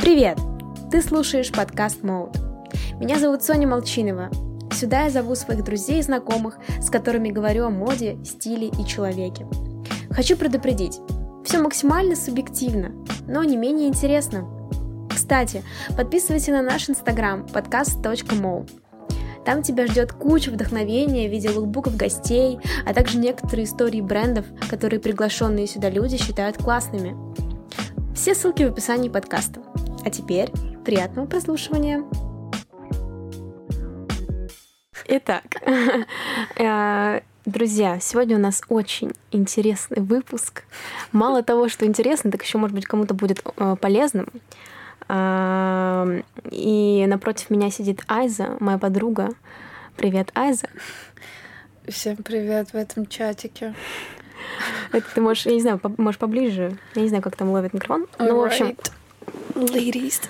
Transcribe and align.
Привет! 0.00 0.38
Ты 0.90 1.02
слушаешь 1.02 1.52
подкаст 1.52 2.00
Mode. 2.00 2.34
Меня 2.98 3.18
зовут 3.18 3.42
Соня 3.42 3.68
Молчинова. 3.68 4.30
Сюда 4.72 5.02
я 5.02 5.10
зову 5.10 5.34
своих 5.34 5.62
друзей 5.62 5.98
и 5.98 6.02
знакомых, 6.02 6.56
с 6.80 6.88
которыми 6.88 7.28
говорю 7.28 7.66
о 7.66 7.70
моде, 7.70 8.16
стиле 8.24 8.68
и 8.68 8.86
человеке. 8.86 9.46
Хочу 10.10 10.38
предупредить, 10.38 10.98
все 11.44 11.58
максимально 11.58 12.16
субъективно, 12.16 12.92
но 13.28 13.44
не 13.44 13.58
менее 13.58 13.88
интересно. 13.88 14.48
Кстати, 15.14 15.62
подписывайся 15.98 16.52
на 16.52 16.62
наш 16.62 16.88
инстаграм 16.88 17.42
podcast.mode. 17.42 18.70
Там 19.44 19.62
тебя 19.62 19.86
ждет 19.86 20.14
куча 20.14 20.50
вдохновения 20.50 21.28
в 21.28 21.30
виде 21.30 21.50
лукбуков 21.50 21.98
гостей, 21.98 22.58
а 22.86 22.94
также 22.94 23.18
некоторые 23.18 23.66
истории 23.66 24.00
брендов, 24.00 24.46
которые 24.70 24.98
приглашенные 24.98 25.66
сюда 25.66 25.90
люди 25.90 26.16
считают 26.16 26.56
классными. 26.56 27.14
Все 28.14 28.34
ссылки 28.34 28.62
в 28.62 28.72
описании 28.72 29.10
подкаста. 29.10 29.60
А 30.02 30.10
теперь 30.10 30.50
приятного 30.84 31.26
прослушивания! 31.26 32.02
Итак, 35.06 35.44
э, 36.56 37.20
друзья, 37.44 37.98
сегодня 38.00 38.36
у 38.36 38.40
нас 38.40 38.62
очень 38.68 39.12
интересный 39.30 40.00
выпуск. 40.00 40.62
Мало 41.12 41.42
того, 41.42 41.68
что 41.68 41.84
интересно, 41.84 42.30
так 42.30 42.42
еще, 42.42 42.56
может 42.56 42.74
быть, 42.74 42.86
кому-то 42.86 43.12
будет 43.12 43.42
э, 43.56 43.76
полезным. 43.78 44.28
Э, 45.08 46.22
и 46.50 47.04
напротив 47.06 47.50
меня 47.50 47.70
сидит 47.70 48.02
Айза, 48.08 48.56
моя 48.60 48.78
подруга. 48.78 49.30
Привет, 49.96 50.30
Айза. 50.34 50.68
Всем 51.88 52.16
привет 52.16 52.72
в 52.72 52.76
этом 52.76 53.06
чатике. 53.06 53.74
Это 54.92 55.06
ты 55.14 55.20
можешь, 55.20 55.44
я 55.44 55.52
не 55.52 55.60
знаю, 55.60 55.80
можешь 55.98 56.18
поближе. 56.18 56.78
Я 56.94 57.02
не 57.02 57.08
знаю, 57.08 57.22
как 57.22 57.36
там 57.36 57.50
ловит 57.50 57.74
микрофон. 57.74 58.06
Ну, 58.18 58.40
в 58.40 58.44
общем, 58.44 58.76
Ladies. 59.54 60.22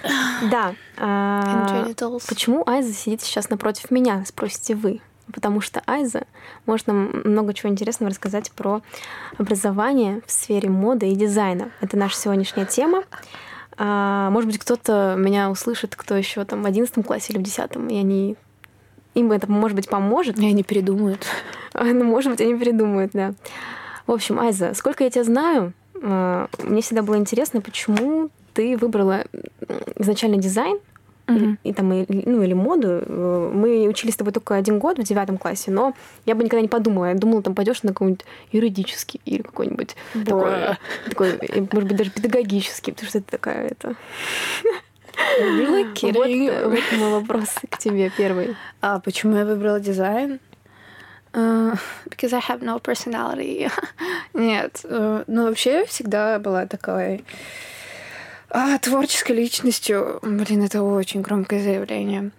Да. 0.51 0.75
А, 0.97 1.87
почему 2.29 2.65
Айза 2.67 2.93
сидит 2.93 3.23
сейчас 3.23 3.51
напротив 3.51 3.91
меня, 3.91 4.25
спросите 4.27 4.75
вы? 4.75 5.01
Потому 5.33 5.61
что 5.61 5.83
Айза 5.87 6.23
может 6.67 6.87
нам 6.87 7.23
много 7.25 7.55
чего 7.55 7.71
интересного 7.71 8.11
рассказать 8.11 8.51
про 8.51 8.83
образование 9.39 10.23
в 10.27 10.33
сфере 10.33 10.69
моды 10.69 11.09
и 11.09 11.15
дизайна. 11.15 11.71
Это 11.81 11.97
наша 11.97 12.17
сегодняшняя 12.17 12.67
тема. 12.67 13.05
А, 13.77 14.31
может 14.31 14.51
быть, 14.51 14.59
кто-то 14.59 15.15
меня 15.17 15.51
услышит, 15.51 15.95
кто 15.97 16.17
еще 16.17 16.45
там 16.45 16.63
в 16.63 16.67
одиннадцатом 16.67 17.03
классе 17.03 17.33
или 17.33 17.39
в 17.39 17.43
десятом, 17.43 17.89
и 17.89 17.97
они 17.97 18.37
им 19.15 19.33
это, 19.33 19.51
может 19.51 19.77
быть, 19.77 19.89
поможет. 19.89 20.39
И 20.39 20.47
они 20.47 20.63
передумают. 20.63 21.27
Ну, 21.73 22.03
может 22.03 22.33
быть, 22.33 22.41
они 22.41 22.59
передумают, 22.59 23.13
да. 23.15 23.33
В 24.09 24.13
общем, 24.13 24.41
Айза, 24.41 24.75
сколько 24.75 25.05
я 25.05 25.11
тебя 25.11 25.23
знаю, 25.23 25.73
а, 26.03 26.49
мне 26.65 26.83
всегда 26.83 27.03
было 27.03 27.17
интересно, 27.17 27.61
почему 27.61 28.31
ты 28.55 28.77
выбрала 28.77 29.25
изначально 29.97 30.37
дизайн, 30.37 30.79
Mm-hmm. 31.31 31.57
И, 31.63 31.69
и 31.69 31.73
там, 31.73 31.93
и, 31.93 32.29
ну, 32.29 32.43
или 32.43 32.55
моду. 32.55 32.89
Э, 33.07 33.51
мы 33.55 33.87
учились 33.89 34.15
с 34.15 34.17
тобой 34.17 34.33
только 34.33 34.57
один 34.57 34.79
год 34.79 34.99
в 34.99 35.03
девятом 35.03 35.39
классе, 35.39 35.71
но 35.71 35.95
я 36.27 36.35
бы 36.35 36.43
никогда 36.43 36.61
не 36.61 36.69
подумала. 36.69 37.07
Я 37.07 37.15
думала, 37.15 37.43
там 37.43 37.55
пойдешь 37.55 37.83
на 37.83 37.91
какой-нибудь 37.91 38.25
юридический 38.51 39.21
или 39.25 39.43
какой-нибудь 39.43 39.95
такой, 40.25 40.77
такой, 41.09 41.39
может 41.73 41.89
быть, 41.89 41.97
даже 41.97 42.11
педагогический, 42.11 42.93
потому 42.93 43.09
что 43.09 43.19
это 43.19 43.31
такая 43.31 43.69
это. 43.69 43.95
Вот, 45.39 46.03
вот 46.03 46.99
мой 46.99 47.11
вопрос 47.11 47.55
к 47.69 47.79
тебе 47.79 48.11
первый. 48.17 48.57
А 48.81 49.01
почему 49.01 49.37
я 49.37 49.45
выбрала 49.45 49.79
дизайн? 49.79 50.41
Uh, 51.33 51.79
because 52.09 52.33
I 52.33 52.41
have 52.41 52.61
no 52.61 52.81
personality. 52.81 53.71
Нет, 54.35 54.81
uh, 54.83 55.23
ну 55.29 55.45
вообще 55.45 55.81
я 55.81 55.87
всегда 55.87 56.41
была 56.41 56.67
такой 56.67 57.25
а, 58.51 58.79
творческой 58.79 59.33
личностью, 59.37 60.19
блин, 60.23 60.65
это 60.65 60.83
очень 60.83 61.23
громкое 61.23 61.63
заявление. 61.63 62.31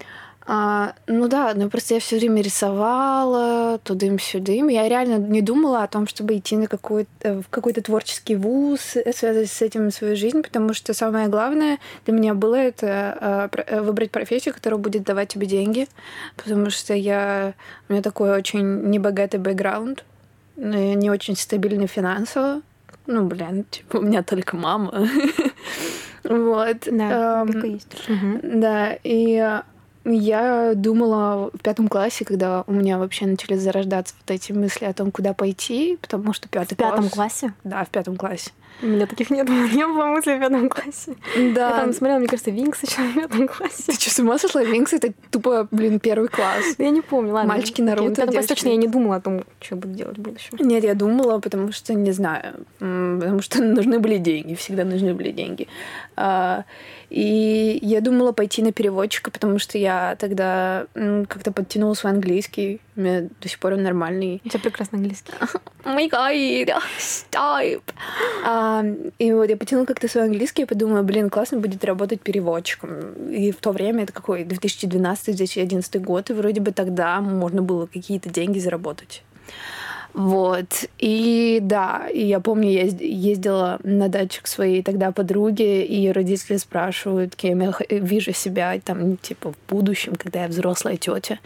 А, 0.45 0.95
ну 1.07 1.27
да, 1.27 1.53
ну 1.55 1.69
просто 1.69 1.93
я 1.93 1.99
все 1.99 2.17
время 2.17 2.41
рисовала, 2.41 3.79
тудым-сюдым. 3.83 4.67
Я 4.67 4.89
реально 4.89 5.17
не 5.17 5.41
думала 5.41 5.83
о 5.83 5.87
том, 5.87 6.07
чтобы 6.07 6.37
идти 6.37 6.57
на 6.57 6.67
какой-то, 6.67 7.41
в 7.41 7.49
какой-то 7.49 7.81
творческий 7.81 8.35
вуз, 8.35 8.95
э, 8.95 9.13
связать 9.13 9.51
с 9.51 9.61
этим 9.61 9.91
свою 9.91 10.15
жизнь, 10.15 10.41
потому 10.41 10.73
что 10.73 10.93
самое 10.93 11.27
главное 11.27 11.79
для 12.05 12.13
меня 12.13 12.33
было 12.33 12.55
это 12.55 13.49
э, 13.53 13.81
выбрать 13.81 14.11
профессию, 14.11 14.53
которая 14.53 14.79
будет 14.79 15.03
давать 15.03 15.29
тебе 15.29 15.45
деньги, 15.45 15.87
потому 16.35 16.71
что 16.71 16.93
я, 16.93 17.53
у 17.87 17.93
меня 17.93 18.01
такой 18.01 18.31
очень 18.31 18.89
небогатый 18.89 19.39
бэкграунд, 19.39 20.03
не 20.57 21.09
очень 21.09 21.37
стабильный 21.37 21.87
финансово. 21.87 22.61
Ну, 23.07 23.25
блин, 23.25 23.65
типа, 23.69 23.97
у 23.97 24.01
меня 24.01 24.23
только 24.23 24.57
мама. 24.57 25.07
Вот. 26.23 26.77
Да, 26.89 27.43
um, 27.43 27.67
есть. 27.67 28.07
Да, 28.43 28.97
и 29.03 29.61
я 30.05 30.73
думала 30.75 31.51
в 31.53 31.59
пятом 31.61 31.87
классе, 31.87 32.25
когда 32.25 32.63
у 32.67 32.73
меня 32.73 32.97
вообще 32.97 33.25
начали 33.25 33.55
зарождаться 33.55 34.15
вот 34.19 34.31
эти 34.31 34.51
мысли 34.51 34.85
о 34.85 34.93
том, 34.93 35.11
куда 35.11 35.33
пойти, 35.33 35.97
потому 36.01 36.33
что 36.33 36.49
пятый 36.49 36.75
в 36.75 36.77
класс... 36.77 36.91
В 36.91 36.95
пятом 36.95 37.09
классе? 37.09 37.53
Да, 37.63 37.83
в 37.83 37.89
пятом 37.89 38.17
классе. 38.17 38.51
У 38.81 38.87
меня 38.87 39.05
таких 39.05 39.29
нет, 39.29 39.47
не 39.73 39.85
было 39.85 40.05
мыслей 40.05 40.37
в 40.37 40.39
пятом 40.39 40.69
классе. 40.69 41.15
Да. 41.53 41.69
Я 41.69 41.81
там 41.81 41.93
смотрела, 41.93 42.17
мне 42.19 42.27
кажется, 42.27 42.51
Винкс 42.51 42.81
еще 42.81 43.01
в 43.03 43.13
пятом 43.13 43.47
классе. 43.47 43.83
Ты 43.87 43.93
что, 43.93 44.09
с 44.09 44.19
ума 44.19 44.37
сошла? 44.39 44.63
Винкс— 44.63 44.93
это 44.93 45.13
тупо, 45.29 45.67
блин, 45.69 45.99
первый 45.99 46.29
класс. 46.29 46.63
Я 46.77 46.89
не 46.89 47.01
помню, 47.01 47.33
ладно. 47.33 47.53
Мальчики 47.53 47.81
Наруто, 47.81 48.15
Пятом 48.15 48.33
классе 48.33 48.47
точно 48.47 48.69
я 48.69 48.75
не 48.77 48.87
думала 48.87 49.17
о 49.17 49.21
том, 49.21 49.43
что 49.59 49.75
буду 49.75 49.93
делать 49.93 50.17
в 50.17 50.21
будущем. 50.21 50.57
Нет, 50.59 50.83
я 50.83 50.95
думала, 50.95 51.39
потому 51.39 51.71
что, 51.71 51.93
не 51.93 52.11
знаю, 52.11 52.65
потому 52.79 53.41
что 53.41 53.61
нужны 53.63 53.99
были 53.99 54.17
деньги, 54.17 54.55
всегда 54.55 54.83
нужны 54.83 55.13
были 55.13 55.31
деньги. 55.31 55.67
И 57.11 57.77
я 57.81 57.99
думала 57.99 58.31
пойти 58.31 58.63
на 58.63 58.71
переводчика, 58.71 59.31
потому 59.31 59.59
что 59.59 59.77
я 59.77 60.15
тогда 60.17 60.85
как-то 60.93 61.51
подтянула 61.51 61.93
свой 61.93 62.13
английский. 62.13 62.79
У 62.95 63.01
меня 63.01 63.27
до 63.41 63.49
сих 63.49 63.59
пор 63.59 63.73
он 63.73 63.83
нормальный. 63.83 64.41
У 64.45 64.47
тебя 64.47 64.61
прекрасный 64.61 64.99
английский. 64.99 65.33
О 65.83 65.89
май 65.89 66.07
гад, 66.07 66.81
stop! 66.97 67.81
А, 68.45 68.85
и 69.19 69.33
вот 69.33 69.49
я 69.49 69.57
потянула 69.57 69.85
как-то 69.85 70.07
свой 70.07 70.23
английский 70.23 70.61
и 70.61 70.65
подумала, 70.65 71.01
блин, 71.01 71.29
классно 71.29 71.59
будет 71.59 71.83
работать 71.83 72.21
переводчиком. 72.21 73.11
И 73.29 73.51
в 73.51 73.57
то 73.57 73.71
время, 73.71 74.03
это 74.03 74.13
какой, 74.13 74.45
2012-2011 74.45 75.99
год, 75.99 76.29
и 76.29 76.33
вроде 76.33 76.61
бы 76.61 76.71
тогда 76.71 77.19
можно 77.19 77.61
было 77.61 77.87
какие-то 77.87 78.29
деньги 78.29 78.59
заработать. 78.59 79.21
Вот. 80.13 80.85
И 80.97 81.59
да, 81.61 82.07
и 82.13 82.25
я 82.25 82.39
помню, 82.39 82.69
я 82.69 82.83
ездила 82.83 83.79
на 83.83 84.09
дачу 84.09 84.41
к 84.43 84.47
своей 84.47 84.83
тогда 84.83 85.11
подруге, 85.11 85.85
и 85.85 86.11
родители 86.11 86.57
спрашивают, 86.57 87.35
кем 87.35 87.61
я 87.61 87.73
вижу 87.89 88.33
себя 88.33 88.77
там, 88.83 89.17
типа, 89.17 89.53
в 89.53 89.69
будущем, 89.69 90.15
когда 90.15 90.43
я 90.43 90.47
взрослая 90.47 90.97
тетя. 90.97 91.39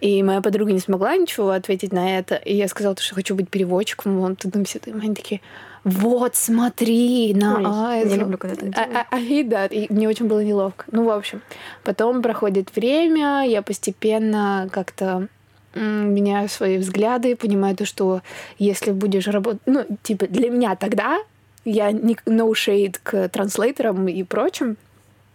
И 0.00 0.20
моя 0.24 0.40
подруга 0.40 0.72
не 0.72 0.80
смогла 0.80 1.16
ничего 1.16 1.50
ответить 1.50 1.92
на 1.92 2.18
это. 2.18 2.34
И 2.34 2.56
я 2.56 2.66
сказала, 2.66 2.96
что 2.98 3.14
хочу 3.14 3.36
быть 3.36 3.48
переводчиком. 3.48 4.18
Вот 4.18 4.38
тудым 4.38 4.66
сюда. 4.66 4.90
Они 5.00 5.14
такие, 5.14 5.40
вот, 5.84 6.34
смотри 6.34 7.32
на 7.34 7.90
Ой. 7.92 8.04
Не 8.08 8.16
люблю, 8.16 8.36
когда 8.36 8.56
так 8.56 8.70
делают. 8.70 8.96
А, 8.96 9.06
а, 9.08 9.18
и 9.20 9.44
да, 9.44 9.66
и 9.66 9.92
мне 9.92 10.08
очень 10.08 10.26
было 10.26 10.42
неловко. 10.42 10.86
Ну, 10.90 11.04
в 11.04 11.10
общем, 11.10 11.40
потом 11.84 12.20
проходит 12.20 12.74
время, 12.74 13.44
я 13.46 13.62
постепенно 13.62 14.68
как-то 14.72 15.28
меняю 15.74 16.48
свои 16.48 16.78
взгляды, 16.78 17.36
понимаю 17.36 17.76
то, 17.76 17.84
что 17.84 18.22
если 18.58 18.90
будешь 18.90 19.26
работать... 19.26 19.62
Ну, 19.66 19.86
типа, 20.02 20.26
для 20.26 20.50
меня 20.50 20.76
тогда 20.76 21.18
я 21.64 21.92
не 21.92 22.14
no 22.26 22.50
shade 22.50 22.96
к 23.02 23.28
транслейтерам 23.28 24.08
и 24.08 24.22
прочим, 24.22 24.76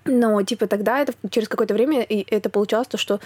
но, 0.05 0.41
типа, 0.41 0.67
тогда 0.67 0.99
это 0.99 1.13
через 1.29 1.47
какое-то 1.47 1.73
время 1.73 2.01
это 2.01 2.49
получалось 2.49 2.87
то, 2.87 2.97
что 2.97 3.19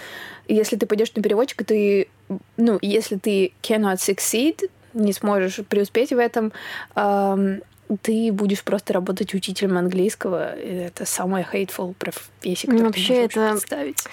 если 0.48 0.76
ты 0.76 0.86
пойдешь 0.86 1.14
на 1.14 1.22
переводчика, 1.22 1.64
ты, 1.64 2.08
ну, 2.56 2.78
если 2.82 3.16
ты 3.16 3.52
cannot 3.62 3.96
succeed, 3.96 4.68
не 4.94 5.12
сможешь 5.12 5.60
преуспеть 5.68 6.10
в 6.10 6.18
этом, 6.18 6.52
эм, 6.96 7.62
ты 8.02 8.32
будешь 8.32 8.62
просто 8.62 8.92
работать 8.92 9.34
учителем 9.34 9.78
английского. 9.78 10.54
Это 10.54 11.04
самая 11.04 11.46
hateful 11.50 11.94
профессия, 11.94 12.66
которую 12.66 12.80
ну, 12.80 12.86
вообще 12.86 13.06
ты 13.06 13.14
можешь 13.20 13.36
это... 13.36 13.50
представить. 13.50 14.04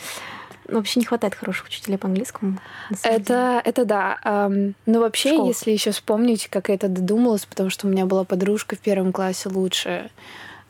Ну, 0.70 0.78
вообще 0.78 1.00
не 1.00 1.06
хватает 1.06 1.36
хороших 1.36 1.68
учителей 1.68 1.98
по 1.98 2.08
английскому. 2.08 2.58
Это, 3.04 3.62
это 3.64 3.86
да. 3.86 4.50
Но 4.86 5.00
вообще, 5.00 5.34
Школа. 5.34 5.48
если 5.48 5.72
еще 5.72 5.92
вспомнить, 5.92 6.48
как 6.48 6.70
я 6.70 6.76
это 6.76 6.88
додумалась, 6.88 7.46
потому 7.46 7.70
что 7.70 7.88
у 7.88 7.90
меня 7.90 8.06
была 8.06 8.24
подружка 8.24 8.76
в 8.76 8.80
первом 8.80 9.12
классе 9.12 9.50
лучшая. 9.50 10.10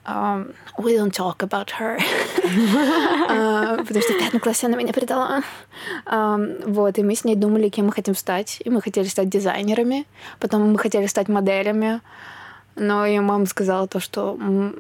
Um, 0.05 0.55
we 0.77 0.95
don't 0.95 1.11
talk 1.11 1.43
about 1.43 1.69
her. 1.79 1.99
uh, 1.99 3.77
потому 3.85 4.01
что 4.01 4.13
в 4.13 4.17
пятом 4.17 4.39
классе 4.39 4.65
она 4.67 4.75
меня 4.77 4.93
предала. 4.93 5.43
Um, 6.05 6.63
вот, 6.65 6.97
и 6.97 7.03
мы 7.03 7.15
с 7.15 7.25
ней 7.25 7.35
думали, 7.35 7.69
кем 7.69 7.87
мы 7.87 7.91
хотим 7.91 8.15
стать. 8.15 8.61
И 8.65 8.69
мы 8.69 8.81
хотели 8.81 9.05
стать 9.05 9.29
дизайнерами. 9.29 10.07
Потом 10.39 10.71
мы 10.71 10.79
хотели 10.79 11.05
стать 11.05 11.27
моделями. 11.27 12.01
Но 12.79 13.05
ее 13.05 13.19
мама 13.19 13.45
сказала 13.45 13.87
то, 13.87 13.99
что 13.99 14.37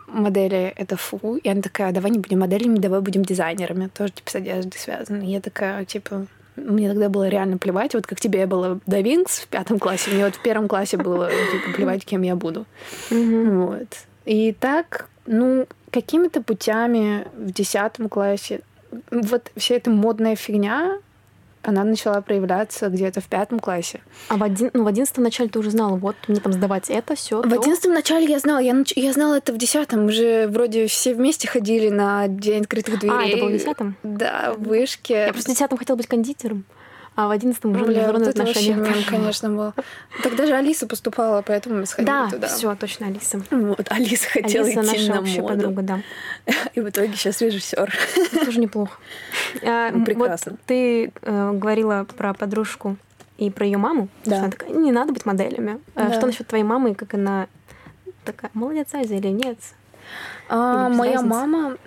модели— 0.07 0.73
это 0.77 0.95
фу. 0.95 1.35
И 1.35 1.49
она 1.49 1.61
такая, 1.61 1.91
давай 1.91 2.11
не 2.11 2.19
будем 2.19 2.39
моделями, 2.39 2.77
давай 2.77 3.01
будем 3.01 3.23
дизайнерами. 3.23 3.87
Тоже, 3.87 4.13
типа, 4.13 4.31
с 4.31 4.35
одеждой 4.35 4.77
связано. 4.77 5.21
И 5.21 5.27
я 5.27 5.41
такая, 5.41 5.83
типа, 5.83 6.25
мне 6.55 6.87
тогда 6.87 7.09
было 7.09 7.27
реально 7.27 7.57
плевать. 7.57 7.93
Вот 7.93 8.07
как 8.07 8.19
тебе 8.19 8.45
было 8.47 8.79
до 8.85 9.01
Винкс 9.01 9.39
в 9.39 9.47
пятом 9.47 9.79
классе, 9.79 10.11
мне 10.11 10.23
вот 10.23 10.35
в 10.35 10.41
первом 10.41 10.69
классе 10.69 10.95
было, 10.95 11.29
типа, 11.29 11.75
плевать, 11.75 12.05
кем 12.05 12.21
я 12.21 12.35
буду. 12.35 12.65
Вот. 13.09 13.87
И 14.25 14.53
так, 14.53 15.09
ну, 15.25 15.67
какими-то 15.91 16.41
путями 16.41 17.27
в 17.35 17.51
десятом 17.51 18.07
классе 18.07 18.61
вот 19.11 19.51
вся 19.55 19.75
эта 19.75 19.89
модная 19.89 20.35
фигня, 20.35 20.97
она 21.69 21.83
начала 21.83 22.21
проявляться 22.21 22.89
где-то 22.89 23.21
в 23.21 23.25
пятом 23.25 23.59
классе. 23.59 24.01
А 24.27 24.37
в, 24.37 24.43
один, 24.43 24.71
ну, 24.73 24.83
в 24.83 24.87
одиннадцатом 24.87 25.23
начале 25.23 25.49
ты 25.49 25.59
уже 25.59 25.71
знала, 25.71 25.95
вот 25.95 26.15
мне 26.27 26.39
там 26.39 26.53
сдавать 26.53 26.89
это, 26.89 27.15
все. 27.15 27.41
В 27.41 27.53
одиннадцатом 27.53 27.93
начале 27.93 28.25
я 28.25 28.39
знала, 28.39 28.59
я, 28.59 28.73
нач... 28.73 28.93
я 28.95 29.13
знала 29.13 29.35
это 29.35 29.53
в 29.53 29.57
десятом. 29.57 30.05
Мы 30.05 30.11
же 30.11 30.47
вроде 30.47 30.87
все 30.87 31.13
вместе 31.13 31.47
ходили 31.47 31.89
на 31.89 32.27
День 32.27 32.61
открытых 32.61 32.99
дверей. 32.99 33.15
А, 33.15 33.25
это 33.25 33.37
было 33.37 33.49
в 33.49 33.53
десятом? 33.53 33.95
Да, 34.03 34.53
в 34.57 34.63
вышке. 34.63 35.13
Я 35.13 35.33
просто 35.33 35.51
в 35.51 35.53
десятом 35.53 35.77
хотела 35.77 35.97
быть 35.97 36.07
кондитером. 36.07 36.65
А 37.19 37.27
в 37.27 37.31
одиннадцатом 37.31 37.71
уже 37.71 37.81
Бля, 37.83 37.87
международные 37.89 38.27
вот 38.27 38.35
это 38.35 38.43
отношения. 38.43 38.75
вообще 38.77 38.93
мем, 38.93 39.03
конечно, 39.09 39.49
был. 39.49 39.73
Тогда 40.23 40.45
же 40.45 40.53
Алиса 40.53 40.87
поступала, 40.87 41.41
поэтому 41.41 41.75
мы 41.79 41.85
сходили 41.85 42.07
Да, 42.07 42.29
туда. 42.29 42.47
все, 42.47 42.73
точно, 42.75 43.07
Алиса. 43.07 43.41
Вот, 43.51 43.91
Алиса 43.91 44.29
хотела 44.29 44.65
Алиса 44.65 44.81
идти 44.83 45.09
наша 45.09 45.13
на 45.15 45.21
моду. 45.21 45.47
подруга, 45.49 45.81
да. 45.81 45.99
И 46.75 46.79
в 46.79 46.87
итоге 46.87 47.11
сейчас 47.15 47.41
режиссер. 47.41 47.93
Тоже 48.45 48.61
неплохо. 48.61 48.97
А, 49.65 49.91
Ну, 49.91 50.05
прекрасно. 50.05 50.53
Вот 50.53 50.61
ты 50.65 51.11
э, 51.21 51.51
говорила 51.55 52.05
про 52.15 52.33
подружку 52.33 52.95
и 53.37 53.49
про 53.49 53.65
ее 53.65 53.77
маму. 53.77 54.07
Да. 54.23 54.35
что 54.35 54.39
Она 54.43 54.51
такая, 54.51 54.69
не 54.69 54.93
надо 54.93 55.11
быть 55.11 55.25
моделями. 55.25 55.81
Да. 55.95 56.13
Что 56.13 56.25
насчет 56.25 56.47
твоей 56.47 56.63
мамы, 56.63 56.95
как 56.95 57.15
она 57.15 57.47
такая, 58.23 58.49
молодец, 58.53 58.87
Азия 58.93 59.17
или 59.17 59.27
нет? 59.27 59.57
А, 60.51 60.89
без 60.89 60.97
моя 60.97 61.21
мама, 61.21 61.77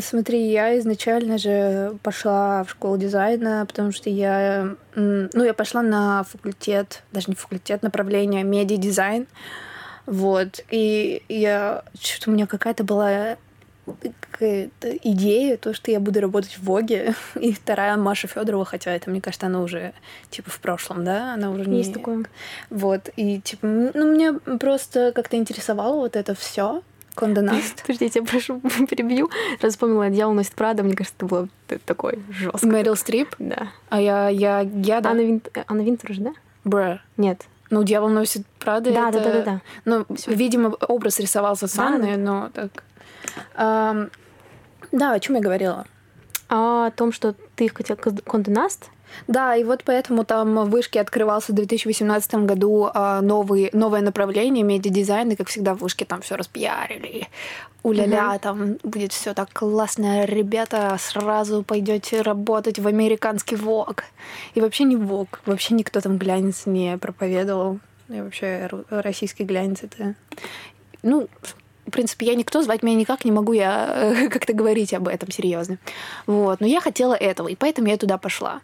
смотри, 0.00 0.50
я 0.50 0.78
изначально 0.78 1.38
же 1.38 1.96
пошла 2.02 2.64
в 2.64 2.70
школу 2.70 2.98
дизайна, 2.98 3.64
потому 3.66 3.92
что 3.92 4.10
я, 4.10 4.76
ну, 4.94 5.42
я 5.42 5.54
пошла 5.54 5.80
на 5.80 6.22
факультет, 6.24 7.02
даже 7.12 7.28
не 7.28 7.34
факультет, 7.34 7.82
направление 7.82 8.44
медиа-дизайн, 8.44 9.26
вот, 10.04 10.60
и 10.70 11.22
я, 11.30 11.84
что-то 11.98 12.30
у 12.30 12.34
меня 12.34 12.46
какая-то 12.46 12.84
была 12.84 13.36
какая-то 14.30 14.96
идея, 15.02 15.56
то, 15.56 15.74
что 15.74 15.90
я 15.90 16.00
буду 16.00 16.20
работать 16.20 16.58
в 16.58 16.64
Воге, 16.64 17.14
и 17.40 17.52
вторая 17.52 17.96
Маша 17.96 18.26
Федорова, 18.28 18.64
хотя 18.64 18.92
это, 18.92 19.10
мне 19.10 19.20
кажется, 19.20 19.46
она 19.46 19.62
уже 19.62 19.92
типа 20.30 20.50
в 20.50 20.60
прошлом, 20.60 21.04
да, 21.04 21.34
она 21.34 21.50
уже 21.50 21.66
не... 21.66 21.78
Есть 21.78 21.94
такое. 21.94 22.24
Вот, 22.70 23.08
и 23.16 23.40
типа, 23.40 23.66
ну, 23.66 24.12
меня 24.12 24.34
просто 24.58 25.12
как-то 25.12 25.36
интересовало 25.36 25.96
вот 25.96 26.16
это 26.16 26.34
все. 26.34 26.82
Конде 27.14 27.40
Наст. 27.40 27.82
Подождите, 27.86 28.20
я 28.20 28.24
прошу, 28.24 28.60
перебью. 28.88 29.30
Раз 29.60 29.74
вспомнила 29.74 30.10
«Дьявол 30.10 30.34
носит 30.34 30.54
Прада», 30.54 30.82
мне 30.82 30.94
кажется, 30.94 31.16
это 31.16 31.26
было 31.26 31.48
такой 31.84 32.18
жестко. 32.30 32.66
Мэрил 32.66 32.96
Стрип. 32.96 33.34
Да. 33.38 33.68
А 33.88 34.00
я, 34.00 34.28
я, 34.28 34.60
я, 34.60 35.00
да. 35.00 35.10
Анна, 35.10 35.20
Вин... 35.20 35.42
Анна 35.66 35.82
Винтер 35.82 36.14
же, 36.14 36.20
да? 36.20 36.32
Бра. 36.64 37.00
Нет. 37.16 37.46
Ну, 37.70 37.82
дьявол 37.82 38.08
носит 38.08 38.46
Прада. 38.58 38.92
Да, 38.92 39.08
это... 39.08 39.18
да, 39.18 39.24
да, 39.24 39.32
да, 39.32 39.42
да. 39.44 39.60
Ну, 39.84 40.06
Всё. 40.16 40.32
видимо, 40.32 40.68
образ 40.68 41.18
рисовался 41.20 41.66
с 41.66 41.74
Да, 41.74 41.88
Анной, 41.88 42.16
но 42.16 42.50
так. 42.52 42.84
Ам, 43.54 44.10
да, 44.92 45.12
о 45.12 45.20
чем 45.20 45.36
я 45.36 45.42
говорила? 45.42 45.86
А 46.48 46.86
о 46.86 46.90
том, 46.90 47.12
что 47.12 47.34
ты 47.56 47.68
хотел 47.68 47.96
Конде 47.96 48.50
Наст? 48.50 48.90
Да, 49.28 49.56
и 49.56 49.64
вот 49.64 49.82
поэтому 49.84 50.24
там 50.24 50.54
в 50.64 50.70
Вышке 50.70 51.00
открывался 51.00 51.52
в 51.52 51.54
2018 51.54 52.34
году 52.46 52.90
а, 52.92 53.20
новый, 53.20 53.70
новое 53.72 54.00
направление 54.00 54.64
медиадизайн, 54.64 55.30
и, 55.30 55.36
как 55.36 55.48
всегда, 55.48 55.74
в 55.74 55.78
Вышке 55.78 56.04
там 56.04 56.20
все 56.22 56.36
распиарили. 56.36 57.28
Уля-ля, 57.82 58.30
Мгм. 58.30 58.38
там 58.38 58.76
будет 58.82 59.12
все 59.12 59.34
так 59.34 59.52
классно, 59.52 60.24
ребята, 60.24 60.96
сразу 60.98 61.62
пойдете 61.62 62.22
работать 62.22 62.78
в 62.78 62.86
американский 62.86 63.56
ВОК. 63.56 64.04
И 64.54 64.60
вообще 64.60 64.84
не 64.84 64.96
ВОК, 64.96 65.40
вообще 65.44 65.74
никто 65.74 66.00
там 66.00 66.16
глянец 66.16 66.66
не 66.66 66.96
проповедовал. 66.96 67.80
И 68.08 68.20
вообще 68.20 68.68
российский 68.90 69.44
глянец 69.44 69.82
это... 69.82 70.14
Ну, 71.02 71.28
принципе, 71.94 72.26
я 72.26 72.34
никто, 72.34 72.62
звать 72.62 72.82
меня 72.82 72.96
никак 72.96 73.24
не 73.24 73.32
могу 73.32 73.52
я 73.52 73.88
э, 73.88 74.28
как-то 74.30 74.52
говорить 74.52 74.92
об 74.92 75.08
этом 75.08 75.30
серьезно. 75.30 75.78
Вот. 76.26 76.60
Но 76.60 76.66
я 76.66 76.80
хотела 76.80 77.14
этого, 77.14 77.48
и 77.48 77.56
поэтому 77.56 77.88
я 77.88 77.96
туда 77.96 78.18
пошла. 78.18 78.60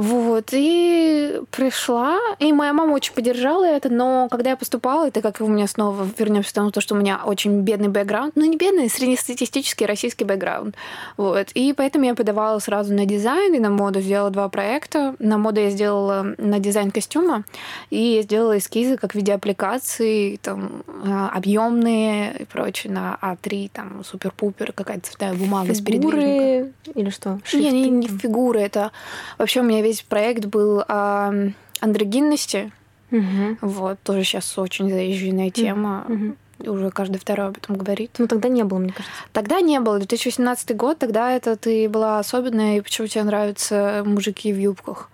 Вот, 0.00 0.48
и 0.52 1.42
пришла, 1.50 2.18
и 2.38 2.54
моя 2.54 2.72
мама 2.72 2.94
очень 2.94 3.12
поддержала 3.12 3.66
это, 3.66 3.90
но 3.90 4.28
когда 4.30 4.48
я 4.48 4.56
поступала, 4.56 5.08
это 5.08 5.20
как 5.20 5.42
у 5.42 5.46
меня 5.46 5.66
снова 5.66 6.08
вернемся 6.16 6.48
к 6.48 6.54
тому, 6.54 6.70
то, 6.70 6.80
что 6.80 6.94
у 6.94 6.98
меня 6.98 7.20
очень 7.22 7.60
бедный 7.60 7.88
бэкграунд, 7.88 8.34
ну 8.34 8.46
не 8.46 8.56
бедный, 8.56 8.88
среднестатистический 8.88 9.84
российский 9.84 10.24
бэкграунд, 10.24 10.74
вот, 11.18 11.48
и 11.52 11.74
поэтому 11.74 12.06
я 12.06 12.14
подавала 12.14 12.58
сразу 12.60 12.94
на 12.94 13.04
дизайн 13.04 13.52
и 13.52 13.58
на 13.58 13.68
моду, 13.68 14.00
сделала 14.00 14.30
два 14.30 14.48
проекта, 14.48 15.16
на 15.18 15.36
моду 15.36 15.60
я 15.60 15.68
сделала 15.68 16.34
на 16.38 16.58
дизайн 16.60 16.92
костюма, 16.92 17.44
и 17.90 18.00
я 18.00 18.22
сделала 18.22 18.56
эскизы 18.56 18.96
как 18.96 19.12
в 19.12 19.16
виде 19.16 19.34
аппликации, 19.34 20.36
там, 20.36 20.82
объемные 21.30 22.36
и 22.38 22.44
прочее, 22.46 22.90
на 22.90 23.18
А3, 23.20 23.70
там, 23.70 24.02
супер-пупер, 24.02 24.72
какая-то 24.72 25.10
цветная 25.10 25.34
бумага 25.34 25.74
с 25.74 25.82
передвижником. 25.82 26.22
Фигуры 26.22 26.72
или 26.94 27.10
что? 27.10 27.38
Не, 27.52 27.60
не, 27.60 27.70
Шрифты 27.70 27.90
не 27.90 28.06
там? 28.08 28.18
фигуры, 28.18 28.60
это 28.60 28.92
вообще 29.36 29.60
у 29.60 29.64
меня 29.64 29.89
весь 29.90 30.02
проект 30.02 30.46
был 30.46 30.84
о 30.86 31.32
андрогинности. 31.80 32.70
Мгм. 33.10 33.58
Вот, 33.60 33.98
тоже 34.04 34.22
сейчас 34.22 34.56
очень 34.56 34.88
заезженная 34.88 35.50
тема. 35.50 36.04
Мгм. 36.06 36.36
Уже 36.60 36.90
каждый 36.90 37.18
второй 37.18 37.48
об 37.48 37.56
этом 37.56 37.76
говорит. 37.76 38.10
Ну, 38.18 38.28
тогда 38.28 38.48
не 38.48 38.62
было, 38.62 38.78
мне 38.78 38.92
кажется. 38.92 39.12
Тогда 39.32 39.60
не 39.60 39.80
было. 39.80 39.98
2018 39.98 40.76
год, 40.76 40.98
тогда 40.98 41.32
это 41.32 41.56
ты 41.56 41.88
была 41.88 42.20
особенная, 42.20 42.76
и 42.76 42.80
почему 42.82 43.08
тебе 43.08 43.24
нравятся 43.24 44.02
мужики 44.06 44.52
в 44.52 44.58
юбках. 44.58 45.10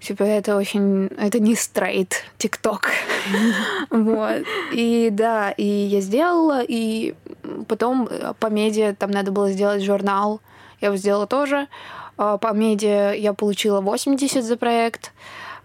Типа, 0.00 0.22
это 0.22 0.56
очень... 0.56 1.06
Это 1.18 1.40
не 1.40 1.54
стрейт, 1.54 2.24
тикток. 2.38 2.90
Вот. 3.90 4.42
И 4.72 5.08
да, 5.10 5.50
и 5.50 5.66
я 5.66 6.00
сделала, 6.00 6.62
и 6.66 7.14
потом 7.68 8.08
э, 8.10 8.32
по 8.38 8.46
медиа 8.46 8.94
там 8.94 9.10
надо 9.10 9.32
было 9.32 9.50
сделать 9.50 9.82
журнал. 9.82 10.40
Я 10.80 10.88
его 10.88 10.96
сделала 10.96 11.26
тоже. 11.26 11.68
А 12.16 12.36
По 12.38 12.52
медиа 12.52 13.12
я 13.12 13.32
получила 13.32 13.80
80 13.80 14.44
за 14.44 14.56
проект. 14.56 15.12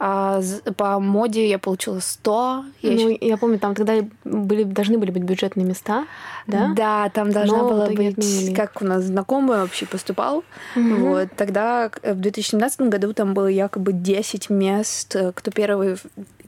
А 0.02 0.42
по 0.78 0.98
моде 1.02 1.50
я 1.50 1.60
получила 1.60 2.00
100. 2.00 2.64
Я 2.82 2.92
ну, 2.92 3.10
ещё- 3.10 3.18
я 3.22 3.36
помню, 3.38 3.60
там 3.60 3.76
тогда 3.76 3.96
были, 4.24 4.64
должны 4.64 4.98
были 4.98 5.12
быть 5.12 5.24
бюджетные 5.24 5.66
места, 5.66 6.06
да? 6.48 6.72
Да, 6.74 7.10
там 7.10 7.32
должна 7.34 7.58
Но 7.58 7.70
была 7.70 7.88
быть, 7.88 8.14
отменили. 8.14 8.56
как 8.56 8.82
у 8.82 8.86
нас 8.86 9.04
знакомый 9.04 9.58
вообще 9.58 9.86
поступал. 9.86 10.46
Мгм. 10.76 11.04
Вот, 11.04 11.28
тогда 11.36 11.92
в 12.02 12.16
2017 12.16 12.88
году 12.90 13.12
там 13.14 13.34
было 13.34 13.48
якобы 13.48 13.92
10 13.92 14.50
мест, 14.50 15.14
э, 15.18 15.34
кто 15.36 15.52
первый, 15.52 15.98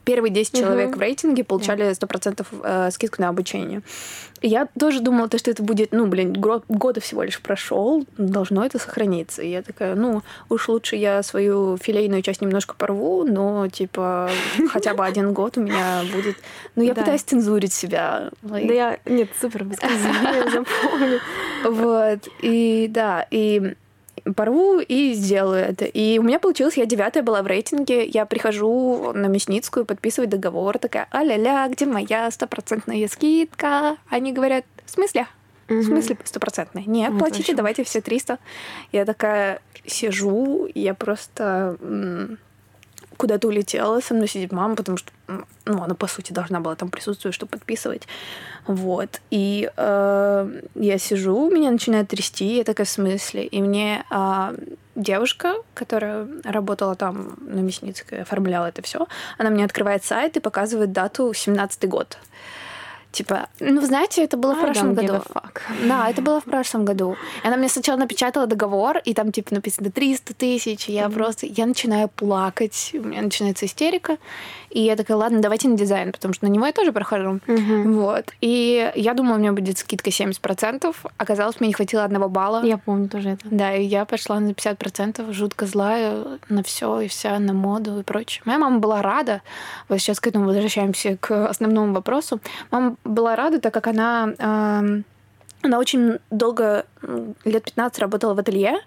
первые 0.04 0.32
10 0.32 0.54
Мгм. 0.54 0.62
человек 0.62 0.96
в 0.96 1.00
рейтинге 1.00 1.44
получали 1.44 1.92
100% 1.92 2.46
э, 2.64 2.90
скидку 2.90 3.20
на 3.20 3.28
обучение. 3.28 3.82
Я 4.42 4.66
тоже 4.78 5.00
думала, 5.00 5.28
то, 5.28 5.38
что 5.38 5.50
это 5.50 5.62
будет, 5.62 5.92
ну, 5.92 6.06
блин, 6.06 6.32
год, 6.32 6.64
года 6.68 7.00
всего 7.00 7.22
лишь 7.22 7.40
прошел, 7.40 8.04
должно 8.18 8.64
это 8.64 8.78
сохраниться. 8.78 9.42
И 9.42 9.50
я 9.50 9.62
такая, 9.62 9.94
ну, 9.94 10.22
уж 10.48 10.68
лучше 10.68 10.96
я 10.96 11.22
свою 11.22 11.76
филейную 11.76 12.22
часть 12.22 12.40
немножко 12.40 12.74
порву, 12.74 13.24
но, 13.24 13.68
типа, 13.68 14.30
хотя 14.68 14.94
бы 14.94 15.04
один 15.04 15.32
год 15.32 15.56
у 15.58 15.60
меня 15.62 16.02
будет... 16.12 16.36
Ну, 16.74 16.82
я 16.82 16.94
Да. 17.02 17.02
пытаюсь 17.02 17.22
цензурить 17.22 17.72
себя. 17.72 18.30
Да 18.42 18.58
я... 18.58 18.98
Нет, 19.06 19.30
супер, 19.40 19.64
я 19.64 20.50
запомню. 20.50 21.20
вот, 21.64 22.28
и 22.40 22.86
да, 22.90 23.26
и 23.30 23.74
порву 24.36 24.80
и 24.80 25.12
сделаю 25.14 25.64
это. 25.64 25.84
И 25.84 26.18
у 26.18 26.22
меня 26.22 26.38
получилось, 26.38 26.76
я 26.76 26.86
девятая 26.86 27.22
была 27.22 27.42
в 27.42 27.46
рейтинге, 27.46 28.04
я 28.04 28.26
прихожу 28.26 29.12
на 29.12 29.26
Мясницкую 29.26 29.84
подписывать 29.84 30.30
договор, 30.30 30.78
такая, 30.78 31.08
а-ля-ля, 31.10 31.68
где 31.68 31.86
моя 31.86 32.30
стопроцентная 32.30 33.08
скидка? 33.08 33.96
Они 34.08 34.32
говорят, 34.32 34.64
в 34.84 34.90
смысле? 34.90 35.26
В 35.68 35.82
смысле 35.82 36.16
стопроцентная? 36.24 36.84
Нет, 36.86 37.10
это 37.10 37.18
платите, 37.18 37.54
давайте 37.54 37.84
все 37.84 38.00
300. 38.00 38.38
Я 38.92 39.04
такая 39.04 39.60
сижу, 39.86 40.68
я 40.74 40.94
просто 40.94 41.76
куда-то 43.22 43.46
улетела, 43.46 44.00
со 44.00 44.14
мной 44.14 44.26
сидит 44.26 44.50
мама, 44.50 44.74
потому 44.74 44.98
что, 44.98 45.12
ну, 45.64 45.80
она, 45.80 45.94
по 45.94 46.08
сути, 46.08 46.32
должна 46.32 46.58
была 46.58 46.74
там 46.74 46.88
присутствовать, 46.88 47.36
чтобы 47.36 47.50
подписывать. 47.50 48.08
Вот. 48.66 49.20
И 49.30 49.70
э, 49.76 50.60
я 50.74 50.98
сижу, 50.98 51.48
меня 51.48 51.70
начинает 51.70 52.08
трясти, 52.08 52.56
я 52.56 52.64
такая, 52.64 52.84
в 52.84 52.90
смысле? 52.90 53.44
И 53.44 53.62
мне 53.62 54.04
а, 54.10 54.54
девушка, 54.96 55.54
которая 55.74 56.26
работала 56.42 56.96
там 56.96 57.36
на 57.40 57.60
Мясницкой, 57.60 58.22
оформляла 58.22 58.66
это 58.66 58.82
все, 58.82 59.06
она 59.38 59.50
мне 59.50 59.64
открывает 59.64 60.04
сайт 60.04 60.36
и 60.36 60.40
показывает 60.40 60.90
дату 60.90 61.32
17 61.32 61.88
год. 61.88 62.18
Типа, 63.12 63.48
ну, 63.60 63.82
знаете, 63.82 64.24
это 64.24 64.38
было 64.38 64.54
в 64.54 64.58
I 64.58 64.64
прошлом 64.64 64.92
don't 64.92 65.04
give 65.04 65.06
году. 65.06 65.24
Да, 65.86 66.08
это 66.08 66.22
было 66.22 66.40
в 66.40 66.44
прошлом 66.44 66.84
году. 66.86 67.16
И 67.44 67.46
она 67.46 67.56
мне 67.56 67.68
сначала 67.68 67.98
напечатала 67.98 68.46
договор, 68.46 68.98
и 69.04 69.12
там, 69.12 69.32
типа, 69.32 69.54
написано 69.54 69.90
300 69.90 70.34
тысяч. 70.34 70.88
и 70.88 70.92
Я 70.92 71.08
просто... 71.10 71.46
Я 71.46 71.66
начинаю 71.66 72.08
плакать, 72.08 72.90
у 72.94 73.02
меня 73.02 73.20
начинается 73.20 73.66
истерика. 73.66 74.16
И 74.70 74.80
я 74.80 74.96
такая, 74.96 75.18
ладно, 75.18 75.42
давайте 75.42 75.68
на 75.68 75.76
дизайн, 75.76 76.12
потому 76.12 76.32
что 76.32 76.46
на 76.46 76.50
него 76.50 76.64
я 76.64 76.72
тоже 76.72 76.92
прохожу. 76.92 77.40
Мгм. 77.46 77.92
Вот. 77.92 78.32
И 78.40 78.90
я 78.94 79.12
думала, 79.12 79.36
у 79.36 79.38
меня 79.38 79.52
будет 79.52 79.76
скидка 79.76 80.10
70%. 80.10 80.96
Оказалось, 81.18 81.60
мне 81.60 81.68
не 81.68 81.74
хватило 81.74 82.04
одного 82.04 82.30
балла. 82.30 82.64
Я 82.64 82.78
помню 82.78 83.08
тоже 83.08 83.30
это. 83.30 83.46
Да, 83.50 83.74
и 83.74 83.84
я 83.84 84.06
пошла 84.06 84.40
на 84.40 84.52
50%, 84.52 85.30
жутко 85.32 85.66
злая 85.66 86.24
на 86.48 86.62
все 86.62 87.00
и 87.00 87.08
вся, 87.08 87.38
на 87.38 87.52
моду 87.52 88.00
и 88.00 88.02
прочее. 88.02 88.42
Моя 88.46 88.58
мама 88.58 88.78
была 88.78 89.02
рада. 89.02 89.42
Вот 89.90 90.00
сейчас 90.00 90.20
к 90.20 90.26
этому 90.26 90.46
возвращаемся 90.46 91.18
к 91.18 91.46
основному 91.46 91.92
вопросу. 91.92 92.40
Мама 92.70 92.96
была 93.04 93.36
рада, 93.36 93.60
так 93.60 93.74
как 93.74 93.86
она 93.86 94.32
эм, 94.38 95.04
Она 95.62 95.78
очень 95.78 96.18
долго, 96.30 96.86
лет 97.44 97.64
15 97.64 97.98
работала 98.00 98.34
в 98.34 98.38
ателье, 98.38 98.80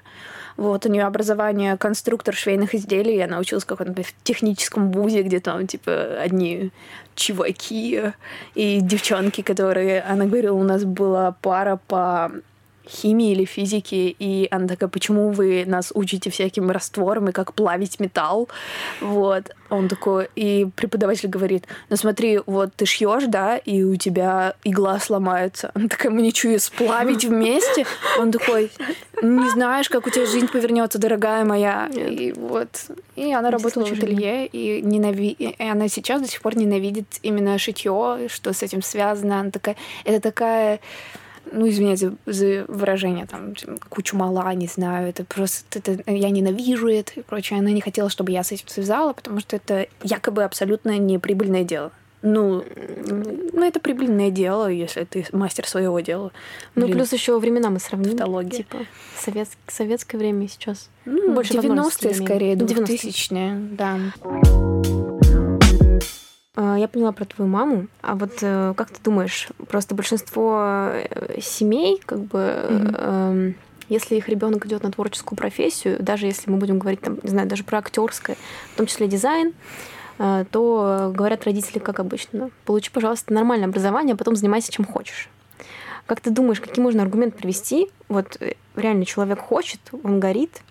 вот, 0.58 0.86
у 0.86 0.90
нее 0.90 1.04
образование 1.04 1.76
конструктор 1.76 2.34
швейных 2.34 2.76
изделий, 2.76 3.20
она 3.20 3.40
училась 3.40 3.66
в 3.66 3.68
каком-то 3.68 4.04
техническом 4.24 4.92
вузе, 4.92 5.22
где 5.22 5.40
там, 5.42 5.68
типа, 5.68 6.22
одни 6.22 6.72
чуваки 7.16 8.14
и 8.56 8.80
девчонки, 8.82 9.42
которые... 9.42 10.02
Она 10.02 10.26
говорила, 10.26 10.56
у 10.56 10.64
нас 10.64 10.86
была 10.86 11.36
пара 11.42 11.80
по 11.88 12.32
химии 12.90 13.32
или 13.32 13.46
физики, 13.46 14.16
и 14.18 14.48
она 14.52 14.68
такая, 14.68 14.90
почему 14.90 15.32
вы 15.32 15.64
нас 15.66 15.92
учите 15.94 16.30
всяким 16.30 16.72
растворам 16.72 17.30
и 17.30 17.32
как 17.32 17.54
плавить 17.54 18.00
металл? 18.00 18.50
Вот. 19.02 19.56
Он 19.70 19.88
такой, 19.88 20.30
и 20.36 20.68
преподаватель 20.76 21.28
говорит, 21.28 21.66
ну 21.90 21.96
смотри, 21.96 22.40
вот 22.46 22.76
ты 22.76 22.86
шьешь, 22.86 23.24
да, 23.28 23.58
и 23.58 23.84
у 23.84 23.96
тебя 23.96 24.54
игла 24.64 25.00
сломается. 25.00 25.72
Она 25.74 25.88
такая, 25.88 26.12
мы 26.12 26.22
ничего 26.22 26.54
ее 26.54 26.60
сплавить 26.60 27.26
вместе? 27.26 27.86
Он 28.20 28.32
такой, 28.32 28.72
не 29.22 29.50
знаешь, 29.50 29.90
как 29.90 30.06
у 30.06 30.10
тебя 30.10 30.26
жизнь 30.26 30.48
повернется, 30.48 31.00
дорогая 31.00 31.46
моя. 31.46 31.88
И 31.88 32.32
вот. 32.34 32.70
И 33.16 33.34
она 33.34 33.50
работала 33.50 33.86
в 33.86 33.92
ателье, 33.92 34.46
и, 34.46 34.82
ненави... 34.82 35.30
и 35.30 35.64
она 35.64 35.88
сейчас 35.88 36.22
до 36.22 36.28
сих 36.28 36.42
пор 36.42 36.56
ненавидит 36.56 37.08
именно 37.24 37.58
шитье, 37.58 38.28
что 38.28 38.54
с 38.54 38.62
этим 38.62 38.82
связано. 38.82 39.40
Она 39.40 39.52
такая, 39.52 39.76
это 40.04 40.20
такая 40.20 40.80
ну, 41.52 41.68
извиняйте 41.70 42.14
за 42.26 42.66
выражение, 42.68 43.26
там, 43.26 43.54
кучу 43.90 44.16
мала, 44.18 44.54
не 44.54 44.68
знаю, 44.68 45.10
это 45.10 45.24
просто, 45.24 45.80
это, 45.80 46.12
я 46.12 46.30
ненавижу 46.30 46.88
это 46.88 47.14
и 47.20 47.22
прочее. 47.22 47.60
Она 47.60 47.72
не 47.72 47.82
хотела, 47.82 48.10
чтобы 48.10 48.32
я 48.32 48.44
с 48.44 48.52
этим 48.52 48.68
связала, 48.68 49.14
потому 49.14 49.40
что 49.40 49.56
это 49.56 49.88
якобы 50.04 50.44
абсолютно 50.44 50.98
неприбыльное 50.98 51.64
дело. 51.64 51.92
Ну, 52.22 52.64
ну, 53.54 53.64
это 53.64 53.80
прибыльное 53.80 54.32
дело, 54.32 54.68
если 54.68 55.04
ты 55.04 55.28
мастер 55.32 55.68
своего 55.68 56.00
дела. 56.00 56.32
Ну, 56.74 56.88
плюс 56.88 57.14
еще 57.14 57.38
времена 57.38 57.70
мы 57.70 57.80
сравним. 57.80 58.18
Тавтология. 58.18 58.58
Типа, 58.58 58.80
совет, 59.16 59.48
советское 59.68 60.18
время 60.18 60.48
сейчас. 60.48 60.90
Ну, 61.06 61.34
Больше 61.34 61.54
90-е 61.54 62.16
скорее, 62.16 62.56
2000-е, 62.56 63.76
да. 63.78 65.05
А, 66.56 66.78
я 66.78 66.88
поняла 66.88 67.12
про 67.12 67.26
твою 67.26 67.50
маму. 67.50 67.88
А 68.02 68.16
вот 68.16 68.38
э, 68.42 68.74
как 68.76 68.90
ты 68.90 69.02
думаешь, 69.04 69.50
просто 69.68 69.94
большинство 69.94 70.90
э, 70.94 71.40
семей, 71.42 72.02
как 72.06 72.20
бы, 72.20 72.38
mm-hmm. 72.40 73.56
если 73.90 74.16
их 74.16 74.30
ребенок 74.30 74.66
идет 74.66 74.84
на 74.84 74.92
творческую 74.92 75.38
профессию, 75.38 75.98
даже 76.00 76.28
если 76.28 76.50
мы 76.50 76.58
будем 76.58 76.80
говорить, 76.80 77.02
там, 77.02 77.20
не 77.24 77.30
знаю, 77.30 77.48
даже 77.48 77.64
про 77.64 77.80
актерское, 77.80 78.38
в 78.74 78.78
том 78.78 78.86
числе 78.86 79.08
дизайн, 79.08 79.54
э, 80.18 80.46
то 80.50 81.12
говорят 81.14 81.44
родители, 81.44 81.80
как 81.80 82.00
обычно, 82.00 82.50
получи, 82.64 82.90
пожалуйста, 82.90 83.34
нормальное 83.34 83.68
образование, 83.68 84.14
а 84.14 84.18
потом 84.18 84.36
занимайся 84.36 84.72
чем 84.72 84.86
хочешь. 84.86 85.30
Как 86.06 86.22
ты 86.22 86.30
думаешь, 86.30 86.62
какие 86.62 86.84
можно 86.84 87.02
аргумент 87.02 87.36
привести? 87.36 87.90
Вот 88.08 88.40
реально 88.76 89.06
человек 89.06 89.40
хочет, 89.40 89.80
он 90.04 90.20
горит. 90.20 90.62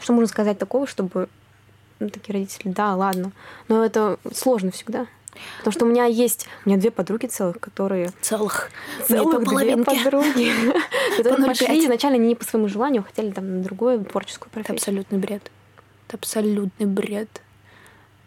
Что 0.00 0.12
можно 0.12 0.28
сказать 0.28 0.56
такого, 0.56 0.86
чтобы 0.86 1.28
ну, 2.00 2.08
такие 2.08 2.34
родители, 2.34 2.72
да, 2.72 2.94
ладно. 2.96 3.32
Но 3.68 3.84
это 3.84 4.18
сложно 4.32 4.70
всегда. 4.70 5.06
Потому 5.58 5.72
что 5.72 5.84
у 5.84 5.88
меня 5.88 6.06
есть, 6.06 6.48
у 6.64 6.68
меня 6.68 6.78
две 6.78 6.90
подруги 6.90 7.26
целых, 7.26 7.60
которые... 7.60 8.10
Целых. 8.20 8.70
Целых 9.06 9.44
две 9.46 9.76
подруги. 9.76 10.52
Которые 11.16 11.46
пошли 11.46 11.84
изначально 11.84 12.16
не 12.16 12.34
по 12.34 12.44
своему 12.44 12.68
желанию, 12.68 13.04
хотели 13.04 13.30
там 13.30 13.58
на 13.58 13.62
другую 13.62 14.04
творческую 14.04 14.50
профессию. 14.50 14.76
Это 14.76 14.82
абсолютный 14.82 15.18
бред. 15.18 15.50
Это 16.08 16.16
абсолютный 16.16 16.86
бред. 16.86 17.42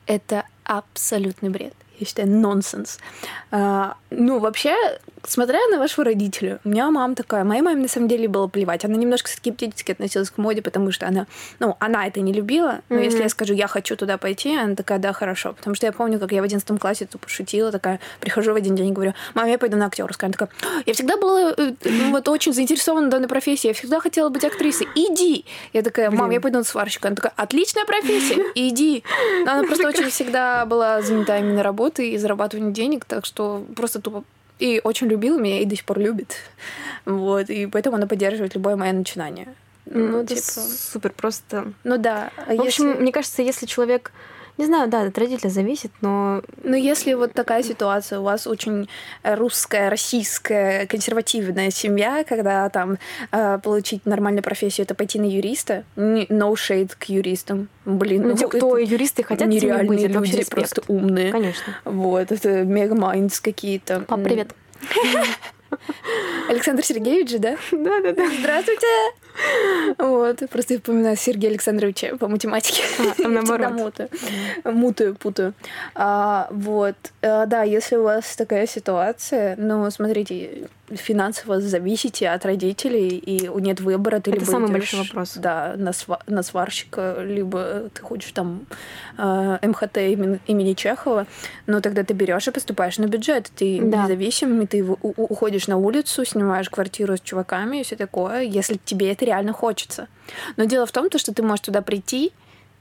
Это 0.05 0.45
абсолютный 0.63 1.49
бред 1.49 1.73
я 1.99 2.05
считаю, 2.05 2.27
нонсенс. 2.27 2.99
А, 3.51 3.95
ну, 4.09 4.39
вообще, 4.39 4.75
смотря 5.23 5.59
на 5.71 5.79
вашего 5.79 6.05
родителя, 6.05 6.59
у 6.63 6.69
меня 6.69 6.89
мама 6.91 7.15
такая, 7.15 7.43
моей 7.43 7.61
маме 7.61 7.83
на 7.83 7.87
самом 7.87 8.07
деле 8.07 8.27
было 8.27 8.47
плевать. 8.47 8.85
Она 8.85 8.95
немножко 8.95 9.29
скептически 9.29 9.91
относилась 9.91 10.29
к 10.29 10.37
моде, 10.37 10.61
потому 10.61 10.91
что 10.91 11.07
она, 11.07 11.27
ну, 11.59 11.75
она 11.79 12.07
это 12.07 12.19
не 12.21 12.33
любила, 12.33 12.81
но 12.89 12.97
mm-hmm. 12.97 13.03
если 13.03 13.23
я 13.23 13.29
скажу, 13.29 13.53
я 13.53 13.67
хочу 13.67 13.95
туда 13.95 14.17
пойти, 14.17 14.55
она 14.55 14.75
такая, 14.75 14.99
да, 14.99 15.13
хорошо. 15.13 15.53
Потому 15.53 15.75
что 15.75 15.85
я 15.85 15.91
помню, 15.91 16.19
как 16.19 16.31
я 16.31 16.41
в 16.41 16.45
одиннадцатом 16.45 16.77
классе 16.77 17.05
тупо 17.05 17.29
шутила, 17.29 17.71
такая, 17.71 17.99
прихожу 18.19 18.53
в 18.53 18.55
один 18.55 18.75
день 18.75 18.89
и 18.89 18.91
говорю, 18.91 19.13
мам, 19.33 19.47
я 19.47 19.57
пойду 19.57 19.77
на 19.77 19.85
актерскую. 19.85 20.27
Она 20.27 20.33
такая, 20.33 20.49
я 20.85 20.93
всегда 20.93 21.17
была 21.17 21.53
э, 21.57 21.73
вот 22.11 22.27
очень 22.29 22.53
заинтересована 22.53 23.07
в 23.07 23.09
данной 23.09 23.27
профессии, 23.27 23.67
я 23.67 23.73
всегда 23.73 23.99
хотела 23.99 24.29
быть 24.29 24.43
актрисой, 24.43 24.87
иди. 24.95 25.45
Я 25.73 25.81
такая, 25.81 26.11
мам, 26.11 26.29
я 26.31 26.41
пойду 26.41 26.59
на 26.59 26.63
сварщика. 26.63 27.07
Она 27.07 27.15
такая, 27.15 27.33
отличная 27.35 27.85
профессия, 27.85 28.43
иди. 28.55 29.03
Она 29.45 29.63
просто 29.63 29.87
очень 29.87 30.09
всегда 30.09 30.65
была 30.65 31.01
занята 31.01 31.37
именно 31.39 31.63
работой, 31.63 32.09
и 32.09 32.17
зарабатывания 32.17 32.71
денег, 32.71 33.05
так 33.05 33.25
что 33.25 33.65
просто 33.75 34.01
тупо 34.01 34.23
и 34.59 34.81
очень 34.83 35.07
любила 35.07 35.37
меня 35.37 35.59
и 35.61 35.65
до 35.65 35.75
сих 35.75 35.85
пор 35.85 35.99
любит. 35.99 36.35
Вот, 37.05 37.49
и 37.49 37.65
поэтому 37.67 37.97
она 37.97 38.07
поддерживает 38.07 38.55
любое 38.55 38.75
мое 38.75 38.93
начинание. 38.93 39.53
Ну, 39.85 40.21
это 40.21 40.35
типа... 40.35 40.41
супер 40.41 41.11
просто. 41.11 41.73
Ну 41.83 41.97
да. 41.97 42.31
А 42.37 42.55
в 42.55 42.61
общем, 42.61 42.87
если... 42.89 43.01
мне 43.01 43.11
кажется, 43.11 43.41
если 43.41 43.65
человек 43.65 44.11
не 44.57 44.65
знаю, 44.65 44.89
да, 44.89 45.01
от 45.01 45.17
родителя 45.17 45.49
зависит, 45.49 45.91
но... 46.01 46.41
Но 46.63 46.75
если 46.75 47.13
вот 47.13 47.33
такая 47.33 47.63
ситуация, 47.63 48.19
у 48.19 48.23
вас 48.23 48.45
очень 48.45 48.87
русская, 49.23 49.89
российская, 49.89 50.85
консервативная 50.85 51.71
семья, 51.71 52.23
когда 52.23 52.69
там 52.69 52.97
э, 53.31 53.59
получить 53.63 54.05
нормальную 54.05 54.43
профессию, 54.43 54.85
это 54.85 54.93
пойти 54.93 55.19
на 55.19 55.25
юриста, 55.25 55.85
no 55.95 56.53
shade 56.53 56.91
к 56.97 57.05
юристам. 57.05 57.67
Блин, 57.85 58.21
ну, 58.23 58.29
ну 58.29 58.35
те, 58.35 58.47
кто 58.47 58.77
юристы 58.77 59.23
хотят 59.23 59.47
нереальные 59.47 59.87
быть, 59.87 60.03
это 60.03 60.19
люди, 60.19 60.49
просто 60.49 60.83
умные. 60.87 61.31
Конечно. 61.31 61.75
Вот, 61.85 62.31
это 62.31 62.63
mega 62.63 62.95
minds 62.95 63.39
какие-то. 63.39 64.01
Пап, 64.01 64.23
привет. 64.23 64.53
Александр 66.49 66.83
Сергеевич, 66.83 67.39
да? 67.39 67.57
Да, 67.71 68.01
да, 68.01 68.13
да. 68.13 68.29
Здравствуйте! 68.39 68.87
Вот, 69.97 70.37
просто 70.49 70.73
я 70.75 70.79
вспоминаю 70.79 71.17
Сергея 71.17 71.51
Александровича 71.51 72.15
по 72.17 72.27
математике. 72.27 72.83
А, 73.23 73.27
наоборот. 73.27 73.71
мутаю. 73.71 74.09
Мутаю, 74.63 75.15
путаю. 75.15 75.53
А, 75.95 76.47
вот, 76.51 76.95
а, 77.21 77.45
да, 77.45 77.63
если 77.63 77.95
у 77.97 78.03
вас 78.03 78.35
такая 78.35 78.67
ситуация, 78.67 79.55
ну, 79.57 79.89
смотрите, 79.91 80.67
финансово 80.93 81.59
зависите 81.59 82.29
от 82.29 82.45
родителей, 82.45 83.07
и 83.17 83.47
нет 83.59 83.79
выбора, 83.81 84.19
ты 84.19 84.31
Это 84.31 84.39
либо 84.41 84.49
самый 84.51 84.65
идёшь, 84.67 84.71
большой 84.79 84.99
вопрос. 85.07 85.33
Да, 85.37 85.73
на, 85.77 85.89
сва- 85.89 86.21
на 86.27 86.43
сварщика, 86.43 87.17
либо 87.23 87.89
ты 87.93 88.01
хочешь 88.01 88.31
там 88.31 88.65
э, 89.17 89.57
МХТ 89.63 89.97
имени, 89.97 90.39
имени 90.45 90.73
Чехова, 90.73 91.25
но 91.65 91.81
тогда 91.81 92.03
ты 92.03 92.13
берешь 92.13 92.47
и 92.47 92.51
поступаешь 92.51 92.97
на 92.99 93.05
бюджет, 93.07 93.51
ты 93.55 93.79
Да. 93.81 94.03
независимый, 94.03 94.67
ты 94.67 94.83
у- 94.83 94.97
у- 95.01 95.13
уходишь 95.23 95.67
на 95.67 95.77
улицу, 95.77 96.25
снимаешь 96.25 96.69
квартиру 96.69 97.17
с 97.17 97.21
чуваками 97.21 97.77
и 97.79 97.83
все 97.83 97.95
такое, 97.95 98.41
если 98.41 98.79
тебе 98.85 99.11
это 99.11 99.22
реально 99.25 99.53
хочется. 99.53 100.07
Но 100.57 100.65
дело 100.65 100.85
в 100.85 100.91
том, 100.91 101.09
то, 101.09 101.17
что 101.17 101.33
ты 101.33 101.43
можешь 101.43 101.65
туда 101.65 101.81
прийти, 101.81 102.31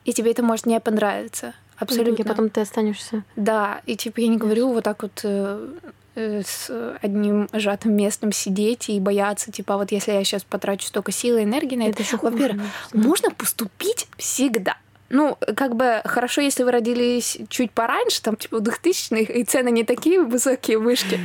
и 0.04 0.12
тебе 0.12 0.30
это 0.32 0.42
может 0.42 0.66
не 0.66 0.78
понравиться. 0.80 1.54
Абсолютно. 1.76 2.22
И 2.22 2.26
потом 2.26 2.50
ты 2.50 2.60
останешься. 2.60 3.24
Да, 3.36 3.80
и 3.86 3.96
типа 3.96 4.20
я 4.20 4.28
не 4.28 4.36
говорю 4.36 4.72
вот 4.72 4.84
так 4.84 5.02
вот 5.02 5.20
э, 5.24 5.68
э, 6.14 6.42
с 6.44 6.96
одним 7.02 7.48
сжатым 7.52 7.96
местом 7.96 8.30
сидеть 8.32 8.88
и 8.88 9.00
бояться, 9.00 9.50
типа, 9.50 9.76
вот 9.76 9.90
если 9.90 10.12
я 10.12 10.22
сейчас 10.24 10.44
потрачу 10.44 10.86
столько 10.86 11.10
сил 11.12 11.38
и 11.38 11.42
энергии 11.42 11.76
на 11.76 11.88
это, 11.88 12.02
Это 12.02 12.16
во-первых, 12.18 12.62
можно 12.92 13.30
поступить 13.30 14.06
всегда. 14.16 14.76
Ну, 15.12 15.36
как 15.56 15.76
бы 15.76 16.00
хорошо, 16.06 16.40
если 16.40 16.62
вы 16.62 16.72
родились 16.72 17.36
чуть 17.50 17.70
пораньше, 17.70 18.22
там, 18.22 18.34
типа, 18.34 18.60
в 18.60 18.62
2000-х, 18.62 19.30
и 19.30 19.44
цены 19.44 19.70
не 19.70 19.84
такие 19.84 20.22
высокие, 20.22 20.78
вышки. 20.78 21.20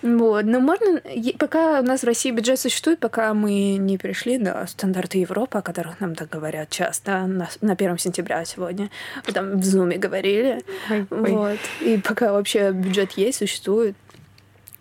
Вот. 0.00 0.46
Но 0.46 0.60
можно, 0.60 1.02
пока 1.38 1.80
у 1.80 1.82
нас 1.82 2.00
в 2.00 2.04
России 2.04 2.30
бюджет 2.30 2.58
существует, 2.58 3.00
пока 3.00 3.34
мы 3.34 3.76
не 3.76 3.98
перешли 3.98 4.38
на 4.38 4.66
стандарты 4.66 5.18
Европы, 5.18 5.58
о 5.58 5.62
которых 5.62 6.00
нам 6.00 6.14
так 6.14 6.30
говорят 6.30 6.70
часто, 6.70 7.26
на, 7.26 7.50
на 7.60 7.74
1 7.74 7.98
сентября 7.98 8.46
сегодня, 8.46 8.88
там 9.34 9.60
в 9.60 9.64
Зуме 9.64 9.98
говорили. 9.98 10.64
Ой, 10.88 11.06
ой. 11.10 11.30
Вот. 11.32 11.58
И 11.82 11.98
пока 11.98 12.32
вообще 12.32 12.72
бюджет 12.72 13.12
есть, 13.12 13.40
существует, 13.40 13.94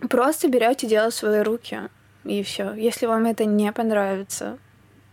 просто 0.09 0.47
берете 0.47 0.87
дело 0.87 1.09
в 1.09 1.13
свои 1.13 1.41
руки. 1.41 1.81
И 2.23 2.43
все. 2.43 2.73
Если 2.75 3.07
вам 3.07 3.25
это 3.25 3.43
не 3.43 3.73
понравится, 3.73 4.57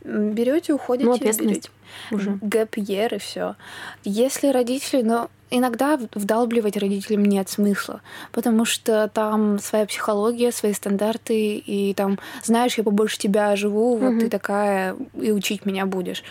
берете, 0.05 0.73
уходите, 0.73 1.09
Ну, 1.09 1.17
ответственность 1.17 1.71
уже. 2.11 2.39
гэп 2.43 2.77
year 2.79 3.17
и 3.17 3.19
все. 3.19 3.57
Если 4.05 4.49
родители, 4.49 5.03
но 5.03 5.31
иногда 5.51 5.97
в- 5.97 6.09
вдалбливать 6.15 6.77
родителям 6.77 7.25
нет 7.25 7.49
смысла, 7.49 8.01
потому 8.33 8.65
что 8.65 9.09
там 9.13 9.59
своя 9.59 9.87
психология, 9.87 10.51
свои 10.53 10.73
стандарты, 10.73 11.57
и 11.57 11.95
там, 11.95 12.19
знаешь, 12.43 12.77
я 12.79 12.85
побольше 12.85 13.19
тебя 13.19 13.55
живу, 13.57 13.97
вот 13.97 14.11
Мгм. 14.13 14.21
ты 14.21 14.29
такая, 14.31 14.97
и 15.21 15.31
учить 15.33 15.65
меня 15.67 15.87
будешь. 15.87 16.23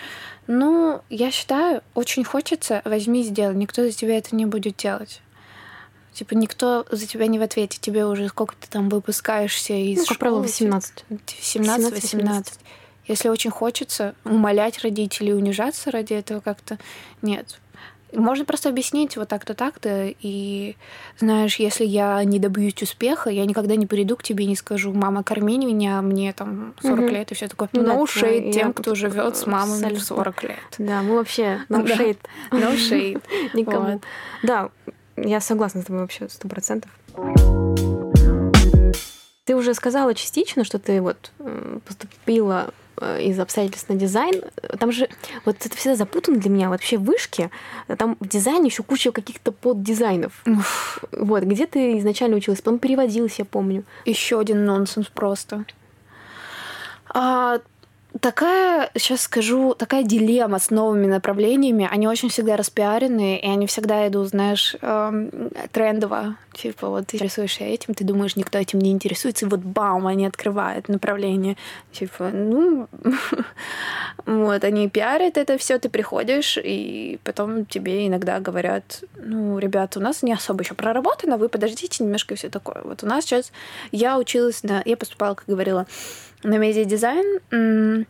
Ну, 0.47 1.01
я 1.09 1.31
считаю, 1.31 1.81
очень 1.93 2.25
хочется, 2.25 2.81
возьми 2.83 3.21
и 3.21 3.23
сделай. 3.23 3.55
Никто 3.55 3.83
за 3.83 3.91
тебя 3.91 4.17
это 4.17 4.35
не 4.35 4.45
будет 4.45 4.75
делать. 4.75 5.21
Типа 6.11 6.33
никто 6.35 6.85
за 6.91 7.07
тебя 7.07 7.25
не 7.27 7.39
в 7.39 7.41
ответе. 7.41 7.79
Тебе 7.81 8.05
уже 8.05 8.27
сколько 8.27 8.53
ты 8.59 8.67
там 8.69 8.89
выпускаешься 8.89 9.73
из 9.73 9.99
Ну, 9.99 10.05
как 10.05 10.17
правило, 10.19 10.45
школы, 10.47 10.69
18. 10.69 11.05
17-18. 11.41 12.53
Если 13.07 13.29
очень 13.29 13.51
хочется 13.51 14.15
умолять 14.23 14.79
родителей, 14.79 15.33
унижаться 15.33 15.91
ради 15.91 16.13
этого 16.13 16.39
как-то, 16.39 16.77
нет. 17.21 17.59
Можно 18.13 18.45
просто 18.45 18.69
объяснить 18.69 19.17
вот 19.17 19.27
так-то, 19.27 19.55
так-то. 19.55 20.13
И 20.21 20.75
знаешь, 21.17 21.55
если 21.55 21.83
я 21.83 22.23
не 22.23 22.37
добьюсь 22.37 22.79
успеха, 22.81 23.29
я 23.31 23.45
никогда 23.45 23.75
не 23.75 23.87
приду 23.87 24.15
к 24.15 24.23
тебе 24.23 24.45
и 24.45 24.47
не 24.47 24.55
скажу, 24.55 24.93
мама, 24.93 25.23
корми 25.23 25.57
меня, 25.57 26.01
мне 26.01 26.31
там 26.31 26.75
40 26.81 26.99
угу. 26.99 27.07
лет 27.07 27.31
и 27.31 27.35
все 27.35 27.47
такое. 27.47 27.69
Ну, 27.73 27.81
no 27.81 27.85
да, 27.85 28.27
shade 28.27 28.51
тем, 28.51 28.73
кто 28.73 28.93
живет 28.93 29.35
с 29.35 29.47
мамой 29.47 29.95
в 29.95 29.99
40 29.99 30.43
лет. 30.43 30.57
Да, 30.77 31.01
мы 31.01 31.15
вообще 31.15 31.65
no 31.69 31.83
shade. 31.83 32.19
No 32.51 32.75
shade. 32.75 33.21
Никому. 33.53 33.99
Да, 34.43 34.69
я 35.17 35.41
согласна 35.41 35.81
с 35.81 35.85
тобой 35.85 36.01
вообще 36.01 36.29
сто 36.29 36.47
процентов. 36.47 36.91
Ты 39.45 39.55
уже 39.55 39.73
сказала 39.73 40.13
частично, 40.13 40.63
что 40.63 40.79
ты 40.79 41.01
вот 41.01 41.31
поступила 41.85 42.73
из 43.01 43.39
обстоятельств 43.39 43.89
на 43.89 43.95
дизайн. 43.95 44.43
Там 44.79 44.91
же 44.91 45.09
вот 45.45 45.57
это 45.59 45.75
всегда 45.75 45.95
запутано 45.95 46.37
для 46.37 46.49
меня. 46.49 46.69
Вообще 46.69 46.97
вышки, 46.97 47.49
там 47.97 48.17
в 48.19 48.27
дизайне 48.27 48.67
еще 48.67 48.83
куча 48.83 49.11
каких-то 49.11 49.51
поддизайнов. 49.51 50.43
вот, 51.11 51.43
где 51.43 51.65
ты 51.65 51.97
изначально 51.99 52.37
училась? 52.37 52.61
Потом 52.61 52.79
переводилась, 52.79 53.39
я 53.39 53.45
помню. 53.45 53.83
Еще 54.05 54.39
один 54.39 54.65
нонсенс 54.65 55.07
просто. 55.07 55.65
А, 57.09 57.59
такая, 58.19 58.89
сейчас 58.95 59.21
скажу, 59.21 59.73
такая 59.73 60.03
дилемма 60.03 60.59
с 60.59 60.69
новыми 60.69 61.07
направлениями. 61.07 61.87
Они 61.91 62.07
очень 62.07 62.29
всегда 62.29 62.57
распиарены, 62.57 63.37
и 63.37 63.47
они 63.47 63.67
всегда 63.67 64.07
идут, 64.07 64.29
знаешь, 64.29 64.75
эм, 64.81 65.49
трендово. 65.71 66.35
Типа, 66.53 66.89
вот 66.89 67.07
ты 67.07 67.17
интересуешься 67.17 67.63
этим, 67.63 67.95
ты 67.95 68.03
думаешь, 68.03 68.35
никто 68.35 68.59
этим 68.59 68.79
не 68.79 68.91
интересуется, 68.91 69.45
и 69.45 69.49
вот 69.49 69.61
бам, 69.61 70.05
они 70.05 70.27
открывают 70.27 70.87
направление. 70.87 71.57
Типа, 71.91 72.29
ну, 72.29 72.87
вот, 74.25 74.63
они 74.63 74.87
пиарят 74.89 75.37
это 75.37 75.57
все, 75.57 75.79
ты 75.79 75.89
приходишь, 75.89 76.59
и 76.63 77.19
потом 77.23 77.65
тебе 77.65 78.07
иногда 78.07 78.39
говорят, 78.39 79.03
ну, 79.15 79.57
ребята, 79.57 79.99
у 79.99 80.01
нас 80.03 80.21
не 80.21 80.33
особо 80.33 80.63
еще 80.63 80.75
проработано, 80.75 81.37
вы 81.37 81.49
подождите 81.49 82.03
немножко 82.03 82.35
и 82.35 82.37
все 82.37 82.49
такое. 82.49 82.81
Вот 82.83 83.03
у 83.03 83.07
нас 83.07 83.25
сейчас, 83.25 83.51
я 83.91 84.19
училась 84.19 84.61
на, 84.61 84.83
я 84.85 84.95
поступала, 84.95 85.33
как 85.33 85.45
говорила, 85.47 85.87
на 86.43 86.57
медиадизайн. 86.57 88.05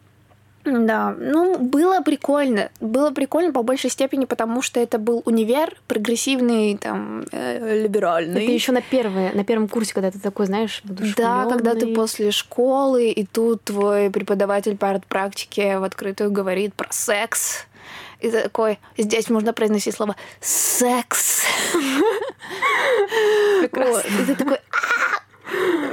Да, 0.66 1.14
ну, 1.20 1.58
было 1.58 2.00
прикольно. 2.02 2.70
Было 2.80 3.12
прикольно 3.12 3.52
по 3.52 3.64
большей 3.64 3.90
степени, 3.90 4.24
потому 4.24 4.62
что 4.62 4.80
это 4.80 4.98
был 4.98 5.22
универ 5.26 5.76
прогрессивный, 5.88 6.78
там, 6.78 7.26
э, 7.34 7.84
либеральный. 7.84 8.44
Это 8.44 8.52
еще 8.52 8.72
на, 8.72 8.82
первое, 8.82 9.34
на 9.34 9.44
первом 9.44 9.68
курсе, 9.68 9.94
когда 9.94 10.10
ты 10.10 10.20
такой, 10.20 10.46
знаешь, 10.46 10.82
Да, 11.18 11.48
когда 11.50 11.76
ты 11.76 11.94
после 11.94 12.32
школы, 12.32 13.10
и 13.10 13.26
тут 13.26 13.66
твой 13.66 14.10
преподаватель 14.10 14.78
по 14.78 14.90
арт-практике 14.90 15.80
в 15.80 15.84
открытую 15.84 16.32
говорит 16.32 16.74
про 16.74 16.88
секс. 16.92 17.66
И 18.22 18.32
такой, 18.32 18.80
здесь 18.98 19.30
можно 19.30 19.52
произносить 19.52 19.96
слово 19.96 20.16
«секс». 20.40 21.44
Прекрасно. 23.60 24.08
И 24.08 24.26
ты 24.28 24.36
такой, 24.36 24.60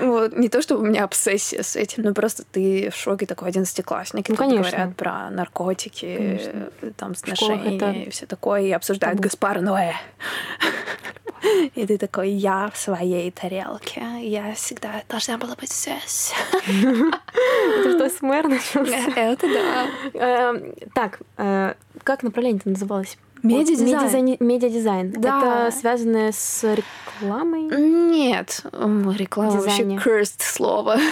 вот. 0.02 0.36
Не 0.36 0.48
то, 0.48 0.62
чтобы 0.62 0.82
у 0.82 0.86
меня 0.86 1.04
обсессия 1.04 1.62
с 1.62 1.76
этим, 1.76 2.02
но 2.02 2.14
просто 2.14 2.44
ты 2.44 2.90
в 2.90 2.96
шоке 2.96 3.26
такой 3.26 3.48
одиннадцатиклассник. 3.48 4.28
Ну, 4.28 4.36
конечно. 4.36 4.70
говорят 4.70 4.96
про 4.96 5.30
наркотики, 5.30 6.16
конечно. 6.16 6.92
там, 6.96 7.14
сношения 7.14 7.76
это... 7.76 7.90
и 7.90 8.10
все 8.10 8.26
такое, 8.26 8.62
и 8.62 8.70
обсуждают 8.70 9.18
Табу. 9.18 9.28
Гаспар 9.28 9.60
Ноэ. 9.60 9.92
И 11.74 11.86
ты 11.86 11.96
такой, 11.96 12.30
я 12.30 12.70
в 12.72 12.76
своей 12.76 13.30
тарелке. 13.30 14.02
Я 14.20 14.52
всегда 14.54 15.02
должна 15.08 15.38
была 15.38 15.54
быть 15.54 15.72
здесь. 15.72 16.32
Это 16.66 17.92
что, 17.92 18.10
ASMR 18.10 18.48
начался? 18.48 19.10
Это 19.16 19.46
да. 19.48 19.86
Эм, 20.12 20.74
так, 20.94 21.20
э, 21.38 21.74
как 22.02 22.22
направление-то 22.22 22.68
называлось? 22.68 23.16
Медиадизайн. 23.42 24.36
Медиадизайн. 24.40 25.12
Да. 25.12 25.66
Это 25.66 25.76
связано 25.76 26.30
с 26.32 26.64
рекламой? 26.64 27.62
Нет, 27.62 28.62
реклама 28.72 29.60
вообще 29.60 29.82
cursed 29.82 30.40
слово. 30.40 30.96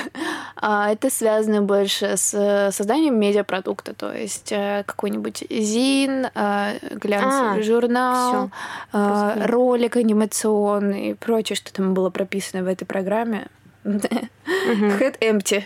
А, 0.61 0.91
это 0.91 1.09
связано 1.09 1.63
больше 1.63 2.17
с 2.17 2.71
созданием 2.73 3.17
медиапродукта, 3.17 3.95
то 3.95 4.13
есть 4.13 4.51
э, 4.51 4.83
какой-нибудь 4.85 5.45
zine, 5.49 6.27
э, 6.35 6.79
глянцевый 6.97 7.61
а, 7.61 7.63
журнал, 7.63 8.51
всё. 8.89 9.47
ролик 9.47 9.95
анимационный 9.95 11.11
и 11.11 11.15
прочее, 11.15 11.55
что 11.55 11.73
там 11.73 11.95
было 11.95 12.11
прописано 12.11 12.65
в 12.65 12.67
этой 12.67 12.87
программе. 12.87 13.47
Head 13.85 15.19
empty. 15.21 15.63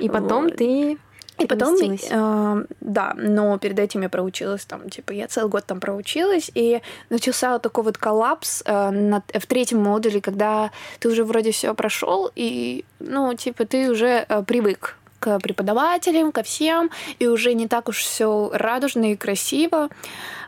И 0.00 0.08
потом 0.08 0.50
ты 0.56 0.98
и 1.42 1.46
потом, 1.46 1.76
э, 1.80 2.64
да, 2.80 3.14
но 3.16 3.58
перед 3.58 3.78
этим 3.78 4.02
я 4.02 4.08
проучилась 4.08 4.64
там, 4.64 4.88
типа, 4.90 5.12
я 5.12 5.26
целый 5.28 5.50
год 5.50 5.64
там 5.66 5.80
проучилась, 5.80 6.50
и 6.54 6.80
начался 7.10 7.52
вот 7.52 7.62
такой 7.62 7.84
вот 7.84 7.98
коллапс 7.98 8.62
э, 8.64 8.90
на, 8.90 9.22
в 9.28 9.46
третьем 9.46 9.82
модуле, 9.82 10.20
когда 10.20 10.70
ты 10.98 11.08
уже 11.08 11.24
вроде 11.24 11.50
все 11.50 11.74
прошел, 11.74 12.30
и, 12.34 12.84
ну, 13.00 13.34
типа, 13.34 13.64
ты 13.64 13.90
уже 13.90 14.24
э, 14.28 14.42
привык 14.42 14.96
к 15.18 15.38
преподавателям, 15.38 16.32
ко 16.32 16.42
всем, 16.42 16.90
и 17.20 17.28
уже 17.28 17.54
не 17.54 17.68
так 17.68 17.88
уж 17.88 17.98
все 17.98 18.50
радужно 18.52 19.12
и 19.12 19.16
красиво. 19.16 19.88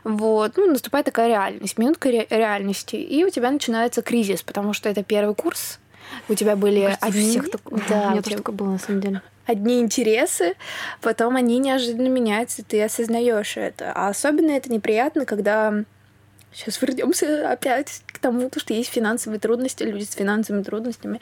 Вот. 0.03 0.57
Ну, 0.57 0.69
наступает 0.69 1.05
такая 1.05 1.29
реальность, 1.29 1.77
минутка 1.77 2.09
ре- 2.09 2.27
реальности, 2.29 2.97
и 2.97 3.23
у 3.23 3.29
тебя 3.29 3.51
начинается 3.51 4.01
кризис, 4.01 4.43
потому 4.43 4.73
что 4.73 4.89
это 4.89 5.01
первый 5.01 5.33
курс, 5.33 5.79
у 6.27 6.35
тебя 6.35 6.55
были 6.57 6.81
Кажется, 6.81 7.05
одни... 7.05 7.29
всех 7.29 7.49
так... 7.49 7.61
да, 7.89 8.07
у 8.07 8.11
меня 8.11 8.21
тоже 8.21 8.37
такое 8.37 8.55
было, 8.55 8.71
на 8.71 8.79
самом 8.79 9.01
деле 9.01 9.21
одни 9.45 9.79
интересы, 9.79 10.55
потом 11.01 11.35
они 11.35 11.59
неожиданно 11.59 12.07
меняются, 12.07 12.63
ты 12.63 12.83
осознаешь 12.83 13.57
это. 13.57 13.91
А 13.93 14.09
особенно 14.09 14.51
это 14.51 14.71
неприятно, 14.71 15.25
когда 15.25 15.83
сейчас 16.53 16.81
вернемся 16.81 17.49
опять 17.49 18.01
к 18.07 18.19
тому, 18.19 18.49
что 18.55 18.73
есть 18.73 18.89
финансовые 18.89 19.39
трудности, 19.39 19.83
люди 19.83 20.03
с 20.03 20.13
финансовыми 20.13 20.63
трудностями. 20.63 21.21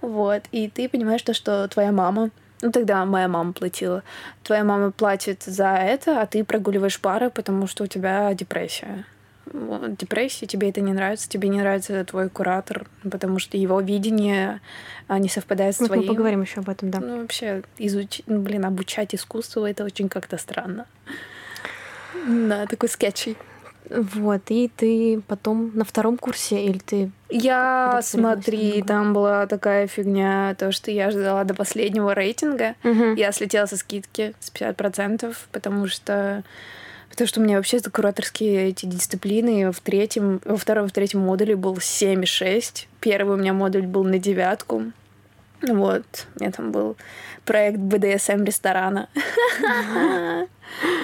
Вот. 0.00 0.42
И 0.52 0.68
ты 0.68 0.88
понимаешь 0.88 1.22
то, 1.22 1.34
что 1.34 1.68
твоя 1.68 1.92
мама 1.92 2.30
ну, 2.62 2.72
тогда 2.72 3.04
моя 3.06 3.26
мама 3.26 3.52
платила. 3.54 4.02
Твоя 4.42 4.64
мама 4.64 4.90
платит 4.90 5.42
за 5.44 5.76
это, 5.76 6.20
а 6.20 6.26
ты 6.26 6.44
прогуливаешь 6.44 7.00
пары, 7.00 7.30
потому 7.30 7.66
что 7.66 7.84
у 7.84 7.86
тебя 7.86 8.34
депрессия 8.34 9.06
депрессия, 9.52 10.46
тебе 10.46 10.70
это 10.70 10.80
не 10.80 10.92
нравится, 10.92 11.28
тебе 11.28 11.48
не 11.48 11.58
нравится 11.58 12.04
твой 12.04 12.28
куратор, 12.28 12.86
потому 13.08 13.38
что 13.38 13.56
его 13.56 13.80
видение 13.80 14.60
а, 15.08 15.18
не 15.18 15.28
совпадает 15.28 15.74
с 15.74 15.78
твоим. 15.78 16.02
Мы 16.02 16.08
поговорим 16.08 16.42
еще 16.42 16.60
об 16.60 16.68
этом, 16.68 16.90
да. 16.90 17.00
Ну, 17.00 17.22
вообще, 17.22 17.62
изучить, 17.78 18.24
ну, 18.26 18.40
блин, 18.40 18.64
обучать 18.64 19.14
искусству, 19.14 19.64
это 19.64 19.84
очень 19.84 20.08
как-то 20.08 20.38
странно. 20.38 20.86
Да, 22.26 22.66
такой 22.66 22.88
скетчи. 22.88 23.36
Вот, 23.88 24.42
и 24.50 24.70
ты 24.74 25.20
потом 25.26 25.72
на 25.74 25.84
втором 25.84 26.16
курсе 26.16 26.64
или 26.64 26.78
ты... 26.78 27.10
Я, 27.28 28.00
смотри, 28.02 28.82
там 28.82 29.12
была 29.12 29.46
такая 29.46 29.88
фигня, 29.88 30.54
то, 30.56 30.70
что 30.70 30.92
я 30.92 31.10
ждала 31.10 31.42
до 31.42 31.54
последнего 31.54 32.14
рейтинга. 32.14 32.76
Угу. 32.84 33.14
Я 33.16 33.32
слетела 33.32 33.66
со 33.66 33.76
скидки 33.76 34.34
с 34.38 34.52
50%, 34.52 35.34
потому 35.50 35.88
что 35.88 36.44
Потому 37.10 37.28
что 37.28 37.40
у 37.40 37.42
меня 37.42 37.56
вообще 37.56 37.80
кураторские 37.80 38.68
эти 38.68 38.86
дисциплины 38.86 39.72
в 39.72 39.80
третьем, 39.80 40.40
во 40.44 40.56
втором, 40.56 40.88
в 40.88 40.92
третьем 40.92 41.20
модуле 41.20 41.56
был 41.56 41.74
7,6. 41.74 42.86
Первый 43.00 43.36
у 43.36 43.38
меня 43.38 43.52
модуль 43.52 43.82
был 43.82 44.04
на 44.04 44.18
девятку. 44.18 44.84
Вот, 45.62 46.04
у 46.36 46.40
меня 46.40 46.52
там 46.52 46.72
был 46.72 46.96
проект 47.44 47.78
БДСМ 47.78 48.44
ресторана. 48.44 49.08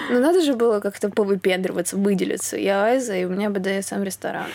Ну, 0.09 0.21
надо 0.21 0.41
же 0.41 0.55
было 0.55 0.81
как-то 0.81 1.11
повыпендриваться, 1.11 1.97
выделиться. 1.97 2.57
Я 2.57 2.85
Айза, 2.85 3.17
и 3.17 3.25
у 3.25 3.29
меня 3.29 3.51
БДСМ 3.51 4.03
ресторан. 4.03 4.47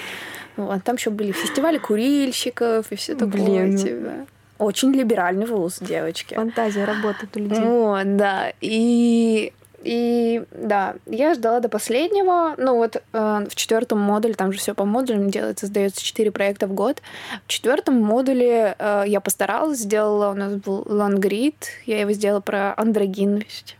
Вот, 0.55 0.83
там 0.83 0.95
еще 0.95 1.09
были 1.09 1.31
фестивали 1.31 1.77
курильщиков 1.77 2.91
и 2.91 2.95
все 2.95 3.13
такое. 3.13 3.31
Блин. 3.31 3.77
Типа. 3.77 4.25
Очень 4.57 4.93
либеральный 4.93 5.45
вуз, 5.45 5.79
девочки. 5.79 6.33
Фантазия 6.35 6.85
работает 6.85 7.35
у 7.35 7.39
людей. 7.39 7.59
Вот, 7.59 8.15
да. 8.15 8.53
И 8.61 9.53
и 9.83 10.43
да, 10.51 10.95
я 11.05 11.33
ждала 11.33 11.59
до 11.59 11.69
последнего. 11.69 12.55
Ну 12.57 12.75
вот 12.75 12.97
э, 12.97 13.45
в 13.49 13.55
четвертом 13.55 13.99
модуле, 13.99 14.33
там 14.33 14.51
же 14.51 14.59
все 14.59 14.73
по 14.73 14.85
модулям 14.85 15.29
делается, 15.29 15.67
сдается 15.67 16.03
4 16.03 16.31
проекта 16.31 16.67
в 16.67 16.73
год. 16.73 17.01
В 17.45 17.47
четвертом 17.47 17.95
модуле 17.95 18.75
э, 18.77 19.03
я 19.07 19.21
постаралась, 19.21 19.79
сделала, 19.79 20.31
у 20.31 20.35
нас 20.35 20.53
был 20.53 20.83
лонгрид, 20.85 21.67
я 21.85 22.01
его 22.01 22.11
сделала 22.11 22.41
про 22.41 22.73
андрогинность. 22.77 23.77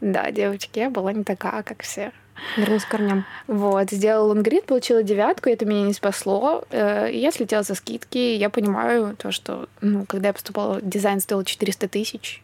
Да, 0.00 0.30
девочки, 0.30 0.78
я 0.78 0.90
была 0.90 1.12
не 1.12 1.24
такая, 1.24 1.62
как 1.62 1.82
все. 1.82 2.12
Вернусь 2.56 2.84
к 2.84 2.88
корням. 2.88 3.24
Вот, 3.46 3.90
сделала 3.90 4.28
лонгрид, 4.28 4.66
получила 4.66 5.02
девятку, 5.02 5.48
это 5.48 5.64
меня 5.64 5.82
не 5.82 5.94
спасло. 5.94 6.64
Э, 6.70 7.08
я 7.10 7.30
слетела 7.30 7.62
со 7.62 7.74
скидки. 7.74 8.18
Я 8.18 8.50
понимаю 8.50 9.16
то, 9.16 9.32
что 9.32 9.68
ну, 9.80 10.04
когда 10.06 10.28
я 10.28 10.34
поступала, 10.34 10.80
дизайн 10.82 11.20
стоил 11.20 11.44
400 11.44 11.88
тысяч. 11.88 12.42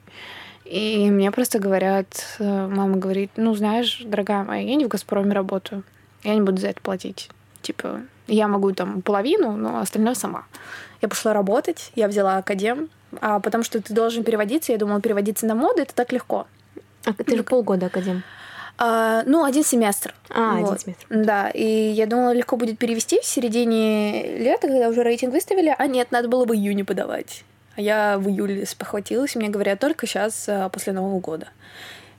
И 0.72 1.10
мне 1.10 1.30
просто 1.30 1.58
говорят, 1.58 2.06
э, 2.38 2.44
мама 2.44 2.96
говорит, 2.96 3.32
ну, 3.36 3.54
знаешь, 3.54 4.00
дорогая 4.06 4.42
моя, 4.42 4.62
я 4.62 4.74
не 4.74 4.86
в 4.86 4.88
«Газпроме» 4.88 5.34
работаю, 5.34 5.82
я 6.24 6.34
не 6.34 6.40
буду 6.40 6.62
за 6.62 6.68
это 6.68 6.80
платить. 6.80 7.28
Типа, 7.60 8.00
я 8.26 8.48
могу 8.48 8.72
там 8.72 9.02
половину, 9.02 9.52
но 9.52 9.80
остальное 9.80 10.14
сама. 10.14 10.46
Я 11.02 11.08
пошла 11.08 11.34
работать, 11.34 11.92
я 11.94 12.08
взяла 12.08 12.38
академ, 12.38 12.88
а 13.20 13.38
потому 13.40 13.64
что 13.64 13.82
ты 13.82 13.92
должен 13.92 14.24
переводиться. 14.24 14.72
Я 14.72 14.78
думала, 14.78 15.02
переводиться 15.02 15.44
на 15.44 15.54
моду— 15.54 15.82
это 15.82 15.94
так 15.94 16.10
легко. 16.10 16.46
А 17.04 17.12
ты 17.12 17.36
же 17.36 17.42
полгода 17.42 17.86
академ. 17.86 18.22
А, 18.78 19.24
ну, 19.26 19.44
один 19.44 19.64
семестр. 19.64 20.14
А, 20.30 20.54
Вот. 20.54 20.68
один 20.68 20.78
семестр. 20.78 21.06
Да, 21.10 21.50
и 21.50 21.66
я 21.66 22.06
думала, 22.06 22.32
легко 22.32 22.56
будет 22.56 22.78
перевести 22.78 23.20
в 23.20 23.26
середине 23.26 24.38
лета, 24.38 24.68
когда 24.68 24.88
уже 24.88 25.02
рейтинг 25.02 25.34
выставили, 25.34 25.74
а 25.76 25.86
нет, 25.86 26.12
надо 26.12 26.28
было 26.28 26.46
в 26.46 26.54
июне 26.54 26.86
подавать. 26.86 27.44
Я 27.76 28.18
в 28.18 28.28
июле 28.28 28.66
спохватилась, 28.66 29.34
мне 29.34 29.48
говорят, 29.48 29.80
только 29.80 30.06
сейчас, 30.06 30.48
после 30.72 30.92
Нового 30.92 31.20
года. 31.20 31.48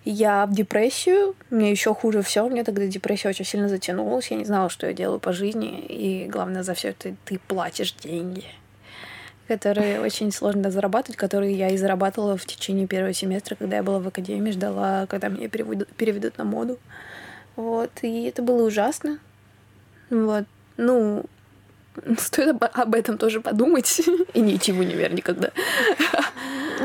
Я 0.06 0.46
в 0.46 0.54
депрессию, 0.54 1.34
мне 1.50 1.72
еще 1.72 1.96
хуже 1.96 2.22
все, 2.24 2.46
мне 2.50 2.66
тогда 2.66 2.86
депрессия 2.88 3.30
очень 3.30 3.46
сильно 3.46 3.70
затянулась, 3.70 4.32
я 4.32 4.38
не 4.38 4.44
знала, 4.44 4.70
что 4.70 4.86
я 4.86 4.92
делаю 4.94 5.20
по 5.20 5.32
жизни, 5.32 5.80
и 5.80 6.28
главное, 6.28 6.63
за 6.63 6.74
все 6.74 6.89
это 6.89 7.16
ты 7.24 7.39
платишь 7.39 7.94
деньги, 7.94 8.44
которые 9.48 10.02
очень 10.02 10.34
сложно 10.34 10.72
зарабатывать, 10.72 11.16
которые 11.16 11.54
я 11.54 11.70
и 11.70 11.78
зарабатывала 11.78 12.36
в 12.36 12.46
течение 12.46 12.86
первого 12.86 13.13
семестра, 13.13 13.56
когда 13.56 13.78
я 13.78 13.84
была 13.84 14.00
в 14.00 14.08
академии, 14.08 14.52
ждала, 14.52 15.06
когда 15.08 15.30
меня 15.30 15.48
переведут, 15.48 15.88
переведут 15.96 16.38
на 16.38 16.44
моду. 16.44 16.80
Вот, 17.56 17.92
и 18.02 18.24
это 18.24 18.42
было 18.42 18.68
ужасно. 18.68 19.20
Вот, 20.10 20.44
ну, 20.76 21.24
стоит 22.17 22.49
об, 22.49 22.63
об 22.63 22.95
этом 22.95 23.17
тоже 23.17 23.41
подумать, 23.41 24.01
и 24.34 24.41
ничего 24.41 24.84
не 24.84 24.95
верь 24.95 25.13
никогда. 25.13 25.51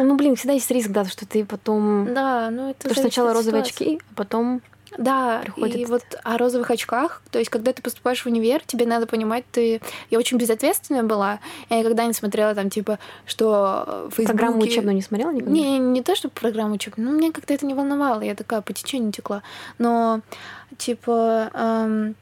Ну, 0.00 0.14
блин, 0.14 0.36
всегда 0.36 0.52
есть 0.52 0.70
риск, 0.70 0.90
да, 0.90 1.04
что 1.06 1.26
ты 1.26 1.44
потом... 1.44 2.14
Да, 2.14 2.50
ну 2.50 2.70
это 2.70 2.88
То, 2.88 2.94
что 2.94 3.02
сначала 3.02 3.32
розовые 3.32 3.64
ситуации. 3.64 3.94
очки, 3.94 4.02
а 4.12 4.14
потом... 4.14 4.62
Да, 4.96 5.40
приходит 5.42 5.76
и 5.76 5.84
вот 5.86 6.02
о 6.22 6.38
розовых 6.38 6.70
очках, 6.70 7.20
то 7.32 7.38
есть 7.38 7.50
когда 7.50 7.72
ты 7.72 7.82
поступаешь 7.82 8.22
в 8.22 8.26
универ, 8.26 8.62
тебе 8.64 8.86
надо 8.86 9.06
понимать, 9.06 9.44
ты... 9.50 9.80
Я 10.10 10.18
очень 10.18 10.38
безответственная 10.38 11.02
была, 11.02 11.40
я 11.68 11.80
никогда 11.80 12.06
не 12.06 12.12
смотрела 12.12 12.54
там, 12.54 12.70
типа, 12.70 13.00
что 13.26 14.08
в 14.10 14.14
Фейсбуке... 14.14 14.38
Программу 14.38 14.62
учебную 14.62 14.94
не 14.94 15.02
смотрела 15.02 15.32
никогда? 15.32 15.52
Не, 15.52 15.78
не 15.78 16.02
то, 16.02 16.14
что 16.14 16.28
программу 16.28 16.74
учебную, 16.74 17.10
ну, 17.10 17.16
мне 17.16 17.32
как-то 17.32 17.52
это 17.52 17.66
не 17.66 17.74
волновало, 17.74 18.20
я 18.20 18.36
такая 18.36 18.60
по 18.60 18.72
течению 18.72 19.10
текла. 19.10 19.42
Но, 19.78 20.20
типа, 20.76 21.50
эм, 21.52 22.14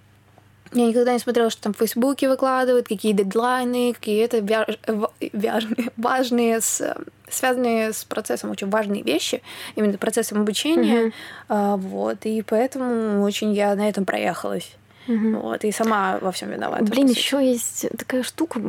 я 0.72 0.87
никогда 0.87 1.12
не 1.12 1.18
смотрела, 1.18 1.50
что 1.50 1.62
там 1.62 1.74
в 1.74 1.79
Фейсбуке 1.79 2.29
выкладывают, 2.29 2.88
какие 2.88 3.12
дедлайны, 3.12 3.92
какие 3.94 4.24
это 4.24 4.38
вяж- 4.38 4.79
вяжные, 5.33 5.90
важные, 5.96 6.61
с, 6.61 6.96
связанные 7.29 7.92
с 7.92 8.05
процессом 8.05 8.50
очень 8.50 8.68
важные 8.68 9.02
вещи, 9.02 9.42
именно 9.74 9.98
процессом 9.98 10.40
обучения. 10.40 11.12
А, 11.48 11.76
вот, 11.76 12.18
и 12.24 12.42
поэтому 12.42 13.22
очень 13.22 13.52
я 13.52 13.74
на 13.74 13.88
этом 13.88 14.05
проехалась. 14.05 14.76
Мгм. 15.07 15.38
Вот, 15.38 15.64
и 15.64 15.70
сама 15.70 16.18
во 16.20 16.33
всем 16.33 16.50
виновата. 16.50 16.85
Блин, 16.85 17.07
еще 17.07 17.38
есть 17.44 17.87
такая 17.96 18.24
штука, 18.24 18.61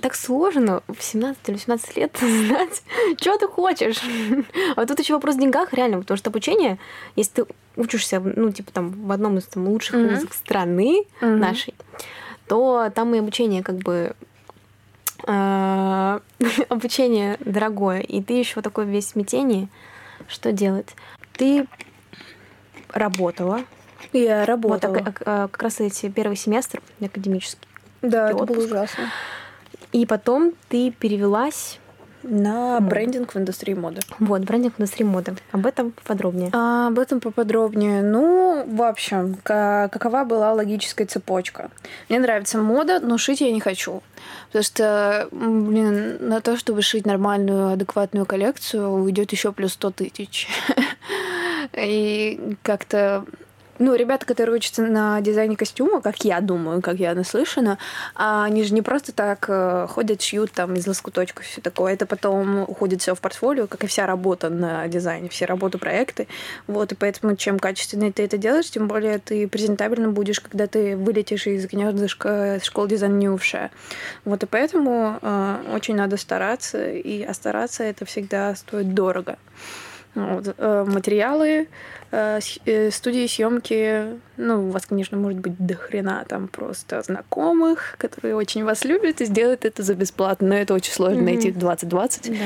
так 0.00 0.14
сложно 0.14 0.82
в 0.86 1.02
17 1.02 1.48
или 1.48 1.54
18 1.56 1.96
лет 1.96 2.16
знать, 2.20 2.82
что 3.20 3.36
ты 3.38 3.48
хочешь. 3.48 4.00
А 4.76 4.86
тут 4.86 5.00
еще 5.00 5.14
вопрос 5.14 5.34
в 5.34 5.40
деньгах, 5.40 5.72
реально, 5.72 5.98
потому 6.00 6.16
что 6.16 6.30
обучение, 6.30 6.78
если 7.16 7.42
ты 7.42 7.46
учишься, 7.76 8.20
ну, 8.20 8.50
типа 8.52 8.72
там 8.72 8.90
в 8.90 9.12
одном 9.12 9.38
из 9.38 9.44
там, 9.46 9.68
лучших 9.68 9.96
Мгм. 9.96 10.08
вузов 10.14 10.32
страны 10.34 11.04
Мгм. 11.20 11.40
нашей, 11.40 11.74
то 12.48 12.90
там 12.94 13.14
и 13.14 13.18
обучение 13.18 13.62
как 13.62 13.76
бы 13.76 14.14
а, 15.26 16.20
обучение 16.68 17.36
дорогое, 17.40 18.00
и 18.00 18.22
ты 18.22 18.34
еще 18.34 18.62
такой 18.62 18.86
весь 18.86 19.06
в 19.06 19.10
смятении, 19.10 19.68
что 20.28 20.52
делать? 20.52 20.94
Ты 21.34 21.66
работала, 22.92 23.64
Я 24.12 24.40
вот 24.40 24.48
работала. 24.48 24.94
так, 24.94 25.04
как, 25.04 25.22
а, 25.26 25.48
как 25.48 25.62
раз 25.62 25.80
эти 25.80 26.08
первый 26.08 26.36
семестр 26.36 26.80
академический, 27.00 27.68
да, 28.02 28.28
это 28.30 28.36
отпуск. 28.36 28.58
было 28.58 28.64
ужасно. 28.66 29.10
и 29.92 30.06
потом 30.06 30.54
ты 30.68 30.90
перевелась 30.90 31.79
На 32.22 32.74
Мода. 32.74 32.86
брендинг 32.86 33.34
в 33.34 33.38
индустрии 33.38 33.74
моды. 33.74 34.00
вот, 34.18 34.42
брендинг 34.42 34.74
в 34.76 34.80
индустрии 34.80 35.04
моды. 35.04 35.34
Об 35.52 35.66
этом 35.66 35.92
подробнее. 36.04 36.50
А, 36.52 36.88
об 36.88 36.98
этом 36.98 37.20
поподробнее. 37.20 38.02
Ну, 38.02 38.64
в 38.66 38.82
общем, 38.82 39.36
ка- 39.42 39.88
какова 39.90 40.24
была 40.24 40.52
логическая 40.52 41.06
цепочка? 41.06 41.70
Мне 42.08 42.18
нравится 42.18 42.58
мода, 42.58 43.00
но 43.00 43.16
шить 43.18 43.40
я 43.40 43.50
не 43.52 43.60
хочу. 43.60 44.02
Потому 44.48 44.62
что, 44.64 45.28
блин, 45.32 46.18
на 46.28 46.40
то, 46.40 46.56
чтобы 46.56 46.82
шить 46.82 47.06
нормальную, 47.06 47.70
адекватную 47.72 48.26
коллекцию, 48.26 48.88
уйдет 48.90 49.32
еще 49.32 49.52
плюс 49.52 49.72
100 49.72 49.90
тысяч. 49.92 50.48
И 51.72 52.56
как-то 52.62 53.24
ну, 53.80 53.94
ребята, 53.94 54.26
которые 54.26 54.56
учатся 54.56 54.82
на 54.82 55.22
дизайне 55.22 55.56
костюма, 55.56 56.02
как 56.02 56.22
я 56.22 56.40
думаю, 56.42 56.82
как 56.82 56.96
я 56.96 57.14
наслышана, 57.14 57.78
а 58.14 58.44
они 58.44 58.62
же 58.62 58.74
не 58.74 58.82
просто 58.82 59.12
так 59.12 59.46
э, 59.48 59.86
ходят, 59.88 60.20
шьют 60.20 60.52
там 60.52 60.74
из 60.74 60.86
лоскуточков 60.86 61.46
все 61.46 61.62
такое. 61.62 61.94
Это 61.94 62.04
потом 62.04 62.60
уходит 62.60 63.00
все 63.00 63.14
в 63.14 63.20
портфолио, 63.20 63.66
как 63.66 63.82
и 63.82 63.86
вся 63.86 64.06
работа 64.06 64.50
на 64.50 64.86
дизайне, 64.86 65.30
все 65.30 65.46
работы, 65.46 65.78
проекты. 65.78 66.28
Вот, 66.66 66.92
и 66.92 66.94
поэтому 66.94 67.36
чем 67.36 67.58
качественнее 67.58 68.12
ты 68.12 68.22
это 68.22 68.36
делаешь, 68.36 68.70
тем 68.70 68.86
более 68.86 69.18
ты 69.18 69.48
презентабельно 69.48 70.10
будешь, 70.10 70.40
когда 70.40 70.66
ты 70.66 70.94
вылетишь 70.94 71.46
из 71.46 71.66
гнездышка 71.66 72.60
школы 72.62 72.88
дизайна 72.88 73.16
Ньюша. 73.16 73.70
Вот, 74.26 74.42
и 74.42 74.46
поэтому 74.46 75.18
э, 75.22 75.56
очень 75.74 75.96
надо 75.96 76.18
стараться, 76.18 76.90
и 76.90 77.22
а 77.22 77.32
стараться 77.32 77.82
это 77.82 78.04
всегда 78.04 78.54
стоит 78.54 78.92
дорого. 78.92 79.38
Вот, 80.14 80.54
э, 80.58 80.84
материалы, 80.88 81.68
э, 82.10 82.40
э, 82.66 82.90
студии 82.90 83.26
съемки, 83.28 84.18
ну, 84.36 84.66
у 84.66 84.70
вас, 84.70 84.86
конечно, 84.86 85.16
может 85.16 85.38
быть 85.38 85.54
до 85.58 85.76
хрена 85.76 86.24
там 86.28 86.48
просто 86.48 87.00
знакомых, 87.02 87.94
которые 87.96 88.34
очень 88.34 88.64
вас 88.64 88.84
любят 88.84 89.20
и 89.20 89.24
сделают 89.24 89.64
это 89.64 89.84
за 89.84 89.94
бесплатно, 89.94 90.48
но 90.48 90.54
это 90.56 90.74
очень 90.74 90.92
сложно 90.92 91.18
Мгм. 91.18 91.26
найти 91.26 91.52
в 91.52 91.58
2020. 91.58 92.30
Да. 92.30 92.44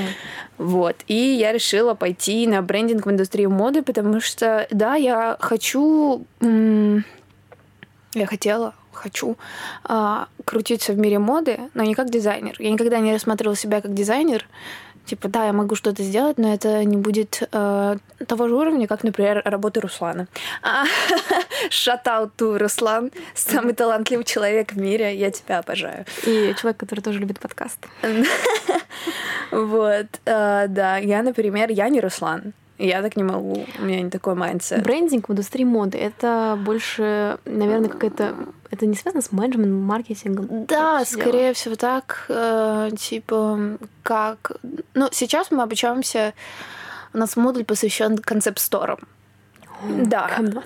Вот. 0.59 0.97
И 1.07 1.15
я 1.15 1.53
решила 1.53 1.95
пойти 1.95 2.47
на 2.47 2.61
брендинг 2.61 3.07
в 3.07 3.11
индустрию 3.11 3.51
моды, 3.51 3.83
потому 3.83 4.21
что, 4.21 4.67
да, 4.71 4.95
я 4.95 5.37
хочу... 5.41 6.27
Я 8.17 8.27
хотела, 8.27 8.75
хочу 8.93 9.37
а, 9.83 10.29
крутиться 10.45 10.93
в 10.93 10.99
мире 10.99 11.19
моды, 11.19 11.59
но 11.75 11.83
не 11.83 11.95
как 11.95 12.11
дизайнер. 12.11 12.55
Я 12.59 12.71
никогда 12.71 12.99
не 13.01 13.13
рассматривала 13.13 13.57
себя 13.57 13.81
как 13.81 13.93
дизайнер. 13.93 14.47
Типа, 15.07 15.29
да, 15.29 15.47
я 15.47 15.53
могу 15.53 15.75
что-то 15.75 16.03
сделать, 16.03 16.39
но 16.39 16.55
это 16.55 16.83
не 16.85 16.97
будет 16.97 17.43
э, 17.53 17.97
того 18.27 18.49
же 18.49 18.55
уровня, 18.55 18.87
как, 18.87 19.05
например, 19.05 19.43
работа 19.45 19.81
Руслана. 19.81 20.29
А, 20.63 20.85
to 21.71 22.59
Руслан, 22.59 23.11
самый 23.35 23.75
талантливый 23.75 24.25
человек 24.25 24.73
в 24.73 24.79
мире. 24.79 25.15
Я 25.17 25.31
тебя 25.31 25.59
обожаю. 25.59 26.07
И 26.25 26.55
человек, 26.59 26.79
который 26.79 27.01
тоже 27.01 27.19
любит 27.19 27.39
подкаст. 27.39 27.79
Вот, 29.51 30.07
э, 30.25 30.67
да, 30.69 30.97
я, 30.97 31.23
например, 31.23 31.71
я 31.71 31.89
не 31.89 32.01
Руслан. 32.01 32.55
Я 32.79 33.03
так 33.03 33.17
не 33.17 33.23
могу, 33.23 33.67
у 33.79 33.83
меня 33.85 34.01
не 34.03 34.11
такой 34.11 34.35
mindset. 34.35 34.83
Брендинг 34.83 35.29
в 35.29 35.33
индустрии 35.33 35.65
моды 35.65 35.97
это 35.99 36.59
больше, 36.61 37.39
наверное, 37.45 37.89
какая-то. 37.89 38.35
Это 38.71 38.87
не 38.87 38.97
связано 38.97 39.23
с 39.23 39.31
менеджментом, 39.31 39.81
маркетингом. 39.83 40.67
Да, 40.67 41.05
скорее 41.05 41.53
всего 41.53 41.77
так, 41.77 42.27
э, 42.29 42.91
типа, 42.99 43.79
как... 44.03 44.53
Ну, 44.95 45.09
сейчас 45.13 45.53
мы 45.53 45.63
обучаемся, 45.63 46.35
у 47.13 47.19
нас 47.19 47.37
модуль 47.37 47.65
посвящен 47.65 48.19
concept 48.19 48.56
store 48.56 48.83
ам. 48.83 48.99
дело. 49.85 50.05
Да. 50.07 50.29
КМ-20. 50.37 50.63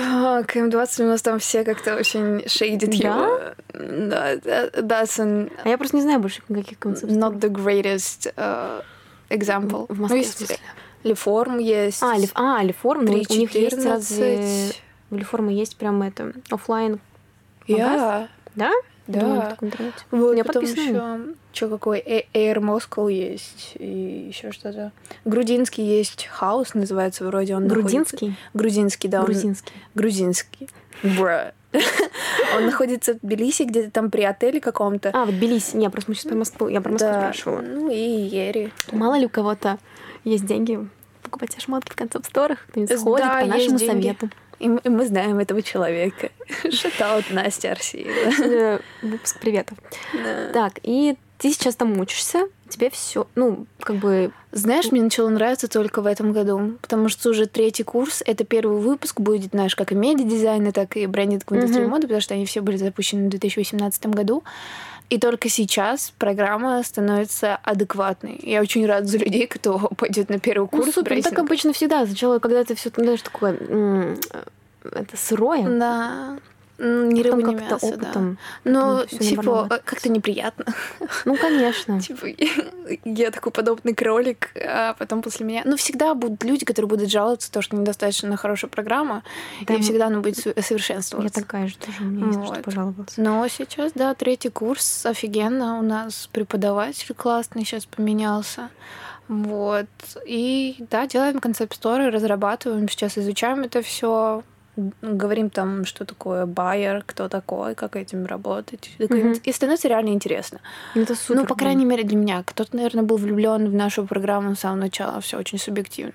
А, 0.00 0.42
КМ-20 0.42 1.02
у 1.04 1.06
нас 1.06 1.22
там 1.22 1.38
все 1.38 1.62
как-то 1.62 1.94
очень 1.94 2.48
shade 2.48 2.78
ит 2.78 2.90
Да? 3.00 3.08
его. 3.08 3.40
Да, 3.72 4.36
да, 4.82 5.02
an- 5.04 5.52
А 5.62 5.68
я 5.68 5.78
просто 5.78 5.96
не 5.96 6.02
знаю 6.02 6.18
больше 6.18 6.42
никаких 6.48 6.80
концептов. 6.80 7.16
not 7.16 7.38
the 7.38 7.48
greatest 7.50 8.32
uh, 8.36 8.82
example. 9.30 9.86
В 9.88 9.94
Ну, 9.96 10.02
Москве, 10.02 10.22
в 10.22 10.24
есть 10.24 10.38
смысле? 10.38 10.56
Леформ 11.04 11.58
есть. 11.58 12.02
А, 12.02 12.16
лиф, 12.16 12.30
а, 12.34 12.62
лиформ, 12.62 13.04
ну, 13.04 13.12
у 13.12 13.16
них 13.16 13.30
есть 13.30 13.76
3.14. 13.76 13.88
разве... 13.88 14.72
У 15.10 15.16
лиформы 15.16 15.52
есть 15.52 15.76
прям 15.76 16.02
это, 16.02 16.32
оффлайн, 16.50 16.98
Я. 17.66 18.28
да? 18.54 18.70
Да. 19.06 19.20
Думаю, 19.20 19.42
в. 19.42 20.06
Вот, 20.10 20.30
У 20.30 20.32
меня 20.32 20.44
потом 20.44 20.62
еще 20.64 21.20
что 21.52 21.68
какой 21.68 21.98
Э- 21.98 22.24
Air 22.32 22.58
Moscow 22.60 23.12
есть 23.12 23.72
и 23.78 24.28
еще 24.28 24.52
что-то. 24.52 24.92
Грузинский 25.24 25.82
есть 25.82 26.26
хаус, 26.26 26.72
называется 26.74 27.26
вроде 27.26 27.56
он. 27.56 27.64
находится- 27.66 27.82
Грузинский? 28.16 28.36
Грузинский, 28.54 29.08
да. 29.08 29.20
он- 29.20 29.26
Грузинский. 29.26 29.72
Грузинский. 29.94 30.68
Бра. 31.02 31.52
Он 32.56 32.66
находится 32.66 33.14
в 33.14 33.18
Тбилиси, 33.22 33.62
где-то 33.62 33.90
там 33.90 34.10
при 34.10 34.22
отеле 34.22 34.60
каком-то. 34.60 35.10
А, 35.14 35.24
вот 35.24 35.34
Тбилиси. 35.34 35.74
Не, 35.76 35.88
просто 35.88 36.10
мы 36.10 36.14
сейчас 36.14 36.26
про 36.26 36.36
Москву. 36.36 36.68
Я 36.68 36.82
про 36.82 36.92
Москву 36.92 37.08
спрашивала. 37.10 37.60
Ну 37.62 37.90
и 37.90 37.96
Ери. 37.98 38.70
Мало 38.92 39.14
ли 39.18 39.24
у 39.24 39.30
кого-то 39.30 39.78
есть 40.24 40.46
деньги 40.46 40.88
покупать 41.22 41.60
шмотки 41.60 41.92
в 41.92 41.96
концепт-сторах, 41.96 42.58
кто-нибудь 42.68 42.90
Да, 42.90 42.98
сходит 42.98 43.26
по 43.26 43.38
есть 43.38 43.48
нашему 43.48 43.78
деньги. 43.78 44.02
совету. 44.02 44.30
И 44.58 44.68
мы, 44.68 44.80
и 44.84 44.88
мы 44.88 45.06
знаем 45.06 45.38
этого 45.38 45.62
человека. 45.62 46.30
Шатаут 46.70 47.30
Настя 47.30 47.72
Арсиева. 47.72 48.42
Э, 48.44 48.78
Выпуск 49.02 49.40
приветов. 49.40 49.78
Да. 50.12 50.50
Так, 50.52 50.74
и 50.82 51.16
ты 51.38 51.50
сейчас 51.50 51.74
там 51.74 51.98
учишься, 51.98 52.46
тебе 52.68 52.88
все, 52.90 53.26
ну, 53.34 53.66
как 53.80 53.96
бы 53.96 54.30
Знаешь, 54.52 54.92
мне 54.92 55.02
начало 55.02 55.28
нравиться 55.30 55.66
только 55.66 56.00
в 56.00 56.06
этом 56.06 56.32
году, 56.32 56.74
потому 56.80 57.08
что 57.08 57.30
уже 57.30 57.46
третий 57.46 57.82
курс, 57.82 58.22
это 58.24 58.44
первый 58.44 58.78
выпуск 58.78 59.20
будет, 59.20 59.50
знаешь, 59.50 59.74
как 59.74 59.90
и 59.90 59.96
медиадизайна, 59.96 60.70
так 60.70 60.96
и 60.96 61.06
брендинг 61.06 61.50
в 61.50 61.56
индустрии 61.56 61.84
моды, 61.84 62.02
потому 62.02 62.20
что 62.20 62.34
они 62.34 62.46
все 62.46 62.60
были 62.60 62.76
запущены 62.76 63.26
в 63.26 63.30
2018 63.30 64.06
году. 64.06 64.44
И 65.12 65.18
только 65.18 65.50
сейчас 65.50 66.10
программа 66.16 66.82
становится 66.82 67.56
адекватной. 67.56 68.40
Я 68.42 68.62
очень 68.62 68.86
рада 68.86 69.06
за 69.06 69.18
людей, 69.18 69.46
кто 69.46 69.78
пойдет 69.98 70.30
на 70.30 70.40
первый 70.40 70.66
курс. 70.66 70.86
Ну, 70.86 70.92
супер, 70.92 71.16
ну, 71.16 71.20
так 71.20 71.38
обычно 71.38 71.74
всегда. 71.74 72.06
Сначала, 72.06 72.38
когда 72.38 72.60
это 72.60 72.74
все, 72.74 72.88
знаешь, 72.96 73.20
такое 73.20 73.58
это 74.84 75.16
сырое. 75.16 75.68
Да. 75.68 76.38
Не 76.78 77.22
рыба, 77.22 77.42
не 77.42 77.54
мясо, 77.54 77.86
опытом. 77.86 78.38
Да. 78.64 78.70
Но, 78.70 79.04
типа, 79.04 79.68
как-то 79.84 80.08
неприятно. 80.08 80.64
Ну, 81.24 81.36
конечно. 81.36 82.00
Типа, 82.00 82.26
я 83.04 83.30
такой 83.30 83.52
подобный 83.52 83.94
кролик, 83.94 84.50
а 84.56 84.94
потом 84.94 85.22
после 85.22 85.46
меня... 85.46 85.62
Ну, 85.64 85.76
всегда 85.76 86.14
будут 86.14 86.42
люди, 86.42 86.64
которые 86.64 86.88
будут 86.88 87.10
жаловаться, 87.10 87.52
то, 87.52 87.62
что 87.62 87.76
недостаточно 87.76 88.36
хорошая 88.36 88.70
программа, 88.70 89.22
да, 89.66 89.74
и 89.74 89.80
всегда 89.80 90.06
она 90.06 90.20
будет 90.20 90.38
совершенствоваться. 90.38 91.40
Я 91.40 91.44
такая 91.44 91.68
же 91.68 91.76
тоже, 91.76 92.02
меня 92.02 92.26
есть 92.26 92.38
вот. 92.38 92.54
что 92.54 92.62
пожаловаться. 92.62 93.20
Но 93.20 93.46
сейчас, 93.48 93.92
да, 93.94 94.14
третий 94.14 94.48
курс, 94.50 95.06
офигенно. 95.06 95.78
У 95.78 95.82
нас 95.82 96.28
преподаватель 96.32 97.14
классный 97.14 97.64
сейчас 97.64 97.86
поменялся. 97.86 98.70
Вот. 99.28 99.86
И 100.26 100.76
да, 100.90 101.06
делаем 101.06 101.38
концепт-сторы, 101.40 102.10
разрабатываем, 102.10 102.88
сейчас 102.88 103.16
изучаем 103.16 103.60
это 103.60 103.82
все 103.82 104.42
говорим 104.76 105.50
там, 105.50 105.84
что 105.84 106.04
такое 106.04 106.46
байер, 106.46 107.02
кто 107.06 107.28
такой, 107.28 107.74
как 107.74 107.96
этим 107.96 108.26
работать. 108.26 108.90
Mm-hmm. 108.98 109.42
И 109.44 109.52
становится 109.52 109.88
реально 109.88 110.10
интересно. 110.10 110.60
Это 110.94 111.14
супер. 111.14 111.42
Ну, 111.42 111.46
по 111.46 111.54
крайней 111.54 111.84
мере, 111.84 112.04
для 112.04 112.16
меня. 112.16 112.42
Кто-то, 112.42 112.76
наверное, 112.76 113.04
был 113.04 113.16
влюблен 113.16 113.68
в 113.68 113.74
нашу 113.74 114.06
программу 114.06 114.54
с 114.54 114.60
самого 114.60 114.80
начала. 114.80 115.20
Все 115.20 115.38
очень 115.38 115.58
субъективно. 115.58 116.14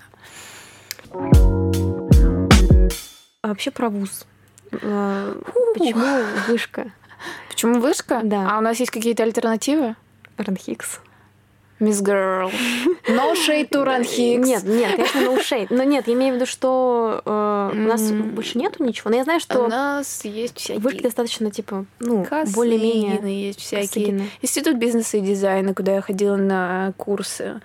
А 3.42 3.48
вообще 3.48 3.70
про 3.70 3.88
вуз. 3.88 4.26
А, 4.82 5.34
почему 5.74 6.24
вышка? 6.48 6.92
Почему 7.48 7.80
вышка? 7.80 8.20
Да. 8.22 8.48
А 8.50 8.58
у 8.58 8.60
нас 8.60 8.78
есть 8.80 8.90
какие-то 8.90 9.22
альтернативы? 9.22 9.94
Ранхикс. 10.36 11.00
Miss 11.80 12.02
Girl. 12.02 12.50
No 13.08 13.34
shade 13.34 13.70
to 13.70 13.84
Run 13.84 14.02
Hicks. 14.02 14.44
Нет, 14.44 14.64
нет, 14.64 14.96
конечно, 14.96 15.20
no 15.20 15.38
shade. 15.38 15.68
Но 15.70 15.84
нет, 15.84 16.08
я 16.08 16.14
имею 16.14 16.32
в 16.32 16.36
виду, 16.36 16.46
что 16.46 17.22
э, 17.24 17.70
у 17.72 17.76
нас 17.76 18.10
больше 18.10 18.58
нету 18.58 18.84
ничего. 18.84 19.10
Но 19.10 19.16
я 19.16 19.24
знаю, 19.24 19.40
что... 19.40 19.64
У 19.64 19.68
нас 19.68 20.24
есть 20.24 20.58
всякие... 20.58 20.80
Вышки 20.80 21.02
достаточно, 21.02 21.50
типа, 21.50 21.86
ну, 22.00 22.26
более-менее... 22.54 23.46
есть 23.46 23.60
всякие. 23.60 23.86
Косыгины. 23.86 24.30
Институт 24.42 24.76
бизнеса 24.76 25.18
и 25.18 25.20
дизайна, 25.20 25.74
куда 25.74 25.94
я 25.94 26.00
ходила 26.00 26.36
на 26.36 26.92
курсы. 26.96 27.60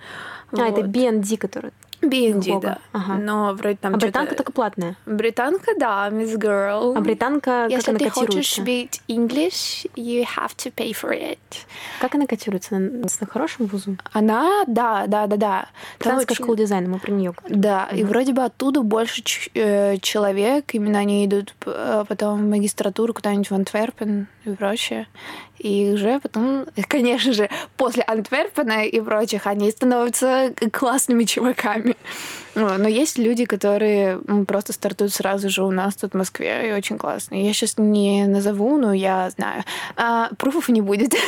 А, 0.52 0.56
вот. 0.56 0.78
это 0.78 0.80
BND, 0.86 1.36
который 1.36 1.72
BND, 2.06 2.60
да. 2.60 2.78
Ага. 2.92 3.14
Но 3.14 3.54
вроде 3.54 3.76
там 3.76 3.94
А 3.94 3.98
британка 3.98 4.34
только 4.34 4.52
платная? 4.52 4.96
Британка, 5.06 5.72
да, 5.78 6.08
Miss 6.10 6.36
Girl. 6.36 6.96
А 6.96 7.00
британка 7.00 7.66
Если 7.68 7.90
как 7.92 7.98
ты 7.98 8.04
она 8.04 8.12
хочешь 8.12 8.58
быть 8.58 9.00
English, 9.08 9.88
you 9.96 10.24
have 10.36 10.54
to 10.56 10.72
pay 10.72 10.92
for 10.92 11.10
it. 11.10 11.38
Как 12.00 12.14
она 12.14 12.26
котируется? 12.26 12.76
Она 12.76 12.88
на 13.20 13.26
хорошем 13.26 13.66
вузу? 13.66 13.96
Она, 14.12 14.64
да, 14.66 15.06
да, 15.06 15.26
да, 15.26 15.36
да. 15.36 15.68
Британская 15.98 16.34
очень... 16.34 16.44
школа 16.44 16.56
дизайна, 16.56 16.88
мы 16.88 16.98
про 16.98 17.12
нее 17.12 17.34
Да, 17.48 17.88
угу. 17.90 17.98
и 17.98 18.04
вроде 18.04 18.32
бы 18.32 18.44
оттуда 18.44 18.82
больше 18.82 19.22
э, 19.54 19.98
человек, 19.98 20.74
именно 20.74 20.98
они 20.98 21.24
идут 21.26 21.54
э, 21.66 22.04
потом 22.08 22.46
в 22.46 22.50
магистратуру 22.50 23.14
куда-нибудь 23.14 23.50
в 23.50 23.54
Антверпен 23.54 24.28
и 24.44 24.50
прочее. 24.50 25.06
И 25.58 25.92
уже 25.94 26.20
потом, 26.20 26.66
конечно 26.88 27.32
же, 27.32 27.48
после 27.76 28.02
Антверпена 28.02 28.84
и 28.86 29.00
прочих, 29.00 29.46
они 29.46 29.70
становятся 29.70 30.52
классными 30.72 31.24
чуваками. 31.24 31.93
Но 32.54 32.88
есть 32.88 33.18
люди, 33.18 33.44
которые 33.44 34.20
просто 34.46 34.72
стартуют 34.72 35.12
сразу 35.12 35.48
же 35.48 35.64
у 35.64 35.70
нас 35.70 35.96
тут 35.96 36.12
в 36.12 36.16
Москве, 36.16 36.68
и 36.68 36.72
очень 36.72 36.98
классно. 36.98 37.34
Я 37.34 37.52
сейчас 37.52 37.78
не 37.78 38.26
назову, 38.26 38.76
но 38.78 38.92
я 38.92 39.30
знаю. 39.30 39.64
А, 39.96 40.30
пруфов 40.38 40.68
не 40.68 40.80
будет. 40.80 41.14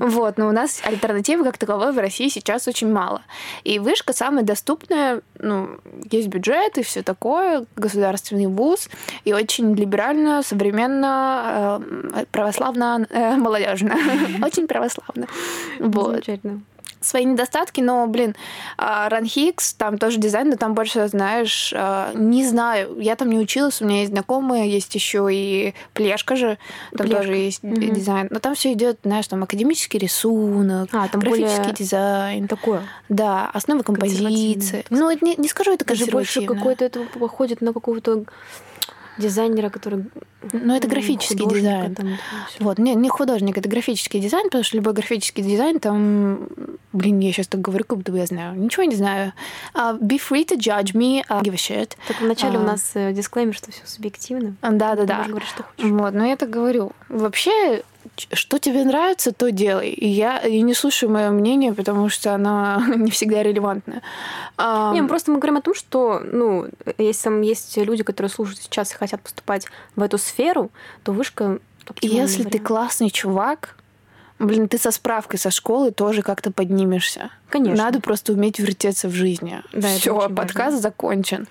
Вот, 0.00 0.38
но 0.38 0.48
у 0.48 0.52
нас 0.52 0.80
альтернативы 0.84 1.44
как 1.44 1.58
таковой 1.58 1.92
в 1.92 1.98
России 1.98 2.28
сейчас 2.28 2.66
очень 2.68 2.90
мало. 2.90 3.22
И 3.64 3.78
вышка 3.78 4.12
самая 4.12 4.44
доступная, 4.44 5.20
ну, 5.38 5.78
есть 6.10 6.28
бюджет 6.28 6.78
и 6.78 6.82
все 6.82 7.02
такое, 7.02 7.64
государственный 7.76 8.46
вуз, 8.46 8.88
и 9.24 9.32
очень 9.32 9.74
либерально, 9.74 10.42
современно, 10.42 11.80
э, 12.14 12.24
православно, 12.30 13.06
э, 13.10 13.36
молодежно. 13.36 13.96
Очень 14.42 14.66
православно. 14.66 15.26
Вот. 15.78 16.12
Замечательно 16.12 16.62
свои 17.00 17.24
недостатки, 17.24 17.80
но, 17.80 18.06
блин, 18.06 18.36
Ранхикс, 18.76 19.74
там 19.74 19.98
тоже 19.98 20.18
дизайн, 20.18 20.50
но 20.50 20.56
там 20.56 20.74
больше, 20.74 21.08
знаешь, 21.08 21.72
а, 21.76 22.12
не 22.14 22.46
знаю, 22.46 22.98
я 23.00 23.16
там 23.16 23.30
не 23.30 23.38
училась, 23.38 23.80
у 23.80 23.86
меня 23.86 24.00
есть 24.00 24.12
знакомые, 24.12 24.70
есть 24.70 24.94
еще 24.94 25.28
и 25.30 25.74
Плешка 25.94 26.36
же, 26.36 26.58
там 26.96 27.06
Плешка. 27.06 27.22
тоже 27.22 27.36
есть 27.36 27.64
угу. 27.64 27.74
дизайн, 27.74 28.28
но 28.30 28.38
там 28.38 28.54
все 28.54 28.72
идет, 28.72 28.98
знаешь, 29.04 29.26
там 29.28 29.42
академический 29.42 29.98
рисунок, 29.98 30.88
а, 30.92 31.08
там 31.08 31.20
графический 31.20 31.72
дизайн. 31.72 32.48
Такое? 32.48 32.82
Да, 33.08 33.50
основы 33.52 33.82
композиции. 33.82 34.84
Ну, 34.90 35.10
не, 35.20 35.36
не 35.36 35.48
скажу, 35.48 35.72
это 35.72 35.84
Даже 35.84 36.06
больше 36.06 36.42
какой-то 36.44 36.84
это 36.84 37.00
походит 37.18 37.60
на 37.60 37.72
какого-то 37.72 38.24
дизайнера, 39.18 39.70
который... 39.70 40.04
Ну, 40.52 40.74
это 40.74 40.88
графический 40.88 41.46
дизайн. 41.46 41.94
Там, 41.94 42.16
вот, 42.58 42.78
не, 42.78 42.94
не 42.94 43.08
художник, 43.08 43.58
это 43.58 43.68
графический 43.68 44.20
дизайн, 44.20 44.44
потому 44.44 44.64
что 44.64 44.76
любой 44.76 44.92
графический 44.92 45.42
дизайн 45.42 45.80
там... 45.80 46.48
Блин, 46.92 47.20
я 47.20 47.32
сейчас 47.32 47.46
так 47.46 47.60
говорю, 47.60 47.84
как 47.84 47.98
будто 47.98 48.12
бы 48.12 48.18
я 48.18 48.26
знаю. 48.26 48.58
Ничего 48.58 48.84
не 48.84 48.96
знаю. 48.96 49.32
Uh, 49.74 50.00
be 50.00 50.18
free 50.18 50.44
to 50.44 50.56
judge 50.56 50.94
me, 50.94 51.24
uh, 51.28 51.42
give 51.42 51.52
a 51.52 51.56
shit. 51.56 51.96
Так 52.08 52.20
вначале 52.20 52.58
uh, 52.58 52.62
у 52.62 52.66
нас 52.66 52.90
э, 52.94 53.12
дисклеймер, 53.12 53.54
что 53.54 53.70
все 53.70 53.86
субъективно. 53.86 54.54
Да-да-да. 54.62 55.24
что 55.24 55.62
хочешь. 55.62 55.90
Вот, 55.90 56.14
но 56.14 56.26
я 56.26 56.36
так 56.36 56.50
говорю. 56.50 56.92
Вообще, 57.08 57.82
что 58.32 58.58
тебе 58.58 58.84
нравится, 58.84 59.32
то 59.32 59.50
делай. 59.50 59.90
И 59.90 60.06
я 60.06 60.38
и 60.38 60.60
не 60.62 60.74
слушаю 60.74 61.10
мое 61.10 61.30
мнение, 61.30 61.72
потому 61.72 62.08
что 62.08 62.34
оно 62.34 62.82
не 62.96 63.10
всегда 63.10 63.42
релевантно. 63.42 64.02
Um... 64.58 64.94
Не, 64.94 65.02
просто 65.02 65.30
мы 65.30 65.38
говорим 65.38 65.56
о 65.56 65.62
том, 65.62 65.74
что, 65.74 66.20
ну, 66.20 66.66
если 66.98 67.24
там 67.24 67.40
есть 67.42 67.76
люди, 67.76 68.02
которые 68.02 68.30
слушают 68.30 68.60
сейчас 68.60 68.92
и 68.92 68.96
хотят 68.96 69.20
поступать 69.20 69.66
в 69.96 70.02
эту 70.02 70.18
сферу, 70.18 70.70
то 71.04 71.12
вышка 71.12 71.58
Если 72.00 72.38
вариант. 72.38 72.52
ты 72.52 72.58
классный 72.58 73.10
чувак, 73.10 73.76
блин, 74.38 74.68
ты 74.68 74.78
со 74.78 74.90
справкой 74.90 75.38
со 75.38 75.50
школы 75.50 75.90
тоже 75.92 76.22
как-то 76.22 76.50
поднимешься. 76.50 77.30
Конечно. 77.48 77.84
Надо 77.84 78.00
просто 78.00 78.32
уметь 78.32 78.58
вертеться 78.58 79.08
в 79.08 79.12
жизни. 79.12 79.62
Да, 79.72 79.88
Все, 79.88 80.28
подкаст 80.28 80.56
важно. 80.56 80.78
закончен. 80.78 81.48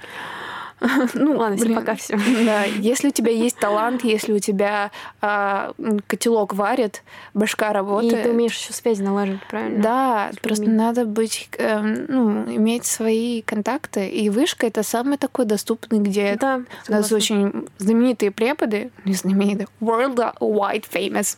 Ну, 1.13 1.37
ладно, 1.37 1.57
блин, 1.57 1.75
пока 1.75 1.95
все. 1.95 2.17
Да, 2.45 2.63
если 2.63 3.09
у 3.09 3.11
тебя 3.11 3.31
есть 3.31 3.57
талант, 3.57 4.03
если 4.03 4.33
у 4.33 4.39
тебя 4.39 4.91
а, 5.21 5.73
котелок 6.07 6.53
варит, 6.53 7.03
башка 7.33 7.73
работает. 7.73 8.13
И 8.13 8.23
ты 8.23 8.29
умеешь 8.31 8.57
еще 8.57 8.73
связи 8.73 9.01
налаживать, 9.01 9.41
правильно? 9.49 9.81
Да, 9.81 10.31
просто 10.41 10.65
уметь. 10.65 10.77
надо 10.77 11.05
быть, 11.05 11.49
э, 11.57 11.79
ну, 11.79 12.45
иметь 12.55 12.85
свои 12.85 13.41
контакты. 13.41 14.07
И 14.07 14.29
вышка 14.29 14.67
это 14.67 14.83
самый 14.83 15.17
такой 15.17 15.45
доступный, 15.45 15.99
где 15.99 16.35
да, 16.39 16.61
у 16.87 16.91
нас 16.91 17.11
очень 17.11 17.67
знаменитые 17.77 18.31
преподы, 18.31 18.91
не 19.05 19.13
знаменитые, 19.13 19.67
worldwide 19.81 20.85
famous 20.91 21.37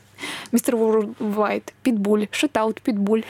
Мистер 0.51 0.75
Worldwide, 0.75 1.73
Питбуль, 1.83 2.27
шитаут 2.31 2.81
Питбуль. 2.81 3.23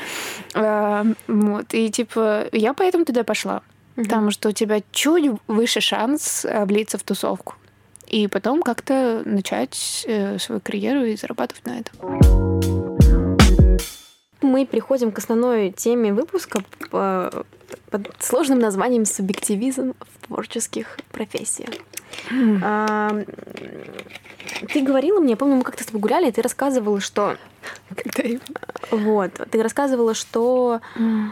Вот, 0.54 1.74
и 1.74 1.90
типа 1.90 2.46
я 2.52 2.74
поэтому 2.74 3.06
туда 3.06 3.24
пошла. 3.24 3.62
Угу. 4.02 4.10
Потому 4.10 4.32
что 4.32 4.50
у 4.50 4.52
тебя 4.52 4.82
чуть 4.92 5.30
выше 5.48 5.82
шанс 5.82 6.46
э, 6.46 6.66
влиться 6.66 6.98
в 6.98 7.04
тусовку. 7.04 7.56
И 8.08 8.28
потом 8.28 8.62
как-то 8.62 9.22
начать 9.26 10.06
э, 10.08 10.38
свою 10.40 10.60
карьеру 10.60 11.06
и 11.06 11.16
зарабатывать 11.16 11.66
на 11.66 11.80
этом. 11.80 12.20
Мы 14.42 14.66
приходим 14.66 15.12
к 15.12 15.20
основной 15.20 15.72
теме 15.72 16.12
выпуска 16.14 16.64
под 16.90 17.46
сложным 18.20 18.60
названием 18.60 19.06
«Субъективизм 19.06 19.94
в 20.00 20.28
творческих 20.28 20.98
профессиях». 21.12 21.70
Mm. 22.30 22.60
А, 22.64 23.24
ты 24.74 24.82
говорила 24.82 25.20
мне, 25.20 25.32
я 25.32 25.38
помню, 25.38 25.56
мы 25.56 25.64
как-то 25.64 25.84
с 25.84 25.86
тобой 25.86 26.02
гуляли, 26.02 26.28
и 26.28 26.32
ты 26.32 26.42
рассказывала, 26.42 27.00
что... 27.00 27.38
Вот, 28.90 29.32
ты 29.52 29.62
рассказывала, 29.64 30.14
что 30.16 30.82
mm 30.98 31.30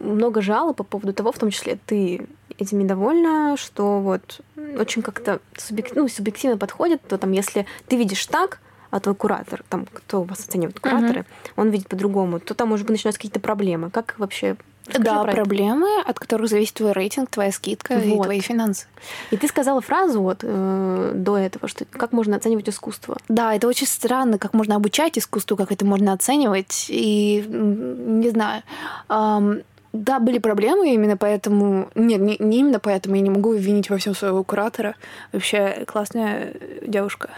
много 0.00 0.42
жалоб 0.42 0.76
по 0.76 0.84
поводу 0.84 1.12
того, 1.12 1.32
в 1.32 1.38
том 1.38 1.50
числе 1.50 1.78
ты 1.86 2.26
этим 2.58 2.78
недовольна, 2.78 3.56
что 3.56 4.00
вот 4.00 4.40
очень 4.78 5.02
как-то 5.02 5.40
субъек... 5.56 5.94
ну, 5.94 6.08
субъективно 6.08 6.58
подходит, 6.58 7.00
то 7.06 7.18
там, 7.18 7.32
если 7.32 7.66
ты 7.86 7.96
видишь 7.96 8.26
так, 8.26 8.60
а 8.90 9.00
твой 9.00 9.14
куратор, 9.14 9.64
там, 9.68 9.86
кто 9.90 10.20
у 10.20 10.24
вас 10.24 10.40
оценивает 10.40 10.78
кураторы, 10.78 11.20
uh-huh. 11.20 11.52
он 11.56 11.70
видит 11.70 11.88
по-другому, 11.88 12.40
то 12.40 12.54
там, 12.54 12.68
может 12.68 12.86
быть, 12.86 12.92
начинаются 12.92 13.18
какие-то 13.18 13.40
проблемы. 13.40 13.90
Как 13.90 14.14
вообще 14.18 14.56
Расскажи 14.92 15.26
да, 15.26 15.32
проблемы, 15.32 15.88
от 16.04 16.18
которых 16.18 16.48
зависит 16.48 16.74
твой 16.74 16.92
рейтинг, 16.92 17.30
твоя 17.30 17.52
скидка 17.52 17.94
вот. 17.94 18.04
и 18.04 18.22
твои 18.22 18.40
финансы. 18.40 18.86
И 19.30 19.36
ты 19.36 19.48
сказала 19.48 19.80
фразу 19.80 20.22
вот 20.22 20.40
э, 20.42 21.12
до 21.14 21.36
этого, 21.36 21.68
что 21.68 21.84
как 21.84 22.12
можно 22.12 22.36
оценивать 22.36 22.68
искусство. 22.68 23.16
Да, 23.28 23.54
это 23.54 23.68
очень 23.68 23.86
странно, 23.86 24.38
как 24.38 24.54
можно 24.54 24.76
обучать 24.76 25.18
искусству, 25.18 25.56
как 25.56 25.72
это 25.72 25.84
можно 25.84 26.12
оценивать. 26.12 26.86
И 26.88 27.44
не 27.48 28.30
знаю. 28.30 28.62
Эм, 29.08 29.62
да, 29.92 30.20
были 30.20 30.38
проблемы, 30.38 30.94
именно 30.94 31.16
поэтому... 31.16 31.90
Нет, 31.94 32.20
не, 32.20 32.36
не 32.38 32.60
именно 32.60 32.78
поэтому 32.78 33.16
я 33.16 33.22
не 33.22 33.30
могу 33.30 33.52
винить 33.52 33.90
во 33.90 33.98
всем 33.98 34.14
своего 34.14 34.42
куратора. 34.42 34.94
Вообще 35.32 35.84
классная 35.86 36.54
девушка, 36.86 37.30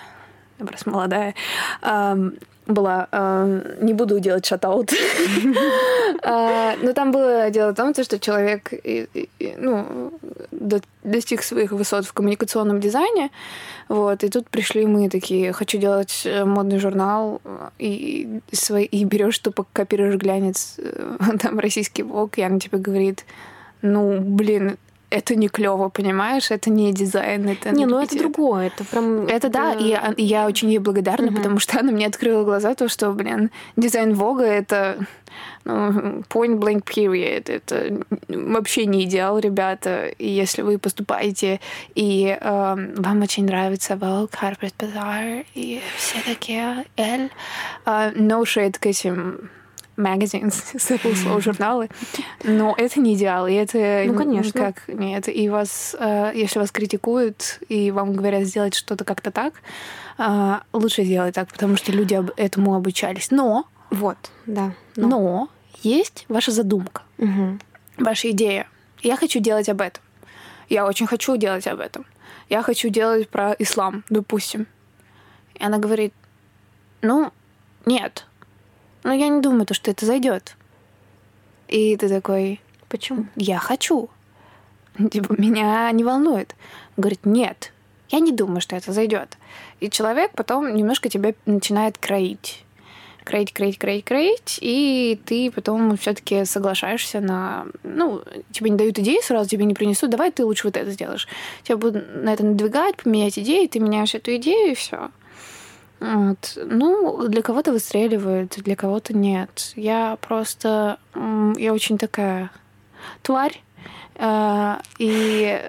просто 0.58 0.90
молодая. 0.90 1.34
Эм, 1.82 2.34
была. 2.66 3.08
Э, 3.12 3.76
не 3.80 3.94
буду 3.94 4.20
делать 4.20 4.46
шатаут. 4.46 4.92
А, 6.26 6.74
но 6.82 6.94
там 6.94 7.12
было 7.12 7.50
дело 7.50 7.72
в 7.72 7.74
том, 7.74 7.92
что 7.92 8.18
человек 8.18 8.72
ну, 9.58 10.12
достиг 11.02 11.42
своих 11.42 11.72
высот 11.72 12.06
в 12.06 12.12
коммуникационном 12.12 12.80
дизайне. 12.80 13.30
Вот, 13.88 14.24
и 14.24 14.28
тут 14.28 14.48
пришли 14.48 14.86
мы 14.86 15.10
такие, 15.10 15.52
хочу 15.52 15.78
делать 15.78 16.22
э, 16.24 16.44
модный 16.44 16.78
журнал, 16.78 17.42
и, 17.78 18.40
свои, 18.52 18.84
и 18.84 19.04
берешь 19.04 19.38
тупо 19.38 19.66
копируешь 19.72 20.14
глянец, 20.14 20.76
э, 20.78 21.16
там 21.40 21.58
российский 21.58 22.02
блог, 22.02 22.38
и 22.38 22.42
она 22.42 22.58
тебе 22.58 22.78
говорит, 22.78 23.26
ну, 23.82 24.20
блин, 24.20 24.78
это 25.14 25.36
не 25.36 25.48
клево, 25.48 25.88
понимаешь? 25.90 26.50
Это 26.50 26.70
не 26.70 26.92
дизайн, 26.92 27.48
это 27.48 27.70
не, 27.70 27.86
ну 27.86 28.02
это 28.02 28.18
другое, 28.18 28.66
это 28.66 28.84
прям 28.84 29.26
это 29.26 29.48
да, 29.48 29.72
и 29.72 29.88
я, 29.88 30.12
я 30.16 30.46
очень 30.46 30.70
ей 30.70 30.78
благодарна, 30.78 31.28
угу. 31.28 31.36
потому 31.36 31.58
что 31.60 31.78
она 31.78 31.92
мне 31.92 32.06
открыла 32.06 32.44
глаза 32.44 32.74
то, 32.74 32.88
что, 32.88 33.12
блин, 33.12 33.50
дизайн 33.76 34.14
Вога 34.14 34.44
это 34.44 35.06
ну, 35.64 36.22
point 36.28 36.58
blank 36.58 36.84
period, 36.84 37.48
это 37.50 38.04
вообще 38.28 38.86
не 38.86 39.04
идеал, 39.04 39.38
ребята. 39.38 40.06
И 40.06 40.28
если 40.28 40.62
вы 40.62 40.78
поступаете 40.78 41.60
и 41.94 42.36
э, 42.40 42.92
вам 42.96 43.22
очень 43.22 43.46
нравится 43.46 43.94
Vogue, 43.94 44.30
Harper's 44.32 44.74
Bazaar 44.76 45.46
и 45.54 45.80
все 45.96 46.18
такие 46.24 46.84
L, 46.96 47.30
uh, 47.86 48.14
no 48.16 48.42
shade 48.42 48.78
к 48.80 48.86
этим 48.86 49.50
magazines, 49.96 50.74
slow 50.74 51.40
журналы, 51.40 51.88
но 52.42 52.74
это 52.76 53.00
не 53.00 53.14
идеал, 53.14 53.46
и 53.46 53.52
это 53.52 54.04
ну 54.06 54.14
конечно 54.14 54.52
как 54.52 54.88
нет, 54.88 55.28
и 55.28 55.48
вас, 55.48 55.96
э, 55.98 56.32
если 56.34 56.58
вас 56.58 56.70
критикуют 56.70 57.60
и 57.68 57.90
вам 57.90 58.12
говорят 58.14 58.44
сделать 58.44 58.74
что-то 58.74 59.04
как-то 59.04 59.30
так, 59.30 59.54
э, 60.18 60.54
лучше 60.72 61.04
сделать 61.04 61.34
так, 61.34 61.48
потому 61.48 61.76
что 61.76 61.92
люди 61.92 62.20
этому 62.36 62.74
обучались. 62.74 63.30
Но 63.30 63.66
вот, 63.90 64.18
да, 64.46 64.72
но, 64.96 65.08
но 65.08 65.48
есть 65.82 66.24
ваша 66.28 66.50
задумка, 66.50 67.02
угу. 67.18 67.58
ваша 67.98 68.30
идея. 68.30 68.66
Я 69.02 69.16
хочу 69.16 69.38
делать 69.40 69.68
об 69.68 69.80
этом. 69.80 70.02
Я 70.68 70.86
очень 70.86 71.06
хочу 71.06 71.36
делать 71.36 71.66
об 71.66 71.80
этом. 71.80 72.06
Я 72.48 72.62
хочу 72.62 72.88
делать 72.88 73.28
про 73.28 73.52
ислам, 73.58 74.04
допустим. 74.08 74.66
И 75.54 75.62
она 75.62 75.78
говорит, 75.78 76.12
ну, 77.02 77.32
нет, 77.86 78.26
но 79.04 79.12
я 79.12 79.28
не 79.28 79.40
думаю, 79.40 79.66
то, 79.66 79.74
что 79.74 79.90
это 79.90 80.04
зайдет. 80.06 80.56
И 81.68 81.96
ты 81.96 82.08
такой, 82.08 82.60
почему? 82.88 83.26
Я 83.36 83.58
хочу. 83.58 84.08
Типа, 85.12 85.34
меня 85.38 85.90
не 85.92 86.02
волнует. 86.02 86.56
Говорит, 86.96 87.20
нет, 87.24 87.72
я 88.08 88.20
не 88.20 88.32
думаю, 88.32 88.60
что 88.60 88.76
это 88.76 88.92
зайдет. 88.92 89.36
И 89.80 89.90
человек 89.90 90.32
потом 90.34 90.74
немножко 90.74 91.08
тебя 91.08 91.34
начинает 91.46 91.98
кроить. 91.98 92.64
Кроить, 93.24 93.52
кроить, 93.54 93.78
кроить, 93.78 94.04
кроить, 94.04 94.58
и 94.60 95.18
ты 95.24 95.50
потом 95.50 95.96
все-таки 95.96 96.44
соглашаешься 96.44 97.20
на... 97.20 97.66
Ну, 97.82 98.22
тебе 98.52 98.68
не 98.68 98.76
дают 98.76 98.98
идеи 98.98 99.20
сразу, 99.22 99.48
тебе 99.48 99.64
не 99.64 99.72
принесут, 99.72 100.10
давай 100.10 100.30
ты 100.30 100.44
лучше 100.44 100.66
вот 100.66 100.76
это 100.76 100.90
сделаешь. 100.90 101.26
Тебя 101.62 101.78
будут 101.78 102.22
на 102.22 102.34
это 102.34 102.44
надвигать, 102.44 102.96
поменять 102.96 103.38
идеи, 103.38 103.66
ты 103.66 103.80
меняешь 103.80 104.14
эту 104.14 104.36
идею, 104.36 104.72
и 104.72 104.74
все. 104.74 105.10
Вот. 106.04 106.58
Ну, 106.66 107.28
для 107.28 107.40
кого-то 107.40 107.72
выстреливает, 107.72 108.56
для 108.58 108.76
кого-то 108.76 109.16
нет. 109.16 109.72
Я 109.74 110.18
просто... 110.20 110.98
Я 111.14 111.72
очень 111.72 111.96
такая 111.98 112.50
тварь. 113.22 113.62
А, 114.16 114.80
и 114.98 115.68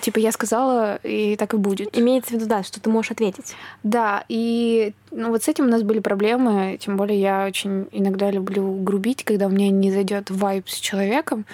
типа 0.00 0.18
я 0.18 0.32
сказала, 0.32 0.96
и 1.02 1.36
так 1.36 1.54
и 1.54 1.56
будет. 1.56 1.96
Имеется 1.96 2.30
в 2.30 2.32
виду, 2.34 2.46
да, 2.46 2.62
что 2.62 2.80
ты 2.80 2.90
можешь 2.90 3.12
ответить. 3.12 3.54
Да, 3.82 4.24
и 4.28 4.92
ну, 5.10 5.30
вот 5.30 5.42
с 5.42 5.48
этим 5.48 5.64
у 5.64 5.68
нас 5.68 5.82
были 5.82 6.00
проблемы. 6.00 6.78
Тем 6.80 6.96
более 6.96 7.20
я 7.20 7.46
очень 7.46 7.86
иногда 7.92 8.30
люблю 8.30 8.70
грубить, 8.74 9.24
когда 9.24 9.46
у 9.46 9.50
меня 9.50 9.70
не 9.70 9.90
зайдет 9.90 10.30
вайб 10.30 10.68
с 10.68 10.78
человеком, 10.78 11.46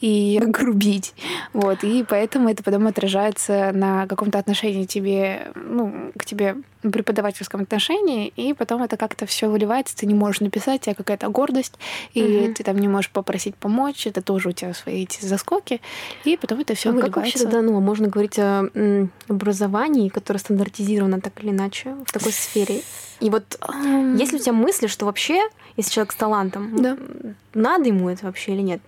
и 0.00 0.40
грубить. 0.46 1.14
Вот, 1.52 1.82
и 1.82 2.04
поэтому 2.06 2.50
это 2.50 2.62
потом 2.62 2.86
отражается 2.86 3.72
на 3.72 4.06
каком-то 4.06 4.38
отношении 4.38 4.84
тебе, 4.84 5.48
ну, 5.54 6.12
к 6.16 6.24
тебе 6.24 6.56
преподавательском 6.82 7.62
отношении, 7.62 8.28
и 8.36 8.52
потом 8.52 8.82
это 8.82 8.96
как-то 8.96 9.26
все 9.26 9.48
выливается, 9.48 9.96
ты 9.96 10.06
не 10.06 10.14
можешь 10.14 10.40
написать, 10.40 10.82
у 10.82 10.84
тебя 10.84 10.94
какая-то 10.94 11.28
гордость, 11.28 11.74
и 12.14 12.22
угу. 12.22 12.54
ты 12.54 12.62
там 12.62 12.78
не 12.78 12.88
можешь 12.88 13.10
попросить 13.10 13.56
помочь, 13.56 14.06
это 14.06 14.22
тоже 14.22 14.50
у 14.50 14.52
тебя 14.52 14.74
свои 14.74 15.02
эти 15.02 15.24
заскоки, 15.24 15.80
и 16.24 16.36
потом 16.36 16.60
это 16.60 16.74
все 16.74 16.90
а 16.90 16.92
выливается. 16.92 17.14
Как 17.14 17.24
вообще 17.24 17.38
тогда, 17.38 17.62
ну, 17.62 17.80
можно 17.80 18.08
говорить 18.08 18.38
о 18.38 18.68
образовании, 19.28 20.08
которое 20.08 20.38
стандартизировано 20.38 21.20
так 21.20 21.42
или 21.42 21.50
иначе 21.50 21.94
в 22.06 22.12
такой 22.12 22.32
сфере? 22.32 22.82
И 23.20 23.30
вот 23.30 23.58
um... 23.60 24.16
есть 24.18 24.32
ли 24.32 24.38
у 24.38 24.42
тебя 24.42 24.52
мысли, 24.52 24.86
что 24.88 25.06
вообще, 25.06 25.40
если 25.76 25.90
человек 25.90 26.12
с 26.12 26.16
талантом, 26.16 26.82
да. 26.82 26.96
надо 27.54 27.88
ему 27.88 28.08
это 28.08 28.26
вообще 28.26 28.52
или 28.52 28.62
нет? 28.62 28.80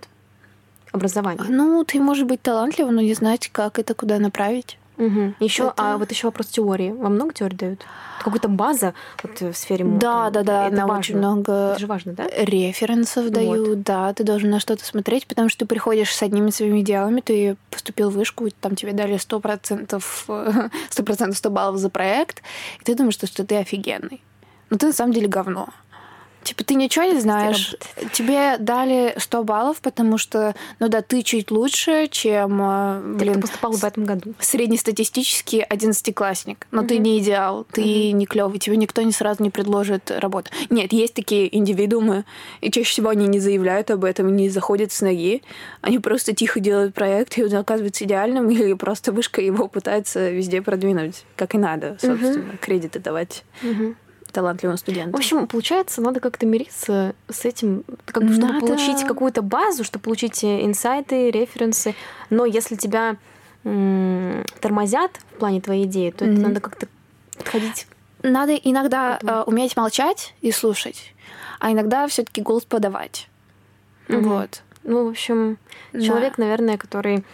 Образование. 0.93 1.45
Ну, 1.49 1.85
ты 1.85 2.01
можешь 2.01 2.25
быть 2.25 2.41
талантливым, 2.41 2.95
но 2.95 3.03
не 3.03 3.15
знать, 3.15 3.49
как 3.53 3.79
это 3.79 3.95
куда 3.95 4.19
направить. 4.19 4.79
Угу. 4.99 5.35
Еще, 5.41 5.65
это... 5.65 5.75
а 5.77 5.97
вот 5.97 6.11
еще 6.11 6.27
вопрос 6.27 6.49
теории. 6.49 6.91
Вам 6.91 7.15
много 7.15 7.33
теорий 7.33 7.57
дают? 7.57 7.81
Какая-то 8.23 8.49
база 8.49 8.95
вот, 9.23 9.41
в 9.41 9.55
сфере 9.55 9.85
моды. 9.85 10.01
Да, 10.01 10.31
да, 10.31 10.43
да. 10.43 10.67
Это 10.67 10.77
нам 10.77 10.89
важно. 10.89 10.99
очень 10.99 11.17
много 11.17 11.53
это 11.53 11.79
же 11.79 11.87
важно, 11.87 12.13
да? 12.15 12.27
референсов 12.37 13.25
вот. 13.25 13.33
дают. 13.33 13.83
Да, 13.83 14.13
ты 14.13 14.25
должен 14.25 14.51
на 14.51 14.59
что-то 14.59 14.85
смотреть, 14.85 15.27
потому 15.29 15.49
что 15.49 15.61
ты 15.61 15.67
приходишь 15.67 16.15
с 16.15 16.23
одними 16.23 16.51
своими 16.51 16.81
идеалами, 16.81 17.21
ты 17.21 17.57
поступил 17.71 18.11
в 18.11 18.15
вышку, 18.15 18.49
там 18.61 18.75
тебе 18.75 18.93
дали 18.93 19.15
100%, 19.15 20.03
100%, 20.91 21.33
100 21.33 21.51
баллов 21.51 21.79
за 21.79 21.91
проект, 21.91 22.43
и 22.81 22.85
ты 22.85 22.97
думаешь, 22.97 23.15
что, 23.15 23.29
что 23.29 23.45
ты 23.45 23.57
офигенный. 23.57 24.21
Но 24.71 24.77
ты 24.77 24.87
на 24.87 24.93
самом 24.93 25.13
деле 25.13 25.29
говно. 25.29 25.69
Типа 26.43 26.65
ты 26.65 26.75
ничего 26.75 27.05
не 27.05 27.21
знаешь. 27.21 27.75
Тебе 28.13 28.57
дали 28.59 29.15
100 29.17 29.45
баллов, 29.45 29.81
потому 29.81 30.19
что, 30.19 30.55
ну 30.79 30.89
да, 30.89 31.03
ты 31.03 31.23
чуть 31.23 31.51
лучше, 31.51 32.09
чем, 32.11 32.61
э, 32.63 33.01
блин... 33.17 33.35
Ты 33.35 33.41
поступал 33.41 33.73
в 33.73 33.85
этом 33.85 34.05
году. 34.05 34.35
Среднестатистический 34.41 35.61
одиннадцатиклассник. 35.61 36.67
Но 36.71 36.81
угу. 36.81 36.89
ты 36.89 36.99
не 36.99 37.19
идеал, 37.19 37.67
ты 37.71 37.83
угу. 37.83 38.17
не 38.17 38.27
клевый, 38.27 38.59
тебе 38.59 38.77
никто 38.77 39.03
не 39.03 39.13
сразу 39.13 39.43
не 39.43 39.51
предложит 39.51 40.11
работу. 40.11 40.51
Нет, 40.71 40.93
есть 40.93 41.15
такие 41.15 41.55
индивидуумы, 41.55 42.25
и 42.61 42.71
чаще 42.71 42.91
всего 42.91 43.11
они 43.11 43.27
не 43.27 43.41
заявляют 43.41 43.91
об 43.91 44.05
этом, 44.05 44.35
не 44.35 44.49
заходят 44.49 44.93
с 44.93 45.01
ноги. 45.01 45.43
Они 45.81 45.99
просто 45.99 46.35
тихо 46.35 46.61
делают 46.61 46.95
проект, 46.95 47.37
и 47.37 47.45
он 47.45 47.55
оказывается 47.55 48.05
идеальным, 48.05 48.49
или 48.51 48.73
просто 48.75 49.13
вышка 49.13 49.41
его 49.41 49.69
пытается 49.69 50.31
везде 50.31 50.63
продвинуть, 50.63 51.25
как 51.37 51.55
и 51.55 51.59
надо, 51.59 51.99
собственно, 52.01 52.51
угу. 52.51 52.59
кредиты 52.61 53.01
давать. 53.01 53.45
Угу 53.63 53.97
талантливым 54.33 54.77
студентом. 54.77 55.13
В 55.13 55.17
общем, 55.17 55.47
получается, 55.47 56.01
надо 56.01 56.21
как-то 56.21 56.47
мириться 56.47 57.15
с 57.29 57.45
этим, 57.45 57.85
как 58.05 58.25
бы, 58.25 58.33
чтобы 58.33 58.53
надо... 58.53 58.67
получить 58.67 59.07
какую-то 59.07 59.43
базу, 59.43 59.85
чтобы 59.85 60.03
получить 60.05 60.43
э, 60.45 60.65
инсайты, 60.65 61.31
референсы. 61.31 61.95
Но 62.31 62.45
если 62.45 62.77
тебя 62.77 63.17
м- 63.65 64.45
тормозят 64.61 65.13
в 65.33 65.39
плане 65.39 65.61
твоей 65.61 65.85
идеи, 65.85 66.11
то 66.11 66.25
mm-hmm. 66.25 66.33
это 66.33 66.41
надо 66.41 66.61
как-то 66.61 66.89
подходить. 67.37 67.87
Надо 68.23 68.55
иногда 68.55 69.19
э, 69.23 69.43
уметь 69.47 69.77
молчать 69.77 70.35
и 70.41 70.53
слушать, 70.53 71.15
а 71.61 71.73
иногда 71.73 72.07
все-таки 72.09 72.43
голос 72.43 72.65
подавать. 72.65 73.29
Mm-hmm. 74.09 74.21
Вот. 74.23 74.63
Ну, 74.85 75.07
в 75.07 75.11
общем, 75.11 75.59
да. 75.93 76.01
человек, 76.01 76.39
наверное, 76.39 76.79
который 76.79 77.25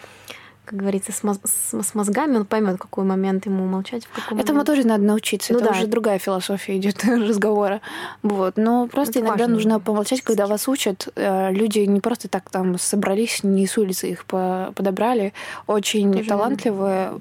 как 0.74 0.80
говорится, 0.82 1.12
с, 1.12 1.22
моз- 1.22 1.38
с, 1.44 1.94
мозгами, 1.94 2.36
он 2.38 2.44
поймет, 2.46 2.78
какой 2.78 3.04
момент 3.04 3.46
ему 3.46 3.64
молчать, 3.64 4.06
в 4.06 4.08
каком 4.12 4.38
Этому 4.38 4.54
момент. 4.58 4.66
тоже 4.66 4.84
надо 4.86 5.04
научиться. 5.04 5.52
Ну, 5.52 5.60
Это 5.60 5.68
да. 5.68 5.76
уже 5.78 5.86
другая 5.86 6.18
философия 6.18 6.76
идет 6.76 7.04
разговора. 7.04 7.80
Вот. 8.24 8.56
Но 8.56 8.88
просто 8.88 9.20
Это 9.20 9.28
иногда 9.28 9.44
важно. 9.44 9.54
нужно 9.54 9.78
помолчать, 9.80 10.22
когда 10.22 10.48
вас 10.48 10.66
учат. 10.66 11.06
Э, 11.14 11.52
люди 11.52 11.78
не 11.78 12.00
просто 12.00 12.28
так 12.28 12.50
там 12.50 12.76
собрались, 12.78 13.44
не 13.44 13.68
с 13.68 13.78
улицы 13.78 14.10
их 14.10 14.24
подобрали. 14.24 15.32
Очень 15.68 16.12
тоже 16.12 16.28
талантливые 16.28 17.12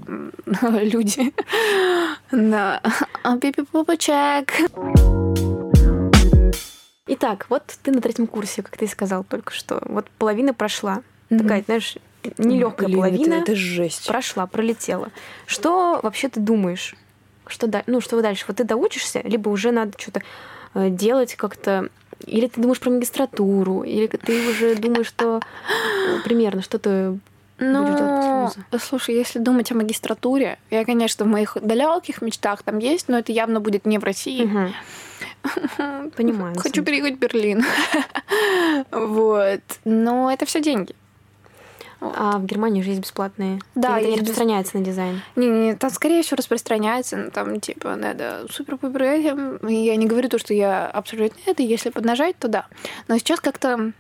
люди. 0.81 1.31
Да. 2.31 2.81
Пипи 3.39 3.61
Попачек. 3.71 4.51
Итак, 7.05 7.45
вот 7.49 7.63
ты 7.83 7.91
на 7.91 8.01
третьем 8.01 8.27
курсе, 8.27 8.63
как 8.63 8.77
ты 8.77 8.87
сказал 8.87 9.23
только 9.23 9.53
что. 9.53 9.81
Вот 9.85 10.09
половина 10.17 10.53
прошла. 10.53 11.01
Такая, 11.29 11.61
знаешь, 11.63 11.97
нелегкая 12.37 12.87
Блин, 12.87 12.99
половина 12.99 13.33
это, 13.35 13.51
это 13.51 13.55
жесть. 13.55 14.07
прошла, 14.07 14.47
пролетела. 14.47 15.09
Что 15.45 15.99
вообще 16.03 16.29
ты 16.29 16.39
думаешь? 16.39 16.95
Что, 17.47 17.67
да, 17.67 17.83
ну, 17.87 18.01
что 18.01 18.21
дальше? 18.21 18.45
Вот 18.47 18.57
ты 18.57 18.63
доучишься, 18.63 19.21
либо 19.23 19.49
уже 19.49 19.71
надо 19.71 19.99
что-то 19.99 20.21
э, 20.73 20.89
делать 20.89 21.35
как-то 21.35 21.89
или 22.25 22.47
ты 22.47 22.61
думаешь 22.61 22.79
про 22.79 22.91
магистратуру, 22.91 23.83
или 23.83 24.07
ты 24.07 24.49
уже 24.49 24.75
думаешь, 24.75 25.07
что 25.07 25.41
э, 25.67 26.19
примерно 26.23 26.61
что 26.61 26.79
ты 26.79 27.19
ну, 27.59 28.49
слушай, 28.79 29.15
если 29.15 29.39
думать 29.39 29.71
о 29.71 29.75
магистратуре, 29.75 30.57
я, 30.69 30.83
конечно, 30.83 31.23
в 31.23 31.27
моих 31.27 31.57
далеких 31.61 32.21
мечтах 32.21 32.63
там 32.63 32.79
есть, 32.79 33.07
но 33.07 33.19
это 33.19 33.31
явно 33.31 33.59
будет 33.61 33.85
не 33.85 33.99
в 33.99 34.03
России. 34.03 34.43
Угу. 34.43 36.11
Понимаю. 36.17 36.55
Хочу 36.57 36.83
переехать 36.83 37.15
в 37.15 37.19
Берлин. 37.19 37.63
вот. 38.91 39.61
Но 39.85 40.31
это 40.31 40.45
все 40.45 40.61
деньги. 40.61 40.95
А 42.15 42.37
в 42.37 42.45
Германии 42.45 42.81
уже 42.81 42.89
есть 42.89 43.01
бесплатные. 43.01 43.59
Да, 43.75 43.99
Или 43.99 44.09
это 44.09 44.15
не 44.15 44.19
распространяется 44.21 44.77
на 44.77 44.85
дизайн. 44.85 45.21
Не-не, 45.35 45.75
там 45.75 45.89
скорее 45.89 46.23
всего 46.23 46.37
распространяется, 46.37 47.17
но 47.17 47.29
там 47.29 47.59
типа 47.59 47.95
надо 47.95 48.45
супер 48.49 48.77
пупер 48.77 49.03
Я 49.03 49.95
не 49.95 50.05
говорю 50.05 50.29
то, 50.29 50.37
что 50.37 50.53
я 50.53 50.87
абсолютно 50.87 51.39
это, 51.45 51.63
если 51.63 51.89
поднажать, 51.89 52.37
то 52.37 52.47
да. 52.47 52.65
Но 53.07 53.17
сейчас 53.17 53.39
как-то 53.39 53.93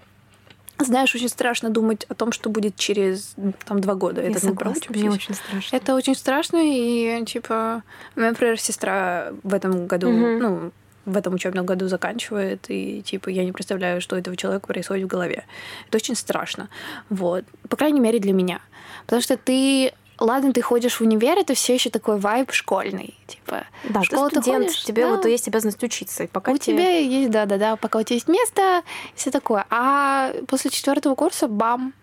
знаешь, 0.79 1.13
очень 1.15 1.29
страшно 1.29 1.69
думать 1.69 2.05
о 2.09 2.13
том, 2.15 2.31
что 2.31 2.49
будет 2.49 2.75
через 2.75 3.35
там 3.65 3.79
два 3.79 3.95
года. 3.95 4.21
Я 4.21 4.29
Это 4.29 4.39
согласна, 4.39 4.81
мне 4.89 5.09
очень 5.09 5.35
страшно. 5.35 5.75
Это 5.75 5.95
очень 5.95 6.15
страшно, 6.15 6.57
и 6.61 7.23
типа, 7.25 7.83
меня, 8.15 8.29
например, 8.29 8.59
сестра 8.59 9.29
в 9.43 9.53
этом 9.53 9.87
году, 9.87 10.09
Мгм. 10.09 10.39
ну, 10.39 10.71
в 11.05 11.17
этом 11.17 11.33
учебном 11.33 11.65
году 11.65 11.87
заканчивает, 11.87 12.65
и 12.69 13.01
типа 13.01 13.29
я 13.29 13.43
не 13.45 13.51
представляю, 13.51 14.01
что 14.01 14.15
у 14.15 14.19
этого 14.19 14.35
человека 14.37 14.67
происходит 14.67 15.05
в 15.05 15.07
голове. 15.07 15.45
Это 15.87 15.97
очень 15.97 16.15
страшно. 16.15 16.69
Вот. 17.09 17.43
По 17.69 17.75
крайней 17.75 17.99
мере, 17.99 18.19
для 18.19 18.33
меня. 18.33 18.61
Потому 19.05 19.21
что 19.21 19.37
ты. 19.37 19.93
Ладно, 20.19 20.53
ты 20.53 20.61
ходишь 20.61 20.93
в 20.99 21.01
универ, 21.01 21.37
это 21.39 21.55
все 21.55 21.73
еще 21.73 21.89
такой 21.89 22.17
вайб 22.19 22.51
школьный. 22.53 23.15
Типа, 23.27 23.65
Да, 23.89 24.01
в 24.01 24.05
школу 24.05 24.29
ты 24.29 24.35
ты 24.35 24.41
студент, 24.43 24.65
ходишь, 24.67 24.83
тебе 24.83 25.03
да. 25.05 25.09
вот 25.15 25.25
есть 25.25 25.47
обязанность 25.47 25.83
учиться. 25.83 26.23
и 26.23 26.27
Пока 26.27 26.51
у 26.51 26.57
тебе- 26.57 26.77
тебя 26.77 26.97
есть, 26.99 27.31
да, 27.31 27.45
да, 27.45 27.57
да, 27.57 27.75
пока 27.75 27.97
у 27.99 28.03
тебя 28.03 28.15
есть 28.15 28.27
место, 28.27 28.83
все 29.15 29.31
такое. 29.31 29.65
А 29.71 30.31
после 30.47 30.69
четвертого 30.69 31.15
курса, 31.15 31.47
бам, 31.47 31.93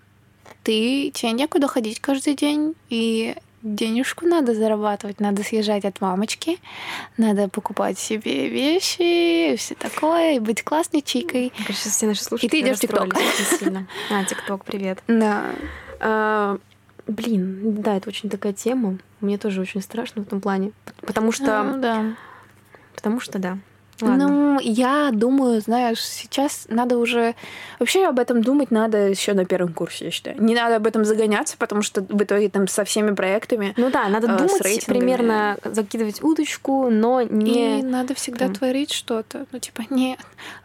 ты 0.65 1.11
тебе 1.15 1.33
некуда 1.33 1.69
ходить 1.69 2.01
каждый 2.01 2.35
день, 2.35 2.75
и 2.91 3.37
денежку 3.63 4.27
надо 4.27 4.55
зарабатывать, 4.55 5.21
надо 5.21 5.43
съезжать 5.43 5.85
от 5.85 6.01
мамочки, 6.01 6.59
надо 7.17 7.49
покупать 7.49 7.99
себе 7.99 8.49
вещи, 8.49 9.53
и 9.53 9.57
все 9.57 9.75
такое, 9.75 10.37
и 10.37 10.39
быть 10.39 10.63
классной 10.63 11.03
чикой. 11.03 11.53
Кажется, 11.67 11.91
все 11.91 12.07
наши 12.07 12.25
слушатели 12.25 12.59
И 12.59 12.63
ты 12.63 12.67
идёшь 12.67 12.79
в 12.79 12.81
ТикТок. 12.81 13.15
А, 14.11 14.25
ТикТок, 14.25 14.65
привет. 14.65 15.03
Да. 15.07 15.45
А, 16.01 16.59
Блин, 17.11 17.83
да, 17.83 17.97
это 17.97 18.09
очень 18.09 18.31
такая 18.31 18.53
тема. 18.53 18.99
Мне 19.21 19.37
тоже 19.37 19.61
очень 19.61 19.83
страшно 19.83 20.23
в 20.23 20.27
этом 20.27 20.41
плане. 20.41 20.71
Потому 21.01 21.33
что... 21.33 21.63
Ну, 21.65 21.81
да. 21.81 22.15
Потому 22.95 23.19
что 23.19 23.39
да. 23.41 23.59
Ладно. 24.03 24.29
Ну, 24.29 24.61
я 24.61 25.11
думаю, 25.13 25.61
знаешь, 25.61 26.03
сейчас 26.05 26.67
надо 26.69 26.99
уже... 26.99 27.35
Вообще 27.79 28.07
об 28.07 28.19
этом 28.19 28.43
думать 28.43 28.71
надо 28.71 29.09
еще 29.09 29.33
на 29.35 29.45
первом 29.45 29.73
курсе, 29.73 30.07
я 30.07 30.11
считаю. 30.11 30.41
Не 30.43 30.55
надо 30.55 30.77
об 30.77 30.87
этом 30.87 31.05
загоняться, 31.05 31.57
потому 31.57 31.83
что 31.83 32.03
в 32.03 32.23
итоге 32.23 32.49
там 32.49 32.69
со 32.69 32.85
всеми 32.85 33.15
проектами 33.15 33.75
Ну 33.77 33.91
да, 33.91 34.09
надо 34.09 34.29
э, 34.29 34.39
думать, 34.39 34.87
примерно 34.87 35.57
закидывать 35.65 36.23
удочку, 36.23 36.91
но 36.91 37.21
И 37.21 37.29
не... 37.33 37.83
надо 37.83 38.15
всегда 38.15 38.47
прям. 38.47 38.55
творить 38.55 38.93
что-то. 38.93 39.47
Ну, 39.53 39.59
типа, 39.59 39.83
не 39.91 40.19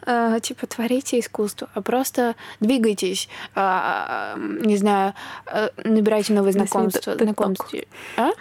э, 0.05 0.39
типа 0.41 0.67
творите 0.67 1.19
искусство, 1.19 1.69
а 1.73 1.81
просто 1.81 2.35
двигайтесь. 2.59 3.29
а, 3.55 4.35
не 4.37 4.77
знаю, 4.77 5.13
э, 5.47 5.69
набирайте 5.83 6.33
новые 6.33 6.53
знакомства. 6.53 7.15
Знакомства. 7.15 7.79
А? 8.17 8.31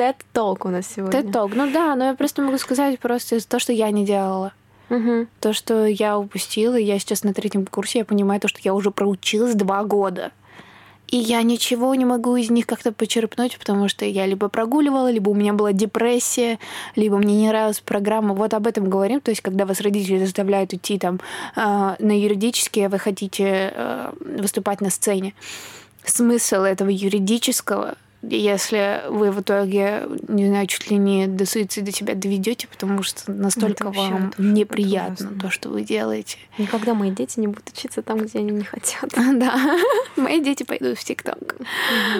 TED 0.00 0.16
Talk 0.32 0.62
у 0.64 0.70
нас 0.70 0.86
сегодня. 0.86 1.20
TED 1.20 1.30
Talk. 1.30 1.52
Ну 1.54 1.70
да, 1.70 1.94
но 1.94 2.06
я 2.06 2.14
просто 2.14 2.40
могу 2.40 2.56
сказать 2.56 2.98
просто 2.98 3.46
то, 3.46 3.58
что 3.58 3.74
я 3.74 3.90
не 3.90 4.06
делала. 4.06 4.54
Мгм. 4.88 5.28
То, 5.40 5.52
что 5.52 5.84
я 5.84 6.18
упустила, 6.18 6.76
я 6.76 6.98
сейчас 6.98 7.22
на 7.22 7.34
третьем 7.34 7.66
курсе, 7.66 7.98
я 7.98 8.04
понимаю 8.06 8.40
то, 8.40 8.48
что 8.48 8.60
я 8.62 8.72
уже 8.72 8.90
проучилась 8.90 9.54
два 9.54 9.84
года. 9.84 10.32
И 11.08 11.18
я 11.18 11.42
ничего 11.42 11.94
не 11.94 12.06
могу 12.06 12.36
из 12.36 12.48
них 12.48 12.66
как-то 12.66 12.92
почерпнуть, 12.92 13.58
потому 13.58 13.88
что 13.88 14.06
я 14.06 14.24
либо 14.24 14.48
прогуливала, 14.48 15.10
либо 15.10 15.28
у 15.30 15.34
меня 15.34 15.52
была 15.52 15.72
депрессия, 15.72 16.58
либо 16.96 17.18
мне 17.18 17.34
не 17.34 17.48
нравилась 17.48 17.80
программа. 17.80 18.32
Вот 18.32 18.54
об 18.54 18.66
этом 18.66 18.88
говорим. 18.88 19.20
То 19.20 19.32
есть, 19.32 19.42
когда 19.42 19.66
вас 19.66 19.82
родители 19.82 20.18
заставляют 20.18 20.72
идти 20.72 20.98
там 20.98 21.20
э, 21.56 21.96
на 21.98 22.18
юридические, 22.18 22.86
а 22.86 22.88
вы 22.88 22.98
хотите 22.98 23.72
э, 23.74 24.12
выступать 24.38 24.80
на 24.80 24.88
сцене. 24.88 25.34
Смысл 26.04 26.62
этого 26.62 26.88
юридического 26.88 27.96
если 28.22 29.02
вы 29.08 29.30
в 29.30 29.40
итоге, 29.40 30.06
не 30.28 30.46
знаю, 30.48 30.66
чуть 30.66 30.90
ли 30.90 30.96
не 30.98 31.26
до 31.26 31.46
суицида 31.46 31.90
себя 31.90 32.14
доведете, 32.14 32.68
потому 32.68 33.02
что 33.02 33.30
настолько 33.32 33.90
вам 33.90 34.28
это 34.28 34.42
уж- 34.42 34.46
неприятно 34.46 35.30
то, 35.40 35.50
что 35.50 35.70
вы 35.70 35.82
делаете. 35.82 36.36
Никогда 36.58 36.92
мои 36.94 37.10
дети 37.10 37.40
не 37.40 37.46
будут 37.46 37.70
учиться 37.70 38.02
там, 38.02 38.18
где 38.18 38.40
они 38.40 38.50
не 38.52 38.64
хотят. 38.64 39.10
Да, 39.40 39.78
мои 40.16 40.40
дети 40.40 40.64
пойдут 40.64 40.98
в 40.98 41.04
ТикТок. 41.04 41.56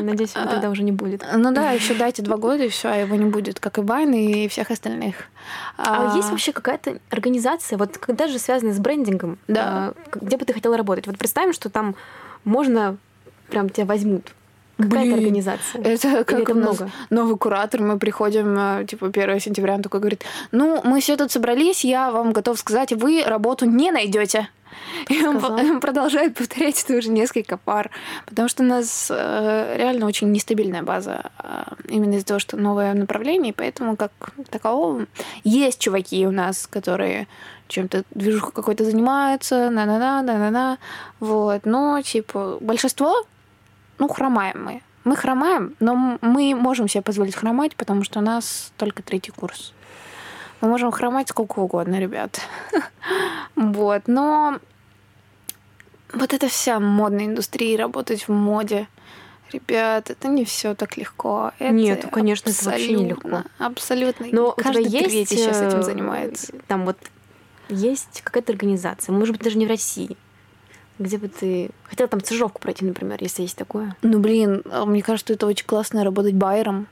Надеюсь, 0.00 0.34
его 0.34 0.46
тогда 0.48 0.70
уже 0.70 0.82
не 0.84 0.92
будет. 0.92 1.22
Ну 1.34 1.52
да, 1.52 1.72
еще 1.72 1.94
дайте 1.94 2.22
два 2.22 2.38
года, 2.38 2.64
и 2.64 2.68
все, 2.68 2.88
а 2.88 2.96
его 2.96 3.14
не 3.16 3.26
будет, 3.26 3.60
как 3.60 3.76
и 3.78 3.82
Байн 3.82 4.12
и 4.14 4.48
всех 4.48 4.70
остальных. 4.70 5.16
А 5.76 6.14
есть 6.16 6.30
вообще 6.30 6.52
какая-то 6.52 6.98
организация, 7.10 7.76
вот 7.76 7.98
когда 7.98 8.26
же 8.28 8.38
связанная 8.38 8.72
с 8.72 8.78
брендингом, 8.78 9.38
а, 9.48 9.92
где 10.14 10.36
бы 10.38 10.44
ты 10.44 10.52
хотела 10.54 10.76
работать? 10.76 11.06
Вот 11.06 11.18
представим, 11.18 11.52
что 11.52 11.68
там 11.68 11.94
можно 12.44 12.96
прям 13.50 13.68
тебя 13.68 13.84
возьмут. 13.86 14.32
Какая 14.80 15.00
это 15.00 15.14
Блин, 15.14 15.14
организация? 15.14 15.82
Это 15.82 16.24
как 16.24 16.40
это 16.40 16.52
у 16.52 16.54
нас 16.56 16.78
много? 16.78 16.92
новый 17.10 17.36
куратор, 17.36 17.80
мы 17.82 17.98
приходим, 17.98 18.56
э, 18.58 18.86
типа, 18.86 19.08
1 19.08 19.40
сентября, 19.40 19.74
он 19.74 19.82
такой 19.82 20.00
говорит, 20.00 20.24
ну, 20.52 20.80
мы 20.84 21.00
все 21.00 21.16
тут 21.16 21.30
собрались, 21.30 21.84
я 21.84 22.10
вам 22.10 22.32
готов 22.32 22.58
сказать, 22.58 22.92
вы 22.92 23.22
работу 23.24 23.66
не 23.66 23.90
найдете. 23.90 24.48
И 25.08 25.22
он 25.26 25.80
продолжает 25.80 26.34
повторять 26.34 26.82
это 26.82 26.98
уже 26.98 27.10
несколько 27.10 27.56
пар, 27.56 27.90
потому 28.26 28.48
что 28.48 28.62
у 28.62 28.66
нас 28.66 29.10
э, 29.10 29.76
реально 29.76 30.06
очень 30.06 30.32
нестабильная 30.32 30.82
база, 30.82 31.30
э, 31.42 31.62
именно 31.88 32.14
из-за 32.14 32.26
того, 32.26 32.40
что 32.40 32.56
новое 32.56 32.94
направление, 32.94 33.52
и 33.52 33.56
поэтому 33.56 33.96
как 33.96 34.12
такового 34.50 35.06
есть 35.44 35.78
чуваки 35.78 36.26
у 36.26 36.30
нас, 36.30 36.66
которые 36.66 37.26
чем-то 37.68 38.04
движухой 38.10 38.52
какой-то 38.52 38.84
занимаются, 38.84 39.70
на-на-на, 39.70 40.22
на-на-на, 40.22 40.78
вот, 41.20 41.64
но, 41.64 42.00
типа, 42.02 42.58
большинство 42.60 43.24
ну, 44.00 44.08
хромаем 44.08 44.64
мы. 44.64 44.82
Мы 45.04 45.16
хромаем, 45.16 45.76
но 45.80 46.18
мы 46.20 46.54
можем 46.54 46.88
себе 46.88 47.02
позволить 47.02 47.34
хромать, 47.34 47.76
потому 47.76 48.02
что 48.02 48.18
у 48.18 48.22
нас 48.22 48.72
только 48.76 49.02
третий 49.02 49.30
курс. 49.30 49.72
Мы 50.60 50.68
можем 50.68 50.90
хромать 50.90 51.28
сколько 51.28 51.60
угодно, 51.60 52.00
ребят. 52.00 52.40
Вот, 53.56 54.02
но 54.06 54.58
вот 56.14 56.32
эта 56.32 56.48
вся 56.48 56.80
модная 56.80 57.26
индустрия, 57.26 57.76
работать 57.76 58.26
в 58.26 58.32
моде, 58.32 58.88
ребят, 59.52 60.08
это 60.08 60.28
не 60.28 60.46
все 60.46 60.74
так 60.74 60.96
легко. 60.96 61.52
Это 61.58 61.74
Нет, 61.74 62.00
ну, 62.04 62.10
конечно, 62.10 62.48
это 62.48 62.64
вообще 62.64 62.94
не 62.94 63.08
легко. 63.08 63.42
Абсолютно. 63.58 64.26
Но 64.32 64.52
каждый 64.52 64.84
есть 64.84 65.10
третий 65.10 65.36
сейчас 65.36 65.60
этим 65.60 65.80
э, 65.80 65.82
занимается. 65.82 66.54
Там 66.68 66.86
вот 66.86 66.96
есть 67.68 68.22
какая-то 68.22 68.52
организация, 68.52 69.12
может 69.12 69.34
быть, 69.34 69.44
даже 69.44 69.58
не 69.58 69.66
в 69.66 69.68
России, 69.68 70.16
где 71.00 71.18
бы 71.18 71.26
ты 71.28 71.70
хотела 71.88 72.08
там 72.08 72.20
стажировку 72.20 72.60
пройти, 72.60 72.84
например, 72.84 73.18
если 73.20 73.42
есть 73.42 73.56
такое. 73.56 73.96
Ну, 74.02 74.20
блин, 74.20 74.62
а 74.70 74.84
мне 74.84 75.02
кажется, 75.02 75.26
что 75.26 75.32
это 75.32 75.46
очень 75.46 75.66
классно 75.66 76.04
работать 76.04 76.34
байером. 76.34 76.86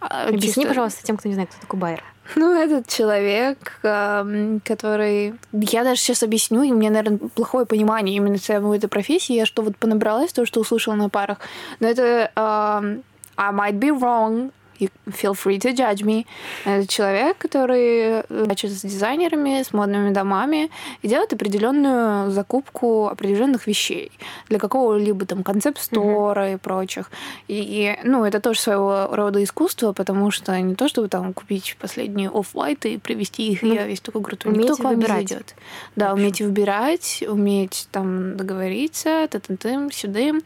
А, 0.00 0.28
Объясни, 0.28 0.62
чисто- 0.62 0.68
пожалуйста, 0.68 1.04
тем, 1.04 1.16
кто 1.16 1.28
не 1.28 1.34
знает, 1.34 1.50
кто 1.50 1.60
такой 1.60 1.78
Байер. 1.80 2.04
Ну, 2.36 2.54
этот 2.54 2.86
человек, 2.86 3.80
который... 3.82 5.34
Я 5.52 5.82
даже 5.84 6.00
сейчас 6.00 6.22
объясню, 6.22 6.62
и 6.62 6.70
у 6.70 6.76
меня, 6.76 6.90
наверное, 6.90 7.18
плохое 7.34 7.66
понимание 7.66 8.16
именно 8.16 8.38
самой 8.38 8.78
этой 8.78 8.88
профессии. 8.88 9.32
Я 9.34 9.46
что 9.46 9.62
вот 9.62 9.76
понабралась, 9.76 10.32
то, 10.32 10.46
что 10.46 10.60
услышала 10.60 10.94
на 10.94 11.08
парах. 11.08 11.38
Но 11.80 11.88
это... 11.88 12.30
эм, 12.36 13.02
I 13.36 13.52
might 13.52 13.78
be 13.80 13.90
wrong. 13.90 14.52
You 14.80 14.90
feel 15.08 15.34
free 15.34 15.58
to 15.58 15.74
judge 15.76 16.02
me. 16.04 16.26
Это 16.64 16.86
человек, 16.86 17.36
который 17.38 18.22
значит, 18.30 18.70
с 18.72 18.80
дизайнерами, 18.82 19.62
с 19.62 19.72
модными 19.74 20.10
домами 20.10 20.70
и 21.02 21.08
делает 21.08 21.32
определенную 21.34 22.30
закупку 22.30 23.08
определенных 23.08 23.66
вещей 23.66 24.10
для 24.48 24.58
какого-либо 24.58 25.26
там 25.26 25.42
концепт-стора 25.42 26.52
и 26.54 26.56
прочих. 26.56 27.10
И, 27.46 27.54
и, 27.60 27.98
ну, 28.08 28.24
это 28.24 28.40
тоже 28.40 28.60
своего 28.60 29.08
рода 29.12 29.42
искусство, 29.44 29.92
потому 29.92 30.30
что 30.30 30.58
не 30.60 30.74
то, 30.74 30.88
чтобы 30.88 31.08
там 31.08 31.34
купить 31.34 31.76
последние 31.78 32.30
оффлайты 32.30 32.94
и 32.94 32.98
привести 32.98 33.52
их, 33.52 33.62
Ну, 33.62 33.72
и 33.72 33.76
я 33.76 33.86
весь 33.86 34.00
такой 34.00 34.22
крутой. 34.22 34.52
Никто 34.56 34.76
к 34.76 34.80
вам 34.80 34.92
не 34.94 34.96
выбирать. 34.96 35.28
зайдет. 35.28 35.54
Да, 35.96 36.14
уметь 36.14 36.40
выбирать, 36.40 37.22
уметь 37.28 37.88
там 37.92 38.36
договориться, 38.36 39.28
тым-тым, 39.30 39.90
сюдым. 39.90 40.40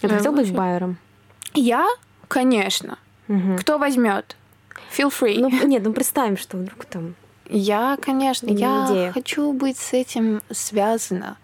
Ты 0.00 0.06
Э, 0.08 0.10
хотел 0.10 0.32
быть. 0.32 0.52
Байером? 0.52 0.98
Я, 1.54 1.86
конечно. 2.28 2.98
Мгм. 3.28 3.58
Кто 3.58 3.78
возьмет? 3.78 4.36
Feel 4.96 5.10
free. 5.10 5.38
Ну, 5.38 5.66
нет, 5.66 5.82
ну 5.84 5.92
представим, 5.92 6.36
что 6.36 6.56
вдруг 6.56 6.84
там... 6.86 7.14
Я, 7.50 7.96
конечно, 8.00 8.46
Не 8.46 8.56
я 8.56 8.86
идея. 8.88 9.12
хочу 9.12 9.52
быть 9.52 9.78
с 9.78 9.92
этим 9.94 10.42
связана, 10.50 11.38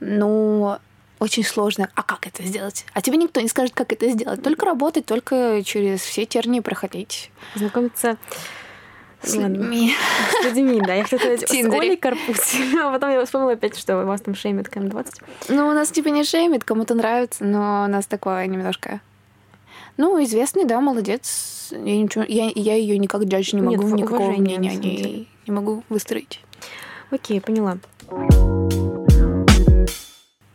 но 0.00 0.80
очень 1.18 1.44
сложно. 1.44 1.88
А 1.94 2.02
как 2.02 2.26
это 2.26 2.42
сделать? 2.42 2.84
А 2.92 3.00
тебе 3.00 3.16
никто 3.16 3.40
не 3.40 3.48
скажет, 3.48 3.74
как 3.74 3.92
это 3.92 4.08
сделать. 4.10 4.42
Только 4.42 4.66
работать, 4.66 5.06
только 5.06 5.62
через 5.64 6.00
все 6.00 6.24
тернии 6.26 6.60
проходить. 6.60 7.30
Знакомиться 7.54 8.16
С 9.22 9.34
людьми. 9.34 9.94
с 10.40 10.44
людьми, 10.44 10.80
да. 10.80 10.94
Я 10.94 11.02
хотела 11.04 11.18
сказать 11.36 11.48
с. 11.48 11.52
Олей 11.52 11.96
Карпусь, 11.96 12.56
а 12.82 12.92
потом 12.92 13.10
я 13.10 13.24
вспомнила 13.24 13.52
опять, 13.52 13.76
что 13.78 14.04
вас 14.04 14.20
там 14.20 14.34
шеймит 14.34 14.68
КМ-20. 14.68 15.22
Ну, 15.48 15.68
у 15.68 15.72
нас 15.72 15.90
типа 15.90 16.08
не 16.08 16.24
шеймит, 16.24 16.64
кому-то 16.64 16.94
нравится, 16.94 17.44
но 17.44 17.84
у 17.84 17.88
нас 17.88 18.06
такое 18.06 18.46
немножко... 18.46 19.00
Ну, 19.98 20.22
известный, 20.24 20.64
да, 20.64 20.80
молодец. 20.80 21.68
Я, 21.72 21.98
ничего, 21.98 22.24
я, 22.26 22.50
я 22.54 22.74
ее 22.76 22.96
никак 22.98 23.24
джадж 23.24 23.50
не 23.54 23.60
Нет, 23.60 23.78
могу, 23.80 23.88
в- 23.88 23.94
никакого 23.94 24.30
мнения 24.30 24.70
деле. 24.76 25.02
ней 25.02 25.28
не 25.46 25.52
могу 25.52 25.82
выстроить. 25.88 26.40
Окей, 27.10 27.40
поняла. 27.40 27.78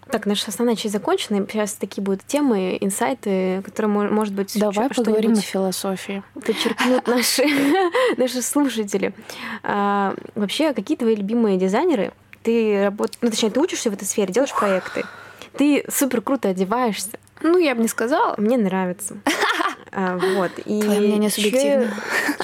Так, 0.09 0.27
наша 0.27 0.49
основная 0.49 0.75
часть 0.75 0.93
закончена. 0.93 1.45
Сейчас 1.51 1.73
такие 1.73 2.01
будут 2.03 2.23
темы, 2.25 2.77
инсайты, 2.79 3.61
которые, 3.65 3.91
может 4.11 4.33
быть, 4.33 4.57
Давай 4.57 4.89
поговорим 4.89 5.33
о 5.33 5.35
философии. 5.41 6.23
Подчеркнут 6.35 7.05
наши, 7.07 7.43
наши 8.17 8.41
слушатели. 8.41 9.13
А, 9.63 10.15
вообще, 10.35 10.73
какие 10.73 10.97
твои 10.97 11.15
любимые 11.15 11.57
дизайнеры? 11.57 12.13
Ты 12.43 12.83
работаешь, 12.85 13.17
ну, 13.21 13.29
точнее, 13.29 13.49
ты 13.49 13.59
учишься 13.59 13.89
в 13.89 13.93
этой 13.93 14.05
сфере, 14.05 14.31
делаешь 14.31 14.53
проекты. 14.53 15.03
Ты 15.57 15.83
супер 15.91 16.21
круто 16.21 16.49
одеваешься. 16.49 17.17
Ну, 17.43 17.57
я 17.57 17.75
бы 17.75 17.81
не 17.81 17.87
сказала. 17.87 18.35
Мне 18.37 18.57
нравится. 18.57 19.17
А, 19.95 20.17
вот. 20.17 20.49
И 20.65 20.81
Твое 20.81 21.01
мнение 21.01 21.29
субъективно. 21.29 21.93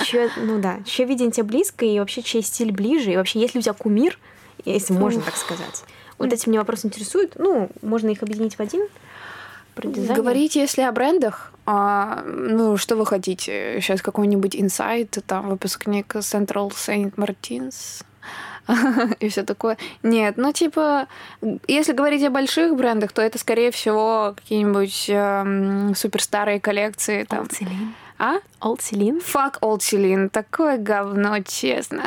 Чье, 0.06 0.30
ну 0.38 0.60
да, 0.60 0.82
чье 0.86 1.06
видение 1.06 1.32
тебе 1.32 1.46
близко, 1.46 1.84
и 1.84 1.98
вообще 1.98 2.22
чей 2.22 2.44
стиль 2.44 2.72
ближе, 2.72 3.12
и 3.12 3.18
вообще 3.18 3.40
есть 3.40 3.56
ли 3.56 3.60
у 3.60 3.64
тебя 3.64 3.74
кумир, 3.74 4.20
если 4.66 4.94
можно 4.94 5.24
так 5.24 5.36
сказать. 5.36 5.84
Вот 6.20 6.32
эти 6.32 6.48
меня 6.48 6.60
вопросы 6.60 6.86
интересуют. 6.86 7.34
Ну, 7.40 7.72
можно 7.82 8.10
их 8.10 8.22
объединить 8.22 8.54
в 8.54 8.60
один. 8.60 8.88
Говорите, 9.76 10.60
если 10.60 10.84
о 10.84 10.92
брендах, 10.92 11.54
а, 11.66 12.24
ну, 12.26 12.78
что 12.78 12.96
вы 12.96 13.06
хотите? 13.06 13.80
Сейчас 13.82 14.02
какой-нибудь 14.02 14.56
инсайт, 14.56 15.18
там, 15.26 15.50
выпускник 15.50 16.16
Central 16.18 16.70
Saint 16.72 17.16
Martins, 17.16 18.04
и 19.20 19.30
все 19.30 19.44
такое. 19.44 19.78
Нет, 20.04 20.36
ну 20.38 20.52
типа, 20.52 21.08
если 21.68 21.94
говорить 21.94 22.24
о 22.24 22.30
больших 22.30 22.76
брендах, 22.76 23.12
то 23.12 23.22
это 23.22 23.38
скорее 23.38 23.72
всего 23.72 24.34
какие-нибудь 24.36 25.06
э, 25.10 25.94
суперстарые 25.96 26.60
коллекции. 26.60 27.24
Там. 27.24 27.46
Old 27.46 27.52
Celine. 27.52 27.94
А? 28.18 28.36
Old 28.62 28.80
Celine? 28.80 29.24
Fuck 29.24 29.60
Old 29.62 29.80
Celine. 29.80 30.30
Такое 30.30 30.78
говно, 30.78 31.40
честно. 31.40 32.04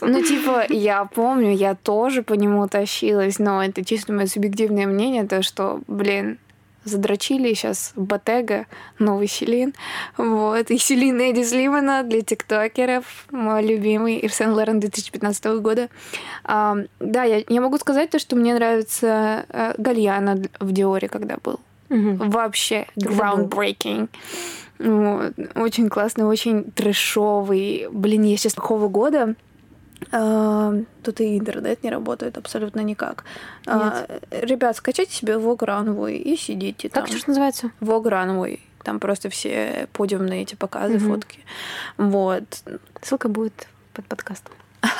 Ну, 0.00 0.22
типа, 0.22 0.66
я 0.68 1.04
помню, 1.04 1.52
я 1.52 1.74
тоже 1.74 2.22
по 2.22 2.34
нему 2.34 2.66
тащилась, 2.68 3.38
но 3.38 3.62
это 3.62 3.84
чисто 3.84 4.12
мое 4.12 4.26
субъективное 4.26 4.86
мнение, 4.86 5.26
то, 5.26 5.42
что, 5.42 5.80
блин, 5.88 6.38
задрочили 6.86 7.52
сейчас 7.52 7.92
Ботега, 7.96 8.66
новый 8.98 9.26
Селин. 9.26 9.74
Вот. 10.16 10.70
И 10.70 10.78
Селин 10.78 11.20
Эдди 11.20 11.42
Слимана 11.42 12.02
для 12.02 12.22
тиктокеров, 12.22 13.26
мой 13.30 13.64
любимый, 13.64 14.16
Ив 14.18 14.32
Сен 14.32 14.52
Лорен 14.52 14.80
2015 14.80 15.44
года. 15.60 15.88
А, 16.44 16.76
да, 17.00 17.24
я, 17.24 17.42
я 17.48 17.60
могу 17.60 17.78
сказать 17.78 18.10
то, 18.10 18.18
что 18.18 18.36
мне 18.36 18.54
нравится 18.54 19.44
э, 19.48 19.74
Гальяна 19.78 20.42
в 20.60 20.72
Диоре, 20.72 21.08
когда 21.08 21.36
был. 21.42 21.60
Угу. 21.90 22.30
Вообще 22.30 22.86
groundbreaking. 22.96 24.08
Вот. 24.78 25.34
Очень 25.54 25.88
классный, 25.88 26.24
очень 26.24 26.70
трэшовый. 26.70 27.88
Блин, 27.90 28.22
я 28.22 28.36
сейчас 28.36 28.54
какого 28.54 28.88
года? 28.88 29.34
Uh, 30.10 30.84
тут 31.02 31.20
и 31.20 31.38
интернет 31.38 31.82
не 31.82 31.90
работает 31.90 32.36
абсолютно 32.36 32.80
никак. 32.80 33.24
Uh, 33.66 34.22
ребят, 34.30 34.76
скачайте 34.76 35.12
себе 35.12 35.34
Vogue 35.34 35.58
Runway 35.58 36.16
и 36.16 36.36
сидите 36.36 36.88
как 36.88 36.94
там. 36.94 37.06
Как 37.06 37.18
что 37.18 37.30
называется? 37.30 37.70
Vogue 37.80 38.10
Runway. 38.10 38.60
Там 38.84 39.00
просто 39.00 39.30
все 39.30 39.88
подиумные 39.92 40.42
эти 40.42 40.54
показы, 40.54 40.98
угу. 40.98 41.14
фотки. 41.14 41.40
Вот. 41.96 42.44
Ссылка 43.02 43.28
будет 43.28 43.68
под 43.92 44.06
подкастом. 44.06 44.54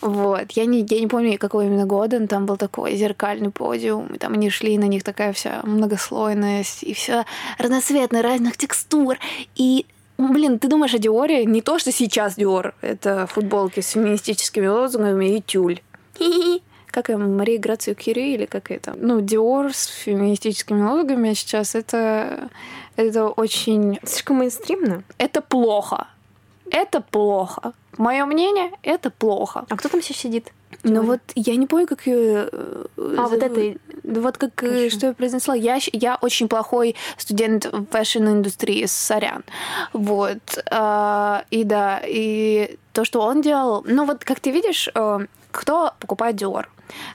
Вот. 0.00 0.52
Я 0.52 0.64
не, 0.64 0.86
я 0.88 1.00
не 1.00 1.08
помню, 1.08 1.36
какого 1.36 1.66
именно 1.66 1.84
года, 1.84 2.18
но 2.20 2.26
там 2.26 2.46
был 2.46 2.56
такой 2.56 2.94
зеркальный 2.96 3.50
подиум, 3.50 4.06
и 4.14 4.18
там 4.18 4.34
они 4.34 4.48
шли, 4.48 4.78
на 4.78 4.84
них 4.84 5.02
такая 5.02 5.32
вся 5.32 5.60
многослойность, 5.64 6.84
и 6.84 6.94
все 6.94 7.24
разноцветно, 7.58 8.22
разных 8.22 8.56
текстур. 8.56 9.18
И 9.56 9.86
Блин, 10.20 10.58
ты 10.58 10.68
думаешь 10.68 10.92
о 10.92 10.98
Диоре? 10.98 11.46
Не 11.46 11.62
то, 11.62 11.78
что 11.78 11.92
сейчас 11.92 12.34
Диор. 12.34 12.74
Это 12.82 13.26
футболки 13.26 13.80
с 13.80 13.90
феминистическими 13.90 14.66
лозунгами 14.66 15.36
и 15.36 15.40
тюль. 15.40 15.80
Как 16.88 17.08
и 17.08 17.14
Мария 17.14 17.58
Грацию 17.58 17.96
Кири 17.96 18.34
или 18.34 18.44
как 18.44 18.70
это? 18.70 18.94
Ну, 18.96 19.22
Диор 19.22 19.72
с 19.72 19.86
феминистическими 19.86 20.82
лозунгами 20.82 21.32
сейчас 21.32 21.74
это, 21.74 22.50
это 22.96 23.28
очень... 23.28 23.98
Слишком 24.04 24.38
мейнстримно? 24.38 25.04
Это 25.16 25.40
плохо. 25.40 26.08
Это 26.70 27.00
плохо. 27.00 27.72
Мое 27.96 28.26
мнение, 28.26 28.72
это 28.82 29.10
плохо. 29.10 29.64
А 29.70 29.76
кто 29.76 29.88
там 29.88 30.02
сейчас 30.02 30.18
сидит? 30.18 30.52
Ну 30.82 31.02
вот 31.02 31.20
я 31.34 31.56
не 31.56 31.66
помню, 31.66 31.86
как 31.86 32.06
ее... 32.06 32.48
Э, 32.52 32.84
а, 32.96 33.28
вот 33.28 33.42
это... 33.42 33.78
Вот 34.04 34.38
как, 34.38 34.62
э, 34.62 34.68
Хорошо. 34.68 34.96
что 34.96 35.06
я 35.08 35.12
произнесла. 35.12 35.54
Я, 35.54 35.78
я 35.92 36.16
очень 36.20 36.48
плохой 36.48 36.96
студент 37.16 37.70
fashion-индустрии, 37.90 38.86
сорян. 38.86 39.44
Вот. 39.92 40.38
А, 40.70 41.44
и 41.50 41.64
да, 41.64 42.00
и 42.04 42.76
то, 42.92 43.04
что 43.04 43.20
он 43.20 43.42
делал... 43.42 43.84
Ну 43.86 44.04
вот, 44.04 44.24
как 44.24 44.40
ты 44.40 44.50
видишь, 44.50 44.88
э, 44.94 45.18
кто 45.50 45.92
покупает 45.98 46.36
Dior? 46.36 46.66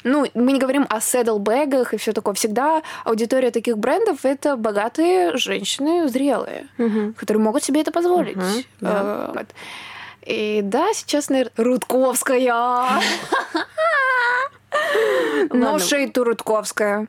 Ну, 0.04 0.26
мы 0.34 0.54
не 0.54 0.60
говорим 0.60 0.86
о 0.90 1.00
saddle 1.00 1.47
bag 1.47 1.70
ах 1.70 1.94
и 1.94 1.98
все 1.98 2.14
такое. 2.14 2.34
Всегда 2.34 2.82
аудитория 3.04 3.52
таких 3.52 3.78
брендов— 3.78 4.20
это 4.24 4.56
богатые 4.56 5.36
женщины, 5.38 6.08
зрелые, 6.08 6.68
угу. 6.78 7.14
которые 7.18 7.44
могут 7.44 7.64
себе 7.64 7.82
это 7.82 7.92
позволить. 7.92 8.38
Угу, 8.38 8.64
да. 8.82 9.32
вот. 9.34 9.48
И 10.26 10.62
да, 10.64 10.94
сейчас, 10.94 11.30
наверное, 11.30 11.54
Рудковская. 11.56 13.02
Но 15.52 15.80
шейту 15.80 16.24
Рудковская. 16.24 17.08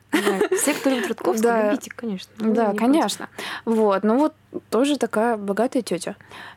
Все, 0.57 0.73
кто 0.73 0.89
любит 0.89 1.07
Рудковскую, 1.09 1.71
любите, 1.71 1.91
конечно. 1.95 2.31
Да, 2.37 2.73
конечно. 2.73 3.29
Вот, 3.65 4.03
ну 4.03 4.17
вот 4.17 4.33
тоже 4.69 4.97
такая 4.97 5.37
богатая 5.37 5.81
тетя. 5.81 6.15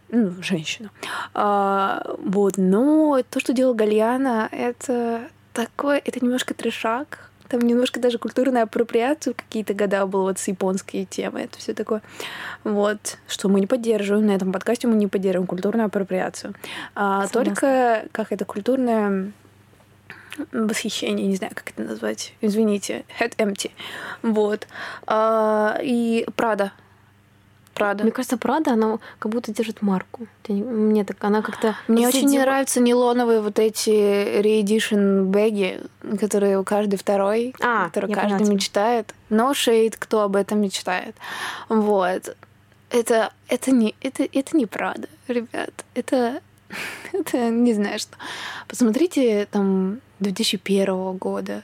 Ну, 0.09 0.33
женщина. 0.43 0.91
А, 1.35 2.17
вот, 2.19 2.55
но 2.57 3.23
то, 3.29 3.39
что 3.39 3.53
делала 3.53 3.75
Гальяна, 3.75 4.49
это 4.51 5.29
такое, 5.53 6.03
это 6.05 6.25
немножко 6.25 6.53
трешак, 6.53 7.30
там 7.51 7.61
немножко 7.61 7.99
даже 8.01 8.19
культурная 8.19 8.63
апроприация 8.63 9.35
какие-то 9.35 9.75
года 9.75 10.07
было 10.07 10.23
вот 10.23 10.39
с 10.39 10.47
японские 10.47 11.05
темы, 11.05 11.41
это 11.41 11.59
все 11.59 11.75
такое. 11.75 12.01
Вот, 12.63 13.19
что 13.27 13.49
мы 13.49 13.61
не 13.61 13.67
поддерживаем, 13.67 14.27
на 14.27 14.33
этом 14.33 14.53
подкасте 14.53 14.87
мы 14.87 14.95
не 14.95 15.09
поддерживаем 15.09 15.49
культурную 15.49 15.87
апроприацию. 15.87 16.55
А, 16.95 17.27
только 17.27 18.05
как 18.13 18.31
это 18.31 18.45
культурное 18.45 19.33
восхищение, 20.53 21.27
не 21.27 21.35
знаю, 21.35 21.53
как 21.55 21.71
это 21.71 21.83
назвать, 21.83 22.35
извините, 22.41 23.05
head 23.19 23.37
empty. 23.37 23.73
Вот. 24.23 24.69
А, 25.07 25.79
и 25.83 26.27
Прада 26.37 26.73
Прада. 27.81 28.03
Мне 28.05 28.13
кажется, 28.13 28.37
Прада, 28.37 28.73
она 28.73 28.99
как 29.19 29.33
будто 29.33 29.53
держит 29.53 29.81
марку. 29.81 30.27
Мне 30.49 31.03
так, 31.03 31.17
она 31.25 31.41
как-то... 31.41 31.75
Мне 31.89 32.07
очень 32.07 32.29
не 32.29 32.39
нравятся 32.39 32.79
нейлоновые 32.79 33.41
вот 33.41 33.59
эти 33.59 33.89
reedition 33.89 35.25
бэги, 35.25 35.81
которые 36.21 36.59
у 36.59 36.65
каждый 36.65 36.97
второй, 36.97 37.55
а, 37.63 37.87
который 37.87 38.13
каждый 38.13 38.41
поняла. 38.41 38.55
мечтает. 38.55 39.15
Но 39.31 39.55
шейд, 39.55 39.97
кто 39.97 40.21
об 40.21 40.37
этом 40.37 40.61
мечтает. 40.61 41.17
Вот. 41.71 42.37
Это, 42.91 43.33
это, 43.49 43.71
не, 43.71 43.95
это, 44.03 44.25
это 44.31 44.57
не 44.59 44.67
Прада, 44.67 45.09
ребят. 45.27 45.87
Это, 45.95 46.43
это 47.15 47.49
не 47.49 47.73
знаю 47.73 47.99
что. 47.99 48.15
Посмотрите 48.69 49.49
там 49.51 50.01
2001 50.19 51.17
года. 51.17 51.63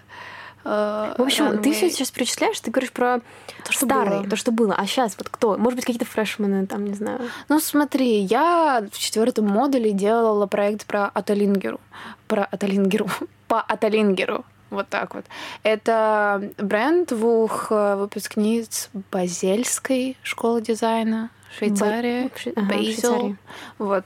Э, 0.68 1.14
в 1.16 1.22
общем, 1.22 1.44
runway. 1.44 1.62
ты 1.62 1.72
все 1.72 1.90
сейчас 1.90 2.10
перечисляешь, 2.10 2.58
ты 2.60 2.72
говоришь 2.72 2.90
про 2.90 3.20
то, 3.64 3.72
что 3.72 3.86
старые, 3.86 4.20
было. 4.20 4.30
то, 4.30 4.36
что 4.36 4.50
было. 4.50 4.74
А 4.74 4.84
сейчас 4.86 5.14
вот 5.16 5.28
кто? 5.28 5.56
Может 5.56 5.76
быть, 5.76 5.84
какие-то 5.84 6.04
фрешмены, 6.04 6.66
там, 6.66 6.84
не 6.84 6.94
знаю. 6.94 7.20
Ну, 7.48 7.60
смотри, 7.60 8.18
я 8.22 8.84
в 8.90 8.98
четвертом 8.98 9.46
модуле 9.46 9.92
делала 9.92 10.46
проект 10.46 10.86
про 10.86 11.06
Аталингеру. 11.06 11.80
Про 12.26 12.44
Аталингеру. 12.44 13.08
По 13.48 13.60
Аталингеру. 13.60 14.44
Вот 14.70 14.88
так 14.88 15.14
вот. 15.14 15.24
Это 15.62 16.50
бренд 16.58 17.10
двух 17.10 17.70
э, 17.70 17.94
выпускниц 17.94 18.90
Базельской 19.12 20.16
школы 20.24 20.60
дизайна, 20.60 21.30
Швейцария, 21.56 22.24
Ба... 22.24 22.52
ага, 22.56 22.74
Швейцария. 22.74 23.36
Вот. 23.78 24.04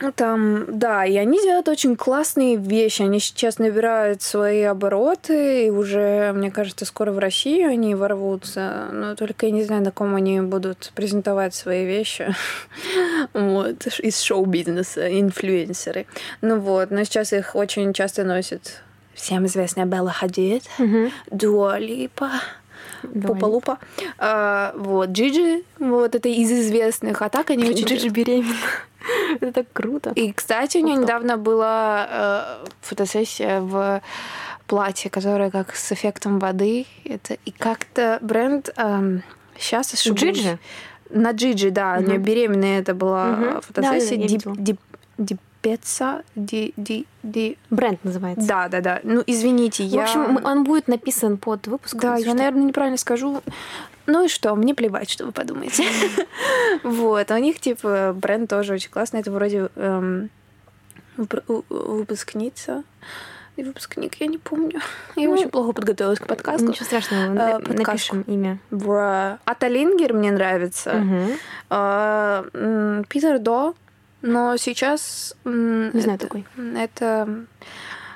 Ну, 0.00 0.12
там, 0.12 0.78
да, 0.78 1.04
и 1.04 1.16
они 1.16 1.40
делают 1.42 1.68
очень 1.68 1.96
классные 1.96 2.56
вещи. 2.56 3.02
Они 3.02 3.18
сейчас 3.18 3.58
набирают 3.58 4.22
свои 4.22 4.62
обороты, 4.62 5.66
и 5.66 5.70
уже, 5.70 6.32
мне 6.32 6.50
кажется, 6.52 6.84
скоро 6.84 7.10
в 7.10 7.18
Россию 7.18 7.70
они 7.70 7.94
ворвутся. 7.96 8.88
Но 8.92 9.16
только 9.16 9.46
я 9.46 9.52
не 9.52 9.64
знаю, 9.64 9.82
на 9.82 9.90
ком 9.90 10.14
они 10.14 10.40
будут 10.40 10.92
презентовать 10.94 11.54
свои 11.54 11.84
вещи. 11.84 12.32
вот, 13.32 13.86
из 13.98 14.20
шоу-бизнеса, 14.20 15.08
инфлюенсеры. 15.20 16.06
Ну 16.42 16.60
вот, 16.60 16.90
но 16.90 17.02
сейчас 17.02 17.32
их 17.32 17.56
очень 17.56 17.92
часто 17.92 18.22
носят 18.22 18.82
всем 19.14 19.46
известная 19.46 19.84
Белла 19.84 20.12
Хадид, 20.12 20.62
Дуа 21.30 21.78
Липа, 21.78 22.30
Пупа-лупа. 23.02 23.78
А, 24.18 24.72
вот, 24.76 25.10
Джиджи, 25.10 25.62
вот 25.78 26.14
это 26.14 26.28
из 26.28 26.50
известных. 26.50 27.22
А 27.22 27.28
так 27.28 27.50
они 27.50 27.70
очень... 27.70 27.86
Джиджи 27.86 28.08
беременна. 28.08 28.54
Это 29.40 29.52
так 29.52 29.66
круто. 29.72 30.12
И, 30.14 30.32
кстати, 30.32 30.78
у 30.78 30.80
нее 30.84 30.96
недавно 30.96 31.36
была 31.36 32.08
э, 32.10 32.66
фотосессия 32.80 33.60
в 33.60 34.02
платье, 34.66 35.10
которое 35.10 35.50
как 35.50 35.74
с 35.74 35.92
эффектом 35.92 36.38
воды. 36.38 36.86
Это 37.04 37.36
и 37.44 37.50
как-то 37.50 38.18
бренд 38.20 38.70
сейчас 39.58 39.94
ошибусь. 39.94 40.20
Джиджи? 40.20 40.58
На 41.10 41.32
Джиджи, 41.32 41.70
да. 41.70 41.96
У 41.98 42.02
нее 42.02 42.18
беременная 42.18 42.80
это 42.80 42.94
была 42.94 43.60
фотосессия. 43.62 44.16
Дип, 45.18 45.40
Пеца 45.60 46.22
ди, 46.36 46.72
ди, 46.76 47.06
ди. 47.22 47.58
Бренд 47.70 48.04
называется. 48.04 48.46
Да, 48.46 48.68
да, 48.68 48.80
да. 48.80 49.00
Ну, 49.02 49.22
извините, 49.26 49.82
В 49.82 49.86
я... 49.86 50.04
общем, 50.04 50.20
м- 50.38 50.44
он 50.44 50.64
будет 50.64 50.86
написан 50.88 51.36
под 51.36 51.66
выпуском. 51.66 52.00
Да, 52.00 52.16
я, 52.16 52.34
наверное, 52.34 52.62
неправильно 52.64 52.96
скажу. 52.96 53.42
Ну 54.06 54.24
и 54.24 54.28
что, 54.28 54.54
мне 54.54 54.74
плевать, 54.74 55.10
что 55.10 55.26
вы 55.26 55.32
подумаете. 55.32 55.84
Вот, 56.84 57.30
а 57.30 57.34
у 57.34 57.38
них, 57.38 57.58
типа, 57.60 58.14
бренд 58.16 58.48
тоже 58.48 58.74
очень 58.74 58.90
классный. 58.90 59.20
Это 59.20 59.32
вроде 59.32 59.68
эм, 59.76 60.30
выпускница. 61.68 62.84
И 63.56 63.64
выпускник, 63.64 64.14
я 64.20 64.28
не 64.28 64.38
помню. 64.38 64.80
Я 65.16 65.26
Ну, 65.28 65.34
очень 65.34 65.48
плохо 65.50 65.72
подготовилась 65.72 66.20
к 66.20 66.26
подкасту. 66.28 66.68
Ничего 66.68 66.84
страшного, 66.84 67.34
Э, 67.34 67.58
напишем 67.58 68.22
имя. 68.22 68.58
Бра. 68.70 69.40
Аталингер 69.44 70.12
мне 70.14 70.30
нравится. 70.30 71.02
А, 71.68 72.44
Питер 73.08 73.40
До. 73.40 73.74
Но 74.22 74.56
сейчас... 74.56 75.34
Не 75.44 76.00
знаю 76.00 76.16
это- 76.16 76.26
такой. 76.26 76.44
Это 76.76 77.44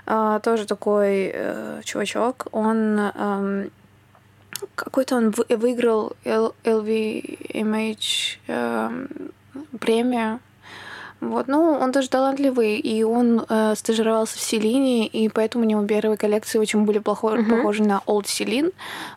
а, 0.07 0.41
тоже 0.41 0.67
такой 0.67 1.31
э, 1.33 1.81
чувачок. 1.85 2.47
Он 2.51 2.99
эм, 2.99 3.71
какой-то 4.75 5.15
он 5.17 5.31
вы- 5.31 5.47
выиграл 5.57 6.17
LVMH 6.25 8.39
эм, 8.49 9.09
премию. 9.79 10.41
Вот, 11.21 11.47
ну, 11.47 11.79
он 11.81 11.93
тоже 11.93 12.09
талантливый, 12.09 12.81
и 12.81 13.05
он 13.05 13.47
э, 13.49 13.75
стажировался 13.77 14.37
в 14.39 14.41
Селине, 14.41 15.07
и 15.07 15.29
поэтому 15.29 15.65
у 15.65 15.69
него 15.69 15.87
первые 15.87 16.17
коллекции 16.17 16.59
очень 16.59 16.85
были 16.85 16.99
плохо- 16.99 17.37
Мгм. 17.37 17.49
похожи 17.59 17.85
на 17.85 18.03
Old 18.07 18.25
Celine. 18.25 18.73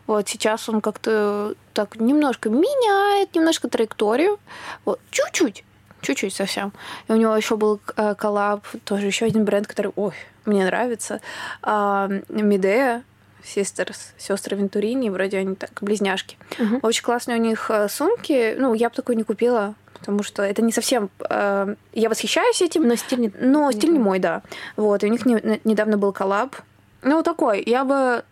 Вот 0.06 0.28
сейчас 0.28 0.68
он 0.68 0.80
как-то 0.80 1.54
так 1.74 1.96
немножко 1.98 2.48
меняет, 2.48 3.34
немножко 3.34 3.68
траекторию. 3.68 4.38
Вот, 4.84 5.00
чуть-чуть, 5.10 5.64
чуть-чуть 6.00 6.34
совсем. 6.34 6.72
И 7.08 7.12
у 7.12 7.16
него 7.16 7.36
еще 7.36 7.56
был 7.56 7.80
э, 7.96 8.14
коллаб, 8.14 8.66
тоже 8.84 9.06
еще 9.06 9.26
один 9.26 9.44
бренд, 9.44 9.66
который, 9.66 9.92
ой, 9.96 10.12
мне 10.44 10.64
нравится. 10.64 11.20
А, 11.62 12.08
Medea 12.28 13.02
Sisters, 13.44 13.96
сестры 14.18 14.56
Вентурини, 14.56 15.08
вроде 15.08 15.38
они 15.38 15.54
так, 15.54 15.70
близняшки. 15.80 16.36
Мгм. 16.58 16.80
Очень 16.82 17.02
классные 17.04 17.38
у 17.38 17.40
них 17.40 17.70
э, 17.70 17.88
сумки. 17.88 18.54
Ну, 18.58 18.74
я 18.74 18.88
бы 18.88 18.94
такой 18.94 19.14
не 19.16 19.22
купила, 19.22 19.74
потому 19.94 20.22
что 20.22 20.42
это 20.42 20.62
не 20.62 20.72
совсем... 20.72 21.10
э, 21.28 21.74
я 21.92 22.08
восхищаюсь 22.08 22.60
этим, 22.62 22.86
Но 22.88 22.96
стиль 22.96 23.20
не... 23.20 23.32
но 23.40 23.70
стиль 23.72 23.92
не 23.92 23.98
мой, 23.98 24.18
да. 24.18 24.42
Вот, 24.76 25.04
и 25.04 25.06
у 25.06 25.10
них 25.10 25.24
не- 25.26 25.60
недавно 25.64 25.96
был 25.96 26.12
коллаб. 26.12 26.56
Ну, 27.02 27.22
такой, 27.22 27.62
я 27.64 27.84
бы 27.84 28.24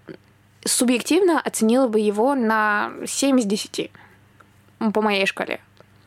субъективно 0.65 1.41
оценила 1.41 1.87
бы 1.87 2.01
его 2.01 2.35
на 2.35 2.91
7 3.07 3.39
из 3.39 3.45
10 3.45 3.91
м, 4.81 4.93
по 4.93 5.01
моей 5.01 5.27
шкале. 5.27 5.61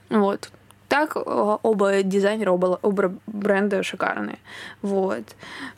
Вот. 0.09 0.49
Так 0.87 1.15
э, 1.15 1.19
оба 1.63 2.03
дизайнера, 2.03 2.51
оба, 2.51 2.79
оба 2.81 3.13
бренда 3.27 3.83
шикарные. 3.83 4.39
Вот. 4.81 5.23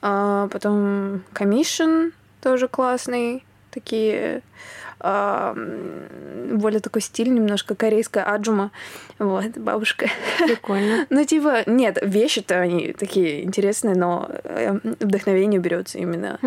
А, 0.01 0.47
потом 0.49 1.23
Commission 1.33 2.11
тоже 2.41 2.67
классный. 2.67 3.43
Такие 3.71 4.41
а, 4.99 5.55
более 6.51 6.79
такой 6.79 7.01
стиль 7.01 7.33
немножко 7.33 7.75
корейская 7.75 8.23
аджума. 8.23 8.71
Вот, 9.17 9.57
бабушка. 9.57 10.07
Прикольно. 10.37 11.05
Ну, 11.09 11.23
типа, 11.25 11.63
нет, 11.65 11.97
вещи-то 12.01 12.59
они 12.59 12.93
такие 12.93 13.43
интересные, 13.43 13.95
но 13.95 14.29
э, 14.43 14.77
вдохновение 14.99 15.59
берется 15.59 15.97
именно 15.97 16.39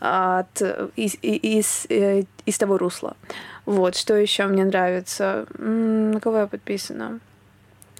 от 0.00 0.62
из, 0.96 1.16
из, 1.22 1.86
э, 1.88 2.24
из 2.46 2.58
того 2.58 2.78
русла. 2.78 3.16
Вот, 3.66 3.96
что 3.96 4.14
еще 4.14 4.46
мне 4.46 4.64
нравится? 4.64 5.46
На 5.58 6.20
кого 6.20 6.38
я 6.38 6.46
подписана? 6.46 7.20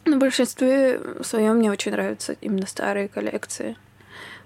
На 0.08 0.16
большинстве 0.16 1.00
своем 1.22 1.56
мне 1.56 1.70
очень 1.70 1.92
нравятся 1.92 2.34
именно 2.40 2.66
старые 2.66 3.08
коллекции. 3.08 3.76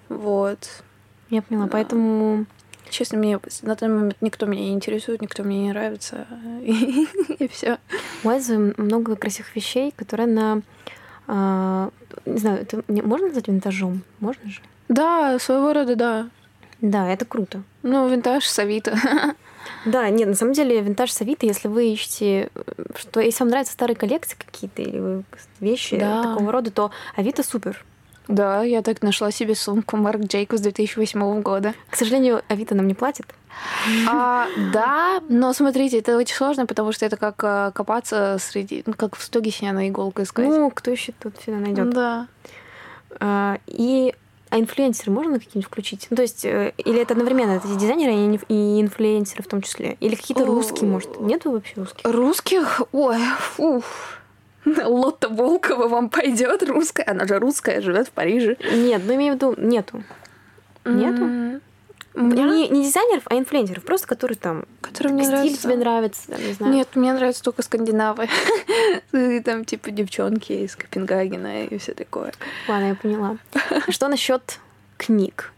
Вот. 0.08 0.82
Я 1.30 1.42
поняла, 1.42 1.66
Да. 1.66 1.70
поэтому... 1.72 2.46
Честно, 2.90 3.16
мне 3.16 3.38
на 3.62 3.74
данный 3.74 3.94
момент 3.94 4.16
никто 4.20 4.44
меня 4.44 4.62
не 4.64 4.72
интересует, 4.72 5.22
никто 5.22 5.42
мне 5.44 5.62
не 5.62 5.68
нравится. 5.70 6.26
И, 6.62 7.48
все. 7.50 7.78
У 8.22 8.28
Айзы 8.28 8.74
много 8.76 9.16
красивых 9.16 9.56
вещей, 9.56 9.94
которые 9.96 10.26
на... 10.26 10.60
а, 11.26 11.88
не 12.26 12.38
знаю, 12.38 12.60
это 12.60 12.82
можно 12.88 13.28
назвать 13.28 13.48
винтажом? 13.48 14.02
Можно 14.20 14.50
же? 14.50 14.60
Да, 14.88 15.38
своего 15.38 15.72
рода, 15.72 15.96
да. 15.96 16.28
Да, 16.82 17.08
это 17.08 17.24
круто. 17.24 17.62
Ну, 17.82 18.08
винтаж 18.08 18.44
с 18.44 18.58
Авито. 18.58 18.94
Да, 19.84 20.08
нет, 20.10 20.28
на 20.28 20.34
самом 20.34 20.52
деле 20.52 20.80
винтаж 20.80 21.10
с 21.12 21.20
Авито, 21.20 21.46
если 21.46 21.68
вы 21.68 21.92
ищете, 21.92 22.50
э, 22.54 22.62
что 22.96 23.20
если 23.20 23.40
вам 23.44 23.50
нравятся 23.50 23.72
старые 23.72 23.96
коллекции 23.96 24.36
какие-то 24.36 24.82
или 24.82 25.22
вещи 25.60 25.98
Да. 25.98 26.22
такого 26.22 26.52
рода, 26.52 26.70
то 26.70 26.90
Авито 27.16 27.42
супер. 27.42 27.84
Да, 28.28 28.62
я 28.62 28.82
так 28.82 29.02
нашла 29.02 29.30
себе 29.32 29.54
сумку 29.54 29.96
Марк 29.96 30.20
Джейкобс 30.22 30.60
2008 30.62 31.42
года. 31.42 31.74
К 31.90 31.96
сожалению, 31.96 32.42
Авито 32.48 32.74
нам 32.74 32.86
не 32.86 32.94
платит. 32.94 33.26
А, 34.08 34.46
да, 34.72 35.20
но 35.28 35.52
смотрите, 35.52 35.98
это 35.98 36.16
очень 36.16 36.34
сложно, 36.34 36.64
потому 36.66 36.92
что 36.92 37.04
это 37.04 37.16
как 37.16 37.42
а, 37.44 37.70
копаться 37.72 38.38
среди, 38.40 38.82
ну, 38.86 38.94
как 38.94 39.16
в 39.16 39.22
стоге 39.22 39.50
сена 39.50 39.88
иголку 39.88 40.22
искать. 40.22 40.46
Ну, 40.46 40.70
кто 40.70 40.90
еще 40.92 41.12
тут 41.20 41.36
всегда 41.38 41.58
найдет? 41.58 41.90
да. 41.90 42.26
А, 43.20 43.58
и 43.66 44.14
а 44.52 44.60
инфлюенсеры 44.60 45.10
можно 45.10 45.38
какие-нибудь 45.38 45.64
включить? 45.64 46.06
Ну, 46.10 46.16
то 46.16 46.22
есть, 46.22 46.44
э, 46.44 46.74
или 46.76 47.00
это 47.00 47.14
одновременно, 47.14 47.52
это 47.52 47.66
дизайнеры, 47.68 48.12
и 48.12 48.16
инф- 48.28 48.44
и 48.48 48.80
инфлюенсеры 48.82 49.42
в 49.42 49.46
том 49.46 49.62
числе? 49.62 49.96
Или 50.00 50.14
какие-то 50.14 50.44
русские, 50.44 50.90
может? 50.90 51.18
Нет 51.20 51.46
вообще 51.46 51.74
русских? 51.76 52.04
Русских, 52.04 52.82
ой, 52.92 53.16
уф. 53.56 54.18
Лотта 54.64 55.28
Волкова 55.30 55.88
вам 55.88 56.10
пойдет 56.10 56.62
русская. 56.68 57.04
Она 57.08 57.26
же 57.26 57.38
русская, 57.38 57.80
живет 57.80 58.08
в 58.08 58.10
Париже. 58.12 58.58
Нет, 58.72 59.02
ну 59.06 59.14
имею 59.14 59.32
в 59.32 59.36
виду, 59.36 59.54
нету. 59.56 60.04
Нету? 60.84 61.60
М, 62.14 62.30
Не, 62.30 62.68
не 62.68 62.82
дизайнеров, 62.84 63.22
а 63.26 63.36
инфлюенсеров, 63.36 63.84
просто 63.84 64.06
которые 64.06 64.36
там... 64.36 64.64
который 64.82 65.12
мне 65.12 65.24
стиль 65.24 65.34
нравится. 65.34 65.62
тебе 65.62 65.76
нравится, 65.76 66.28
там, 66.28 66.40
не 66.46 66.52
знаю. 66.52 66.72
Нет, 66.74 66.88
мне 66.94 67.12
нравятся 67.12 67.42
только 67.42 67.62
скандинавы. 67.62 68.28
И 69.12 69.40
там 69.40 69.64
типа 69.64 69.90
девчонки 69.90 70.52
из 70.52 70.76
Копенгагена 70.76 71.64
и 71.64 71.78
все 71.78 71.94
такое. 71.94 72.32
Ладно, 72.68 72.88
я 72.88 72.94
поняла. 72.94 73.36
Что 73.88 74.08
насчет 74.08 74.58
книг? 74.98 75.52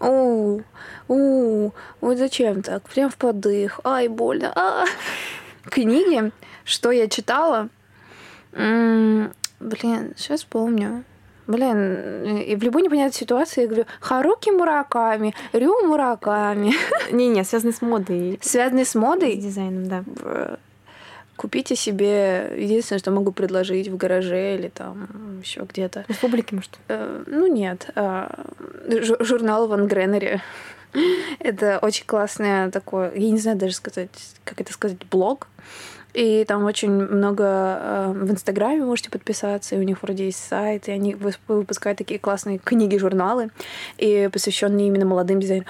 У, 0.00 0.60
у, 1.08 1.70
вот 2.00 2.18
зачем 2.18 2.62
так? 2.62 2.82
Прям 2.88 3.10
в 3.10 3.16
подых. 3.16 3.80
Ай, 3.84 4.08
больно. 4.08 4.52
А. 4.54 4.84
Книги, 5.64 6.30
что 6.64 6.90
я 6.90 7.08
читала? 7.08 7.68
М, 8.52 9.32
Блин, 9.60 10.12
сейчас 10.16 10.44
помню. 10.44 11.04
Блин, 11.46 12.38
и 12.38 12.56
в 12.56 12.62
любой 12.62 12.82
непонятной 12.82 13.12
ситуации 13.18 13.62
я 13.62 13.66
говорю 13.66 13.84
Харуки 14.00 14.50
Мураками, 14.50 15.34
Рю 15.52 15.86
Мураками. 15.86 16.72
Не-не, 17.12 17.44
связанные 17.44 17.74
с 17.74 17.82
модой. 17.82 18.38
Связанные 18.42 18.84
с 18.84 18.90
С 18.90 18.94
модой. 18.94 19.36
дизайном, 19.36 19.86
да. 19.88 20.04
Купите 21.36 21.74
себе 21.74 22.52
единственное, 22.56 23.00
что 23.00 23.10
могу 23.10 23.32
предложить 23.32 23.88
в 23.88 23.96
гараже 23.96 24.54
или 24.54 24.68
там 24.68 25.08
еще 25.42 25.66
где-то. 25.68 26.04
В 26.08 26.20
публике, 26.20 26.54
может. 26.54 26.78
Э, 26.88 27.24
Ну 27.26 27.46
нет, 27.48 27.90
а, 27.96 28.44
жу- 28.86 29.22
журнал 29.22 29.66
Ван 29.66 29.86
Гренери. 29.88 30.40
Это 31.40 31.80
очень 31.82 32.06
классное 32.06 32.70
такое, 32.70 33.12
я 33.14 33.30
не 33.30 33.38
знаю 33.38 33.58
даже 33.58 33.74
сказать, 33.74 34.10
как 34.44 34.60
это 34.60 34.72
сказать, 34.72 34.98
блог. 35.10 35.48
И 36.14 36.44
там 36.46 36.64
очень 36.64 36.90
много 36.92 37.44
э, 37.44 38.12
в 38.14 38.30
Инстаграме 38.30 38.84
можете 38.84 39.10
подписаться, 39.10 39.74
и 39.74 39.78
у 39.78 39.82
них 39.82 40.00
вроде 40.02 40.26
есть 40.26 40.38
сайт, 40.42 40.88
и 40.88 40.92
они 40.92 41.16
выпускают 41.16 41.98
такие 41.98 42.20
классные 42.20 42.58
книги, 42.58 42.96
журналы, 42.96 43.50
и 43.98 44.30
посвященные 44.32 44.86
именно 44.86 45.04
молодым 45.04 45.40
дизайнерам. 45.40 45.68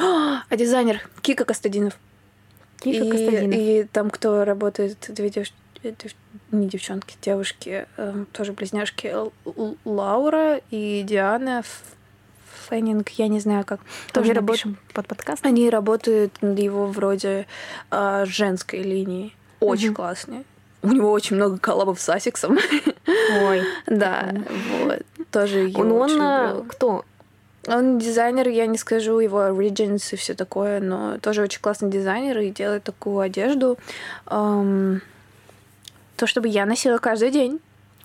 А 0.48 0.56
дизайнер 0.56 1.00
Кика 1.22 1.46
Костадинов. 1.46 1.94
Кико 2.78 3.10
Костадинов. 3.10 3.54
и 3.58 3.88
там, 3.90 4.10
кто 4.10 4.44
работает, 4.44 4.98
две 5.08 5.28
э, 5.28 5.30
дев- 5.30 6.14
не 6.52 6.68
девчонки, 6.68 7.16
девушки, 7.22 7.86
эм, 7.96 8.26
тоже 8.32 8.52
близняшки, 8.52 9.06
Л- 9.06 9.32
Л- 9.46 9.78
Лаура 9.86 10.60
и 10.70 11.02
Диана 11.06 11.62
Феннинг, 12.68 13.08
я 13.10 13.28
не 13.28 13.40
знаю 13.40 13.64
как. 13.64 13.80
Тоже 14.12 14.34
напишем 14.34 14.76
под 14.92 15.06
подкаст. 15.06 15.44
Они 15.46 15.70
работают 15.70 16.40
над 16.42 16.58
его 16.58 16.86
вроде 16.86 17.46
а, 17.90 18.24
женской 18.26 18.82
линией. 18.82 19.34
Очень 19.66 19.88
Мгм. 19.88 19.94
классные. 19.96 20.44
У 20.82 20.88
него 20.88 21.10
очень 21.12 21.36
много 21.36 21.58
коллабов 21.58 22.00
с 22.00 22.08
Asics 22.08 22.40
ом. 22.40 22.58
Ой. 23.42 23.62
да, 23.86 24.34
вот. 24.82 25.02
Тоже 25.30 25.68
я 25.68 25.78
Он, 25.80 25.92
он 25.92 26.20
а, 26.20 26.64
кто? 26.68 27.04
Он 27.66 27.98
дизайнер, 27.98 28.48
я 28.48 28.66
не 28.66 28.76
скажу 28.76 29.18
его 29.18 29.40
origins 29.40 30.02
и 30.12 30.16
все 30.16 30.34
такое, 30.34 30.80
но 30.80 31.18
тоже 31.18 31.40
очень 31.42 31.60
классный 31.62 31.90
дизайнер 31.90 32.38
и 32.40 32.50
делает 32.50 32.84
такую 32.84 33.20
одежду. 33.20 33.78
ам, 34.26 35.00
то, 36.16 36.26
чтобы 36.26 36.48
я 36.48 36.66
носила 36.66 36.98
каждый 36.98 37.30
день. 37.30 37.60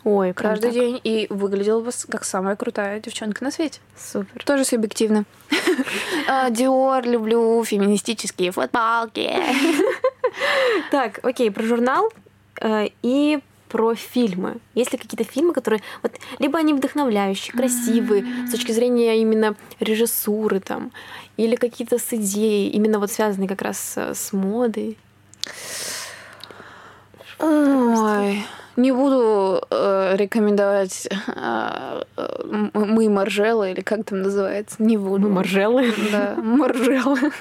Ой, 0.10 0.34
прям 0.34 0.54
Каждый 0.54 0.72
день. 0.72 1.00
И 1.04 1.28
выглядела 1.30 1.82
бы 1.82 1.92
как 2.10 2.26
самая 2.26 2.56
крутая 2.56 3.00
девчонка 3.00 3.44
на 3.44 3.52
свете. 3.52 3.80
Супер. 3.96 4.44
Тоже 4.44 4.66
субъективно. 4.66 5.26
А, 6.28 6.50
Диор 6.50 7.06
люблю, 7.06 7.64
феминистические 7.64 8.52
футболки. 8.52 9.30
Так, 10.92 11.20
окей, 11.24 11.52
про 11.52 11.64
журнал. 11.64 12.12
Э, 12.62 12.88
И 13.04 13.40
про 13.68 13.94
фильмы. 13.94 14.58
Есть 14.74 14.92
ли 14.94 14.98
какие-то 14.98 15.24
фильмы, 15.32 15.54
которые 15.54 15.82
вот 16.02 16.14
либо 16.40 16.58
они 16.58 16.74
вдохновляющие, 16.74 17.56
красивые 17.56 18.26
с 18.48 18.52
точки 18.52 18.72
зрения 18.72 19.22
именно 19.22 19.56
режиссуры 19.80 20.60
там, 20.60 20.92
или 21.38 21.56
какие-то 21.56 22.00
с 22.00 22.12
идеей, 22.14 22.70
именно 22.70 22.98
вот 23.00 23.12
связанные 23.12 23.48
как 23.48 23.62
раз 23.62 23.96
с 23.96 24.34
модой? 24.34 24.98
Ой, 27.40 28.44
не 28.76 28.92
буду 28.92 29.62
э, 29.70 29.89
рекомендовать 30.16 31.08
э, 31.28 32.02
мы 32.74 33.10
Маржелы, 33.10 33.72
или 33.72 33.82
как 33.82 34.06
там 34.06 34.22
называется, 34.22 34.76
не 34.80 34.98
буду. 34.98 35.28
Мы 35.28 35.36
Маржелы? 35.36 35.94
Да, 36.12 36.36
Маржелы. 36.38 37.32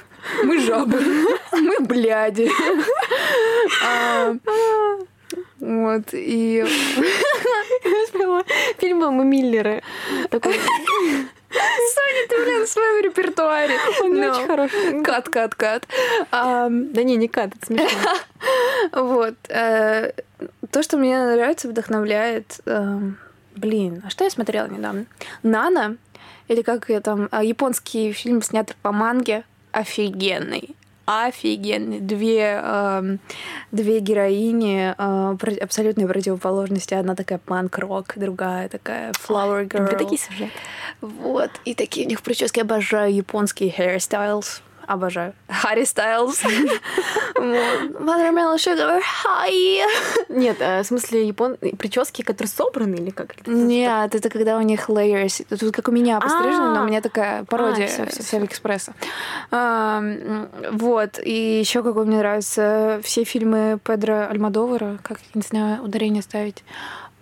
Мы 0.45 0.59
жабы. 0.61 1.01
Мы 1.53 1.81
бляди. 1.81 2.51
А, 3.85 4.35
вот, 5.61 6.05
и... 6.13 6.65
Фильм 8.79 8.99
«Мы 8.99 9.25
Миллеры». 9.25 9.83
Такой... 10.31 10.57
Соня, 11.51 12.29
ты, 12.29 12.45
блин, 12.45 12.67
в 12.67 12.69
своем 12.69 13.05
репертуаре. 13.05 13.77
Он 14.03 14.15
не 14.15 14.27
очень 14.27 14.47
хороший. 14.47 15.03
Кат, 15.03 15.29
кат, 15.29 15.55
кат. 15.55 15.87
Да 16.31 16.69
не, 16.69 17.17
не 17.17 17.29
кат, 17.29 17.53
это 17.57 17.67
смешно. 17.67 18.15
Вот. 18.93 19.35
Э, 19.49 20.13
то, 20.71 20.83
что 20.83 20.97
мне 20.97 21.19
нравится, 21.19 21.69
вдохновляет... 21.69 22.61
Эм, 22.67 23.19
блин, 23.57 24.03
а 24.07 24.11
что 24.11 24.25
я 24.25 24.31
смотрела 24.31 24.69
недавно? 24.69 25.07
Нана, 25.43 25.97
или 26.47 26.63
как 26.63 26.89
я 26.89 27.01
там, 27.01 27.29
э, 27.33 27.45
японский 27.45 28.13
фильм, 28.13 28.41
снятый 28.43 28.77
по 28.81 28.93
манге, 28.93 29.45
офигенный 29.73 30.77
офигенный. 31.09 32.01
Две, 32.01 32.61
э, 32.63 33.17
две 33.73 34.01
героини 34.01 34.95
э, 34.97 35.59
абсолютной 35.63 36.07
противоположности. 36.07 36.95
Одна 36.95 37.15
такая 37.15 37.39
панк-рок, 37.39 38.13
другая 38.17 38.69
такая 38.69 39.13
flower 39.13 39.67
girl. 39.67 39.81
Люблю 39.81 39.99
такие 39.99 40.19
сюжеты. 40.19 40.53
Вот. 41.01 41.51
И 41.65 41.75
такие 41.75 42.07
у 42.07 42.09
них 42.09 42.23
прически. 42.23 42.61
Обожаю 42.61 43.15
японские 43.15 43.71
hairstyles 43.71 44.61
обожаю. 44.89 45.35
Харри 45.49 45.85
Стайлз. 45.85 46.43
Watermelon 47.35 48.57
Sugar 48.57 49.01
High. 49.01 49.85
Нет, 50.29 50.57
э, 50.61 50.83
в 50.83 50.87
смысле 50.87 51.29
япон... 51.29 51.57
прически, 51.79 52.23
которые 52.23 52.49
собраны 52.49 52.97
или 52.97 53.11
как? 53.11 53.47
Нет, 53.47 54.15
это 54.15 54.31
когда 54.31 54.57
у 54.57 54.63
них 54.63 54.89
layers. 54.89 55.45
Тут 55.57 55.75
как 55.75 55.89
у 55.89 55.93
меня 55.93 56.19
пострижено, 56.21 56.75
но 56.75 56.83
у 56.83 56.87
меня 56.87 57.01
такая 57.01 57.45
пародия 57.45 57.87
с 57.89 58.35
Алиэкспресса. 58.35 58.95
Вот. 59.51 61.19
И 61.23 61.61
еще 61.61 61.83
какой 61.83 62.05
мне 62.07 62.19
нравится 62.19 63.01
все 63.05 63.25
фильмы 63.25 63.79
Педро 63.85 64.29
Альмадовара, 64.29 64.99
как, 65.03 65.19
не 65.35 65.43
знаю, 65.43 65.83
ударение 65.83 66.23
ставить 66.23 66.65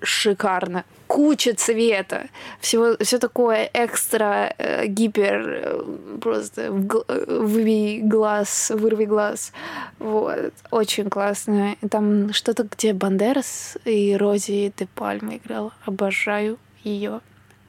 шикарно. 0.03 0.85
Куча 1.07 1.55
цвета. 1.55 2.29
Всего, 2.61 2.97
все 3.01 3.19
такое 3.19 3.71
экстра, 3.73 4.55
э, 4.59 4.87
гипер, 4.87 5.49
э, 5.49 6.19
просто 6.21 6.73
в, 6.73 7.05
э, 7.09 7.41
выбей 7.41 8.03
глаз, 8.03 8.73
вырви 8.75 9.05
глаз. 9.05 9.53
Вот. 9.99 10.53
Очень 10.71 11.09
классно. 11.09 11.77
И 11.81 11.89
там 11.89 12.33
что-то, 12.33 12.65
где 12.65 12.93
Бандерас 12.93 13.79
и 13.85 14.17
Рози 14.17 14.73
де 14.77 14.87
Пальма 14.95 15.37
играла. 15.37 15.73
Обожаю 15.85 16.59
ее. 16.83 17.21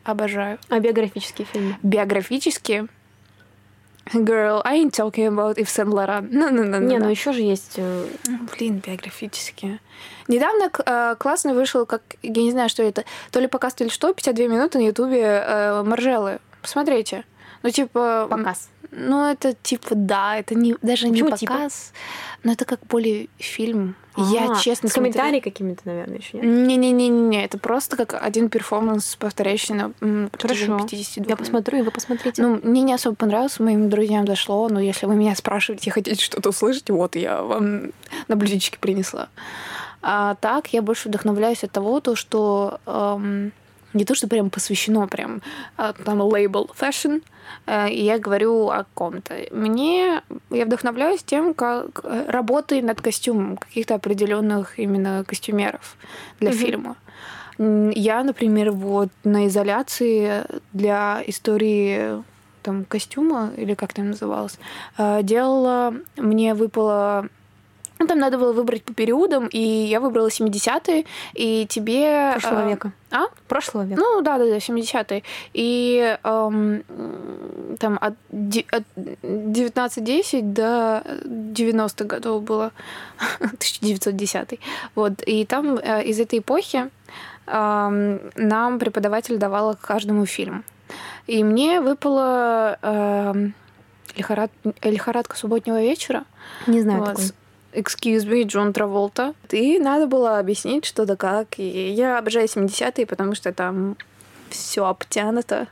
Обожаю. 0.03 0.57
А 0.69 0.79
биографические 0.79 1.45
фильмы? 1.45 1.75
Биографические? 1.83 2.87
Girl, 4.13 4.61
I 4.65 4.75
ain't 4.75 4.93
talking 4.93 5.27
about 5.27 5.57
Yves 5.57 5.69
Saint 5.69 5.89
Laurent. 5.89 6.31
No, 6.31 6.49
no, 6.49 6.63
no, 6.63 6.79
Не, 6.79 6.99
ну 6.99 7.09
еще 7.09 7.33
же 7.33 7.41
есть... 7.41 7.73
Э, 7.77 8.05
блин, 8.57 8.81
биографические. 8.85 9.79
Недавно 10.27 10.71
э, 10.85 11.15
классно 11.17 11.53
вышел, 11.53 11.85
как, 11.85 12.01
я 12.21 12.41
не 12.43 12.51
знаю, 12.51 12.69
что 12.69 12.83
это, 12.83 13.05
то 13.31 13.39
ли 13.39 13.47
показ, 13.47 13.73
то 13.73 13.83
ли 13.83 13.89
что, 13.89 14.13
52 14.13 14.47
минуты 14.47 14.77
на 14.77 14.87
ютубе 14.87 15.21
э, 15.21 15.83
Маржелы. 15.83 16.39
Посмотрите. 16.61 17.25
Ну, 17.67 17.71
типа... 17.71 18.27
Показ. 18.29 18.69
Ну, 18.91 19.29
это 19.29 19.53
типа, 19.53 19.89
да, 19.95 20.37
это 20.37 20.55
не, 20.55 20.75
даже 20.81 21.09
Почему, 21.09 21.29
не 21.29 21.37
типа? 21.37 21.53
показ, 21.53 21.91
типа? 21.91 21.97
но 22.43 22.51
это 22.53 22.63
как 22.63 22.79
более 22.87 23.27
фильм. 23.37 23.95
А, 24.15 24.21
я 24.21 24.55
честно 24.55 24.87
с 24.87 24.93
комментариями 24.93 25.41
какими-то, 25.41 25.81
наверное, 25.83 26.19
еще 26.19 26.37
нет? 26.37 26.45
Не-не-не-не, 26.45 27.43
это 27.43 27.57
просто 27.57 27.97
как 27.97 28.13
один 28.13 28.47
перформанс, 28.47 29.17
повторяющий 29.17 29.75
на 29.75 29.91
Хорошо. 30.39 30.79
52 30.79 31.25
Я 31.27 31.35
посмотрю, 31.35 31.79
и 31.79 31.81
вы 31.81 31.91
посмотрите. 31.91 32.41
Ну, 32.41 32.61
мне 32.63 32.81
не 32.81 32.93
особо 32.93 33.17
понравилось, 33.17 33.59
моим 33.59 33.89
друзьям 33.89 34.25
зашло, 34.25 34.69
но 34.69 34.79
если 34.79 35.05
вы 35.05 35.15
меня 35.15 35.35
спрашиваете, 35.35 35.91
хотите 35.91 36.23
что-то 36.23 36.49
услышать, 36.49 36.89
вот 36.89 37.17
я 37.17 37.43
вам 37.43 37.91
на 38.29 38.37
блюдечке 38.37 38.77
принесла. 38.79 39.27
А 40.01 40.35
так 40.35 40.71
я 40.71 40.81
больше 40.81 41.09
вдохновляюсь 41.09 41.65
от 41.65 41.71
того, 41.71 41.99
то, 41.99 42.15
что 42.15 42.79
эм, 42.85 43.51
не 43.97 44.05
то, 44.05 44.15
что 44.15 44.27
прям 44.27 44.49
посвящено 44.49 45.07
прям 45.07 45.41
а, 45.75 45.93
там 45.93 46.21
лейбл 46.21 46.69
fashion, 46.79 47.21
э, 47.65 47.89
и 47.89 48.03
я 48.03 48.19
говорю 48.19 48.69
о 48.69 48.85
ком-то. 48.93 49.35
Мне 49.51 50.21
я 50.49 50.65
вдохновляюсь 50.65 51.23
тем, 51.23 51.53
как 51.53 52.03
работой 52.27 52.81
над 52.81 53.01
костюмом 53.01 53.57
каких-то 53.57 53.95
определенных 53.95 54.79
именно 54.79 55.23
костюмеров 55.27 55.97
для 56.39 56.51
mm-hmm. 56.51 56.53
фильма. 56.53 56.95
Я, 57.59 58.23
например, 58.23 58.71
вот 58.71 59.09
на 59.23 59.47
изоляции 59.47 60.43
для 60.73 61.23
истории 61.25 62.23
там 62.61 62.85
костюма 62.85 63.51
или 63.57 63.73
как 63.73 63.93
там 63.93 64.09
называлось, 64.09 64.59
э, 64.97 65.23
делала, 65.23 65.93
мне 66.17 66.53
выпало 66.53 67.23
ну, 67.23 67.29
там 68.05 68.19
надо 68.19 68.37
было 68.37 68.53
выбрать 68.53 68.83
по 68.83 68.93
периодам, 68.93 69.47
и 69.47 69.59
я 69.59 69.99
выбрала 69.99 70.27
70-е, 70.27 71.05
и 71.33 71.65
тебе... 71.67 72.31
Прошлого 72.33 72.65
э, 72.65 72.69
века. 72.69 72.91
А? 73.11 73.23
Прошлого 73.47 73.85
века. 73.85 74.01
Ну, 74.01 74.21
да-да-да, 74.21 74.57
70-е. 74.57 75.23
И 75.53 76.17
эм, 76.23 76.83
там 77.79 77.97
от, 77.99 78.13
от 78.71 78.83
1910 78.93 80.53
до 80.53 81.03
90-х 81.25 82.05
годов 82.05 82.43
было 82.43 82.71
1910. 83.39 84.59
Вот. 84.95 85.23
И 85.25 85.45
там 85.45 85.77
э, 85.77 86.03
из 86.03 86.19
этой 86.19 86.39
эпохи 86.39 86.89
э, 87.47 88.19
нам 88.35 88.79
преподаватель 88.79 89.37
давала 89.37 89.73
каждому 89.73 90.25
фильм. 90.25 90.63
И 91.27 91.43
мне 91.43 91.81
выпала 91.81 92.77
э, 92.81 93.49
лихорад... 94.15 94.51
лихорадка 94.83 95.35
субботнего 95.35 95.81
вечера. 95.81 96.25
Не 96.67 96.81
знаю 96.81 96.99
вот. 96.99 97.07
такой. 97.09 97.25
Excuse 97.77 98.25
me, 98.25 98.43
Джон 98.43 98.73
Траволта. 98.73 99.35
И 99.51 99.77
надо 99.77 100.07
было 100.07 100.39
объяснить, 100.39 100.85
что 100.85 101.05
да 101.05 101.15
как. 101.15 101.59
И 101.59 101.91
я 101.91 102.17
обожаю 102.17 102.47
70-е, 102.47 103.05
потому 103.05 103.35
что 103.35 103.53
там 103.53 103.95
все 104.49 104.85
обтянуто 104.85 105.67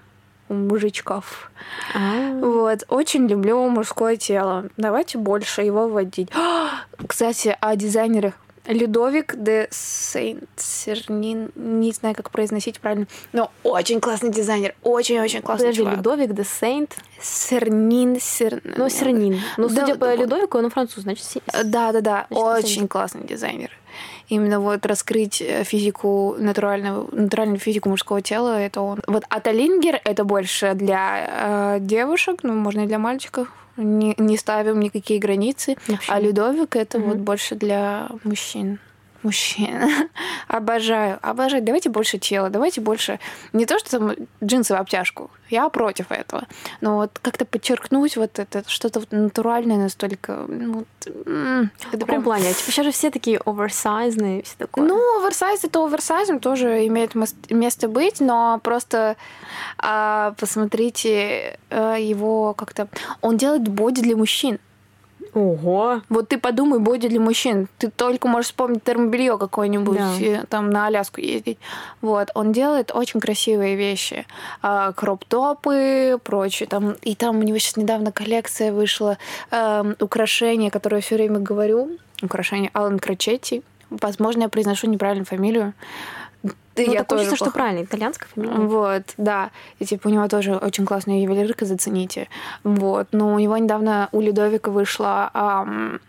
у 0.48 0.54
мужичков. 0.54 1.50
А-а-а. 1.96 2.40
Вот. 2.40 2.84
Очень 2.90 3.28
люблю 3.28 3.68
мужское 3.70 4.18
тело. 4.18 4.70
Давайте 4.78 5.18
больше 5.18 5.64
его 5.64 5.88
вводить. 5.88 6.30
Кстати, 7.08 7.58
о 7.60 7.76
дизайнерах. 7.76 8.36
Людовик 8.68 9.36
де 9.36 9.68
Сейнт-Сернин, 9.72 11.52
не 11.56 11.92
знаю, 11.92 12.16
как 12.16 12.30
произносить 12.32 12.80
правильно, 12.80 13.08
но 13.34 13.52
очень 13.64 14.00
классный 14.00 14.32
дизайнер, 14.32 14.76
очень-очень 14.84 15.42
классный 15.42 15.68
Подожди, 15.68 15.84
чувак. 15.84 15.98
Людовик 15.98 16.34
де 16.34 16.44
Сейнт? 16.44 16.98
Сернин, 17.22 18.20
Сер... 18.20 18.62
Ну, 18.64 18.90
Сернин. 18.90 19.40
Ну, 19.58 19.70
судя 19.70 19.96
да, 19.96 19.96
по 19.96 20.16
Людовику, 20.16 20.58
он 20.58 20.70
француз, 20.70 21.04
значит... 21.04 21.26
Да-да-да, 21.64 22.28
очень 22.30 22.88
классный 22.88 23.26
дизайнер. 23.26 23.72
Именно 24.28 24.60
вот 24.60 24.86
раскрыть 24.86 25.42
э, 25.42 25.64
физику 25.64 26.36
натурального, 26.40 27.08
натуральную 27.12 27.60
физику 27.60 27.90
мужского 27.90 28.22
тела, 28.22 28.60
это 28.60 28.82
он. 28.82 29.00
Вот 29.06 29.24
Аталингер 29.30 30.02
это 30.04 30.24
больше 30.24 30.74
для 30.74 31.76
э, 31.78 31.80
девушек, 31.80 32.40
ну, 32.42 32.54
можно 32.54 32.82
и 32.82 32.88
для 32.88 32.98
мальчиков, 32.98 33.48
не, 33.78 34.16
не 34.18 34.38
ставим 34.38 34.80
никакие 34.80 35.20
границы. 35.20 35.76
Вообще. 35.88 36.12
А 36.12 36.20
Людовик 36.20 36.76
это 36.76 36.98
mm-hmm. 36.98 37.04
вот 37.04 37.18
больше 37.18 37.56
для 37.56 38.10
мужчин. 38.24 38.80
Мужчин. 39.26 40.08
обожаю, 40.48 41.18
обожаю. 41.24 41.64
Давайте 41.64 41.90
больше 41.90 42.20
тела, 42.20 42.52
давайте 42.52 42.80
больше... 42.80 43.20
Не 43.54 43.66
то, 43.66 43.80
что 43.80 43.98
там 43.98 44.16
джинсы 44.44 44.76
в 44.76 44.78
обтяжку. 44.78 45.32
Я 45.50 45.68
против 45.70 46.12
этого. 46.12 46.44
Но 46.80 46.98
вот 46.98 47.18
как-то 47.20 47.44
подчеркнуть 47.44 48.18
вот 48.18 48.38
это, 48.38 48.64
что-то 48.68 49.00
вот 49.00 49.12
натуральное 49.12 49.78
настолько... 49.78 50.46
Ну, 50.48 50.86
в 51.06 51.92
каком 51.92 52.08
прям... 52.08 52.24
плане? 52.24 52.54
Типа 52.54 52.72
сейчас 52.72 52.86
же 52.86 52.92
все 52.92 53.10
такие 53.10 53.40
оверсайзные, 53.44 54.44
все 54.44 54.54
такое. 54.60 54.86
Ну, 54.86 55.20
оверсайз 55.20 55.64
это 55.64 55.84
оверсайзом 55.84 56.40
тоже 56.40 56.86
имеет 56.86 57.14
место 57.50 57.88
быть, 57.88 58.20
но 58.20 58.60
просто 58.64 59.18
а, 59.80 60.36
посмотрите 60.40 61.58
а, 61.72 61.96
его 61.96 62.54
как-то... 62.54 62.90
Он 63.22 63.38
делает 63.38 63.68
боди 63.68 64.04
для 64.04 64.16
мужчин. 64.16 64.60
Ого. 65.36 66.02
Вот 66.08 66.30
ты 66.30 66.38
подумай, 66.38 66.80
боди 66.80 67.10
для 67.10 67.20
мужчин. 67.20 67.68
Ты 67.78 67.92
только 67.92 68.30
можешь 68.30 68.48
вспомнить 68.48 68.86
термобелье 68.86 69.38
какое-нибудь, 69.38 69.98
да. 69.98 70.14
Э, 70.22 70.46
там 70.48 70.70
на 70.70 70.88
Аляску 70.88 71.20
ездить. 71.20 71.58
Вот. 72.02 72.32
Он 72.36 72.54
делает 72.54 72.92
очень 72.96 73.20
красивые 73.20 73.76
вещи. 73.76 74.26
А, 74.62 74.94
кроп-топы, 74.94 76.18
прочее. 76.24 76.68
Там, 76.70 76.96
и 77.02 77.16
там 77.16 77.40
у 77.40 77.44
него 77.44 77.58
сейчас 77.58 77.76
недавно 77.76 78.14
коллекция 78.14 78.72
вышла 78.72 79.18
э, 79.52 79.94
украшения, 80.00 80.70
которые 80.70 81.00
я 81.00 81.02
все 81.02 81.16
время 81.16 81.40
говорю. 81.40 81.90
Украшения 82.22 82.70
Алан 82.72 82.98
Крачетти. 82.98 83.62
Возможно, 83.90 84.44
я 84.44 84.50
произношу 84.50 84.88
неправильную 84.88 85.26
фамилию. 85.26 85.74
Ну, 86.78 86.92
я 86.92 87.00
так 87.04 87.08
тоже 87.08 87.36
что 87.36 87.52
правильно, 87.52 87.84
итальянская 87.84 88.28
фамилия. 88.34 88.56
Вот, 88.56 89.04
да. 89.18 89.52
И 89.80 89.86
типа 89.86 90.08
у 90.08 90.12
него 90.12 90.28
тоже 90.28 90.56
очень 90.56 90.86
классная 90.86 91.22
ювелирка, 91.22 91.66
зацените. 91.66 92.28
Вот. 92.64 93.08
Но 93.12 93.34
у 93.34 93.40
него 93.40 93.58
недавно 93.58 94.10
у 94.12 94.22
Людовика 94.22 94.72
вышла 94.72 95.30
ам, 95.34 96.00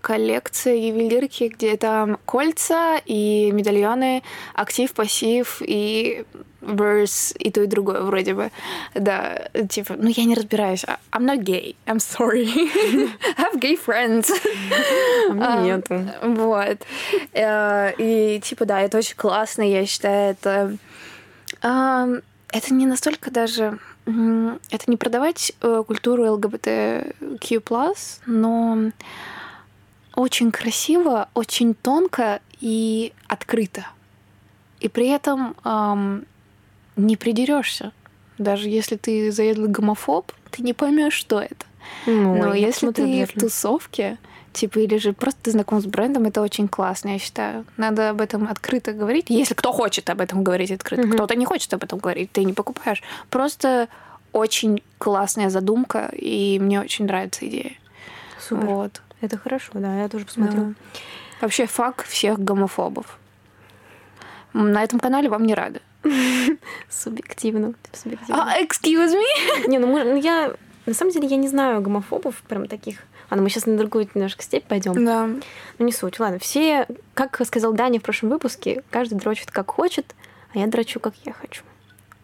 коллекция 0.00 0.74
ювелирки, 0.74 1.48
где 1.48 1.76
там 1.76 2.18
кольца 2.24 3.00
и 3.04 3.50
медальоны, 3.52 4.22
актив, 4.54 4.92
пассив 4.92 5.60
и 5.60 6.24
verse 6.66 7.36
и 7.38 7.50
то 7.50 7.62
и 7.62 7.66
другое 7.66 8.00
вроде 8.02 8.34
бы. 8.34 8.50
Да, 8.94 9.48
типа, 9.68 9.94
ну 9.96 10.08
я 10.08 10.24
не 10.24 10.34
разбираюсь. 10.34 10.84
А, 10.84 10.98
I'm 11.12 11.24
not 11.24 11.42
gay. 11.42 11.76
I'm 11.86 11.98
sorry. 11.98 12.46
I 13.38 13.42
have 13.42 13.60
gay 13.60 13.76
friends. 13.76 14.30
А 15.30 15.32
мне 15.32 15.72
нету. 15.72 16.04
Вот. 16.22 16.78
Э, 17.32 17.92
и 17.98 18.40
типа, 18.40 18.64
да, 18.64 18.80
это 18.80 18.98
очень 18.98 19.16
классно, 19.16 19.62
я 19.62 19.86
считаю, 19.86 20.32
это... 20.32 20.76
Это 22.52 22.72
не 22.74 22.86
настолько 22.86 23.30
даже... 23.30 23.78
Это 24.06 24.84
не 24.86 24.96
продавать 24.96 25.52
э, 25.60 25.82
культуру 25.84 26.32
ЛГБТQ+, 26.32 27.60
но 28.26 28.92
очень 30.14 30.52
красиво, 30.52 31.28
очень 31.34 31.74
тонко 31.74 32.40
и 32.60 33.12
открыто. 33.26 33.84
И 34.78 34.88
при 34.88 35.08
этом 35.08 35.56
эм, 35.64 36.24
не 36.96 37.16
придерешься. 37.16 37.92
Даже 38.38 38.68
если 38.68 38.96
ты 38.96 39.30
заедлый 39.30 39.68
гомофоб, 39.68 40.32
ты 40.50 40.62
не 40.62 40.74
поймешь, 40.74 41.14
что 41.14 41.40
это. 41.40 41.64
Ну, 42.06 42.36
Но 42.36 42.54
если 42.54 42.90
ты 42.90 43.24
в 43.26 43.32
тусовке, 43.32 44.18
типа, 44.52 44.80
или 44.80 44.96
же 44.98 45.12
просто 45.12 45.40
ты 45.44 45.50
знаком 45.52 45.80
с 45.80 45.86
брендом, 45.86 46.24
это 46.24 46.42
очень 46.42 46.68
классно, 46.68 47.10
я 47.10 47.18
считаю. 47.18 47.64
Надо 47.76 48.10
об 48.10 48.20
этом 48.20 48.48
открыто 48.48 48.92
говорить. 48.92 49.26
Если 49.28 49.54
кто 49.54 49.72
хочет 49.72 50.10
об 50.10 50.20
этом 50.20 50.42
говорить 50.42 50.70
открыто, 50.70 51.02
mm-hmm. 51.02 51.12
кто-то 51.12 51.34
не 51.34 51.44
хочет 51.44 51.72
об 51.74 51.84
этом 51.84 51.98
говорить, 51.98 52.32
ты 52.32 52.44
не 52.44 52.52
покупаешь. 52.52 53.02
Просто 53.30 53.88
очень 54.32 54.82
классная 54.98 55.50
задумка, 55.50 56.10
и 56.12 56.58
мне 56.58 56.80
очень 56.80 57.06
нравится 57.06 57.46
идея. 57.48 57.72
Супер. 58.40 58.66
Вот. 58.66 59.02
Это 59.20 59.38
хорошо, 59.38 59.72
да, 59.74 60.02
я 60.02 60.08
тоже 60.08 60.26
посмотрю. 60.26 60.60
Да. 60.60 60.74
Вообще 61.40 61.66
факт 61.66 62.06
всех 62.06 62.38
гомофобов. 62.38 63.18
На 64.52 64.82
этом 64.82 65.00
канале 65.00 65.28
вам 65.28 65.46
не 65.46 65.54
рады. 65.54 65.80
Субъективно. 66.90 67.74
Субъективно. 67.92 68.52
А, 68.52 68.60
excuse 68.62 69.14
me? 69.14 69.66
Не, 69.68 69.78
ну, 69.78 69.86
мы, 69.86 70.04
ну 70.04 70.16
я... 70.16 70.54
На 70.86 70.94
самом 70.94 71.12
деле 71.12 71.26
я 71.26 71.36
не 71.36 71.48
знаю 71.48 71.80
гомофобов 71.80 72.36
прям 72.48 72.68
таких. 72.68 72.98
Ладно, 73.30 73.42
мы 73.42 73.50
сейчас 73.50 73.66
на 73.66 73.76
другую 73.76 74.08
немножко 74.14 74.42
степь 74.42 74.64
пойдем. 74.64 75.04
Да. 75.04 75.26
Ну 75.78 75.84
не 75.84 75.92
суть. 75.92 76.20
Ладно, 76.20 76.38
все, 76.38 76.86
как 77.14 77.44
сказал 77.44 77.72
Даня 77.72 77.98
в 77.98 78.02
прошлом 78.02 78.30
выпуске, 78.30 78.84
каждый 78.90 79.18
дрочит 79.18 79.50
как 79.50 79.70
хочет, 79.70 80.14
а 80.54 80.58
я 80.58 80.66
дрочу 80.68 81.00
как 81.00 81.14
я 81.24 81.32
хочу. 81.32 81.62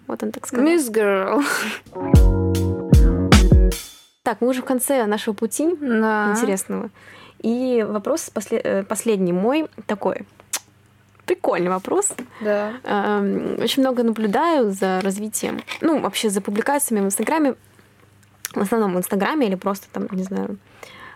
Вот 0.07 0.22
он 0.22 0.30
так 0.30 0.47
сказал. 0.47 0.66
Miss 0.66 0.91
Girl. 0.93 1.43
Так, 4.22 4.41
мы 4.41 4.49
уже 4.49 4.62
в 4.62 4.64
конце 4.64 5.05
нашего 5.07 5.35
пути 5.35 5.68
да. 5.80 6.30
интересного. 6.30 6.91
И 7.41 7.85
вопрос 7.89 8.30
после... 8.30 8.59
Э, 8.59 8.85
последний 8.85 9.33
мой 9.33 9.66
такой. 9.87 10.26
Прикольный 11.26 11.70
вопрос. 11.70 12.12
Да. 12.40 12.72
Эм, 12.84 13.58
очень 13.60 13.82
много 13.82 14.02
наблюдаю 14.02 14.72
за 14.72 15.00
развитием, 15.00 15.62
ну, 15.80 16.00
вообще 16.00 16.30
за 16.30 16.40
публикациями 16.40 17.02
в 17.02 17.06
Инстаграме, 17.06 17.54
в 18.54 18.60
основном 18.60 18.94
в 18.94 18.98
Инстаграме 18.98 19.46
или 19.46 19.54
просто 19.54 19.86
там, 19.92 20.08
не 20.10 20.24
знаю, 20.24 20.58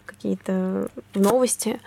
какие-то 0.05 0.89
новости, 1.15 1.81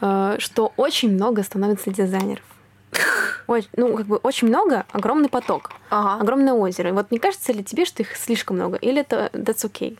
э, 0.00 0.36
что 0.38 0.72
очень 0.76 1.12
много 1.12 1.42
становится 1.42 1.90
дизайнеров. 1.90 2.44
Ой, 3.46 3.68
ну, 3.76 3.96
как 3.96 4.06
бы 4.06 4.16
очень 4.16 4.48
много, 4.48 4.84
огромный 4.92 5.28
поток, 5.28 5.72
ага. 5.90 6.20
огромное 6.20 6.54
озеро. 6.54 6.90
И 6.90 6.92
вот 6.92 7.10
не 7.10 7.18
кажется 7.18 7.52
ли 7.52 7.62
тебе, 7.62 7.84
что 7.84 8.02
их 8.02 8.16
слишком 8.16 8.56
много? 8.56 8.76
Или 8.76 9.00
это 9.00 9.30
that's 9.32 9.64
okay? 9.70 9.96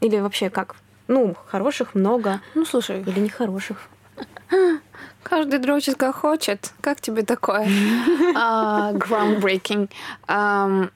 Или 0.00 0.18
вообще 0.18 0.50
как? 0.50 0.76
Ну, 1.06 1.36
хороших 1.46 1.94
много. 1.94 2.40
Ну, 2.54 2.64
слушай. 2.64 3.02
Или 3.02 3.20
нехороших. 3.20 3.78
Каждый 5.24 5.58
дрочит 5.58 5.96
как 5.96 6.16
хочет. 6.16 6.72
Как 6.80 7.00
тебе 7.00 7.22
такое? 7.22 7.66
uh, 7.66 8.92
groundbreaking. 8.98 9.90
Um, 10.28 10.90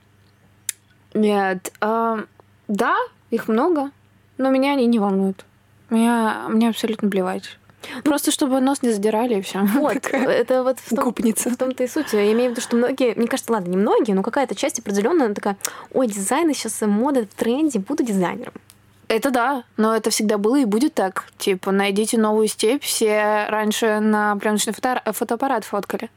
нет. 1.14 1.72
Um, 1.80 2.28
да, 2.68 2.94
их 3.30 3.48
много, 3.48 3.90
но 4.36 4.50
меня 4.50 4.72
они 4.72 4.86
не 4.86 4.98
волнуют. 4.98 5.44
Меня, 5.90 6.46
мне 6.48 6.68
абсолютно 6.68 7.08
плевать. 7.08 7.58
Просто 8.04 8.30
чтобы 8.30 8.60
нос 8.60 8.82
не 8.82 8.90
задирали 8.90 9.38
и 9.38 9.40
все. 9.40 9.60
Вот, 9.60 10.06
это 10.12 10.62
вот 10.62 10.78
в, 10.78 10.94
том, 10.94 11.14
в 11.14 11.56
том-то 11.56 11.84
и 11.84 11.88
суть. 11.88 12.12
Я 12.12 12.30
имею 12.32 12.50
в 12.50 12.52
виду, 12.52 12.60
что 12.60 12.76
многие, 12.76 13.14
мне 13.14 13.26
кажется, 13.26 13.52
ладно, 13.52 13.70
не 13.70 13.76
многие, 13.76 14.12
но 14.12 14.22
какая-то 14.22 14.54
часть 14.54 14.78
определенная 14.78 15.34
такая, 15.34 15.56
ой, 15.92 16.06
дизайн 16.06 16.52
сейчас 16.52 16.80
мода 16.82 17.22
в 17.22 17.34
тренде, 17.34 17.78
буду 17.78 18.02
дизайнером. 18.02 18.52
Это 19.08 19.30
да, 19.30 19.64
но 19.76 19.96
это 19.96 20.10
всегда 20.10 20.36
было 20.36 20.56
и 20.56 20.66
будет 20.66 20.94
так. 20.94 21.24
Типа, 21.38 21.72
найдите 21.72 22.18
новую 22.18 22.46
степь, 22.46 22.82
все 22.82 23.46
раньше 23.48 24.00
на 24.00 24.36
пленочный 24.36 24.74
фото 24.74 25.00
фотоаппарат 25.12 25.64
фоткали. 25.64 26.10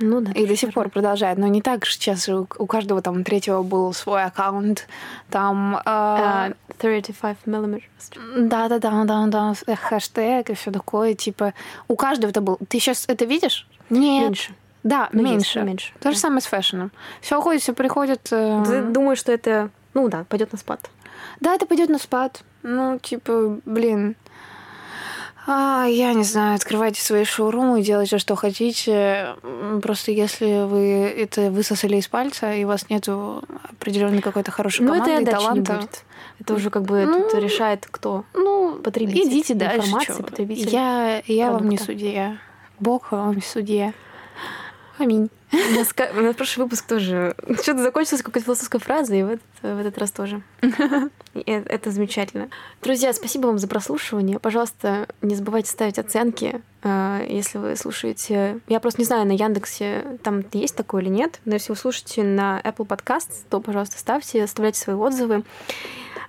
Ну 0.00 0.20
да. 0.20 0.32
И 0.32 0.46
до 0.46 0.56
сих 0.56 0.72
пор 0.72 0.88
продолжает. 0.88 1.38
Но 1.38 1.46
не 1.48 1.60
так 1.60 1.84
же 1.84 1.92
сейчас 1.92 2.28
у, 2.28 2.46
каждого 2.66 3.02
там 3.02 3.24
третьего 3.24 3.62
был 3.62 3.92
свой 3.92 4.24
аккаунт. 4.24 4.86
Там... 5.30 5.76
Э, 5.84 6.50
uh, 6.50 6.56
35 6.78 7.46
миллиметров. 7.46 7.90
Да, 8.36 8.68
да, 8.68 8.78
да, 8.78 9.04
да, 9.04 9.26
да. 9.26 9.74
Хэштег 9.74 10.50
и 10.50 10.54
все 10.54 10.70
такое. 10.70 11.14
Типа, 11.14 11.52
у 11.88 11.96
каждого 11.96 12.30
это 12.30 12.40
был. 12.40 12.58
Ты 12.68 12.78
сейчас 12.78 13.04
это 13.08 13.24
видишь? 13.24 13.66
Нет. 13.90 14.24
Меньше. 14.24 14.54
Да, 14.84 15.08
ну, 15.12 15.22
меньше. 15.22 15.60
меньше. 15.62 15.92
То 15.94 16.04
да. 16.04 16.12
же 16.12 16.18
самое 16.18 16.40
с 16.40 16.46
фэшном. 16.46 16.92
Все 17.20 17.38
уходит, 17.38 17.62
все 17.62 17.72
приходит. 17.74 18.28
Э... 18.30 18.62
Ты 18.64 18.82
думаешь, 18.82 19.18
что 19.18 19.32
это, 19.32 19.70
ну 19.94 20.08
да, 20.08 20.24
пойдет 20.28 20.52
на 20.52 20.58
спад? 20.58 20.88
Да, 21.40 21.54
это 21.54 21.66
пойдет 21.66 21.88
на 21.88 21.98
спад. 21.98 22.42
Ну, 22.62 22.98
типа, 22.98 23.60
блин. 23.64 24.16
А, 25.50 25.86
я 25.86 26.12
не 26.12 26.24
знаю, 26.24 26.56
открывайте 26.56 27.00
свои 27.00 27.24
шоурумы 27.24 27.80
делайте, 27.80 28.18
что 28.18 28.36
хотите. 28.36 29.34
Просто 29.82 30.12
если 30.12 30.66
вы 30.66 31.10
это 31.16 31.50
высосали 31.50 31.96
из 31.96 32.06
пальца, 32.06 32.52
и 32.52 32.64
у 32.64 32.68
вас 32.68 32.90
нет 32.90 33.08
определенной 33.08 34.20
какой-то 34.20 34.50
хорошей 34.50 34.84
ну, 34.84 34.92
команды 34.92 35.12
это 35.12 35.22
и 35.22 35.24
таланта. 35.24 35.72
Не 35.72 35.78
будет. 35.78 36.04
Это 36.40 36.54
уже 36.54 36.68
как 36.68 36.82
бы 36.82 37.06
ну, 37.06 37.22
тут 37.22 37.40
решает 37.40 37.86
кто? 37.90 38.24
Ну, 38.34 38.78
потребитель. 38.84 39.26
Идите 39.26 39.54
дальше. 39.54 39.90
Потребитель. 40.18 40.68
Я, 40.68 41.22
я 41.26 41.50
вам 41.50 41.68
не 41.68 41.78
судья. 41.78 42.36
Бог 42.78 43.12
вам 43.12 43.36
не 43.36 43.40
судья. 43.42 43.94
Аминь. 44.98 45.30
У 45.50 45.56
нас, 45.56 45.88
у 45.92 46.34
прошлый 46.34 46.64
выпуск 46.64 46.86
тоже 46.86 47.34
что-то 47.62 47.82
закончилось 47.82 48.22
какой-то 48.22 48.44
философской 48.44 48.80
фразой, 48.80 49.20
и 49.20 49.22
в 49.22 49.28
этот, 49.28 49.42
в 49.62 49.78
этот 49.78 49.98
раз 49.98 50.10
тоже. 50.10 50.42
И 51.34 51.50
это 51.50 51.90
замечательно. 51.90 52.48
Друзья, 52.82 53.12
спасибо 53.12 53.46
вам 53.46 53.58
за 53.58 53.68
прослушивание. 53.68 54.38
Пожалуйста, 54.38 55.08
не 55.22 55.34
забывайте 55.34 55.70
ставить 55.70 55.98
оценки, 55.98 56.60
э, 56.82 57.26
если 57.28 57.58
вы 57.58 57.76
слушаете. 57.76 58.60
Я 58.68 58.80
просто 58.80 59.00
не 59.00 59.06
знаю, 59.06 59.26
на 59.26 59.32
Яндексе 59.32 60.18
там 60.22 60.44
есть 60.52 60.76
такое 60.76 61.02
или 61.02 61.08
нет, 61.08 61.40
но 61.44 61.54
если 61.54 61.72
вы 61.72 61.76
слушаете 61.76 62.24
на 62.24 62.60
Apple 62.60 62.86
Podcast, 62.86 63.30
то, 63.48 63.60
пожалуйста, 63.60 63.98
ставьте, 63.98 64.42
оставляйте 64.42 64.80
свои 64.80 64.96
отзывы. 64.96 65.44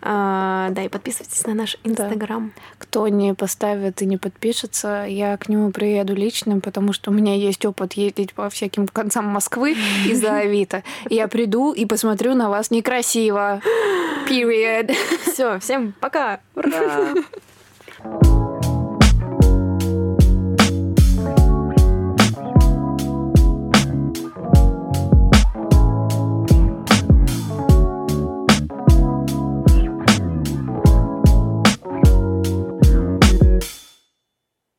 А, 0.02 0.70
да, 0.72 0.84
и 0.84 0.90
подписывайтесь 0.90 1.46
на 1.46 1.54
наш 1.54 1.78
Инстаграм. 1.84 2.54
Да. 2.56 2.62
Кто 2.78 3.08
не 3.08 3.34
поставит 3.34 4.02
и 4.02 4.06
не 4.06 4.18
подпишется, 4.18 5.06
я 5.08 5.36
к 5.38 5.50
нему 5.50 5.72
приеду 5.72 6.16
лично, 6.16 6.60
потому 6.60 6.94
что 6.94 7.12
у 7.12 7.14
меня 7.14 7.36
есть 7.36 7.66
опыт 7.66 7.94
ездить 7.94 8.34
по 8.34 8.50
всяким 8.50 8.88
концам 8.88 9.26
Москвы 9.26 9.76
из-за 10.08 10.38
Авито. 10.38 10.84
Я 11.10 11.28
приду 11.28 11.74
и 11.74 11.86
посмотрю 11.86 12.36
на 12.36 12.50
вас 12.50 12.72
некрасиво. 12.72 13.62
Period. 14.30 14.96
Все, 15.32 15.60
всем 15.60 15.94
пока. 16.00 16.40
Ура! 16.56 17.14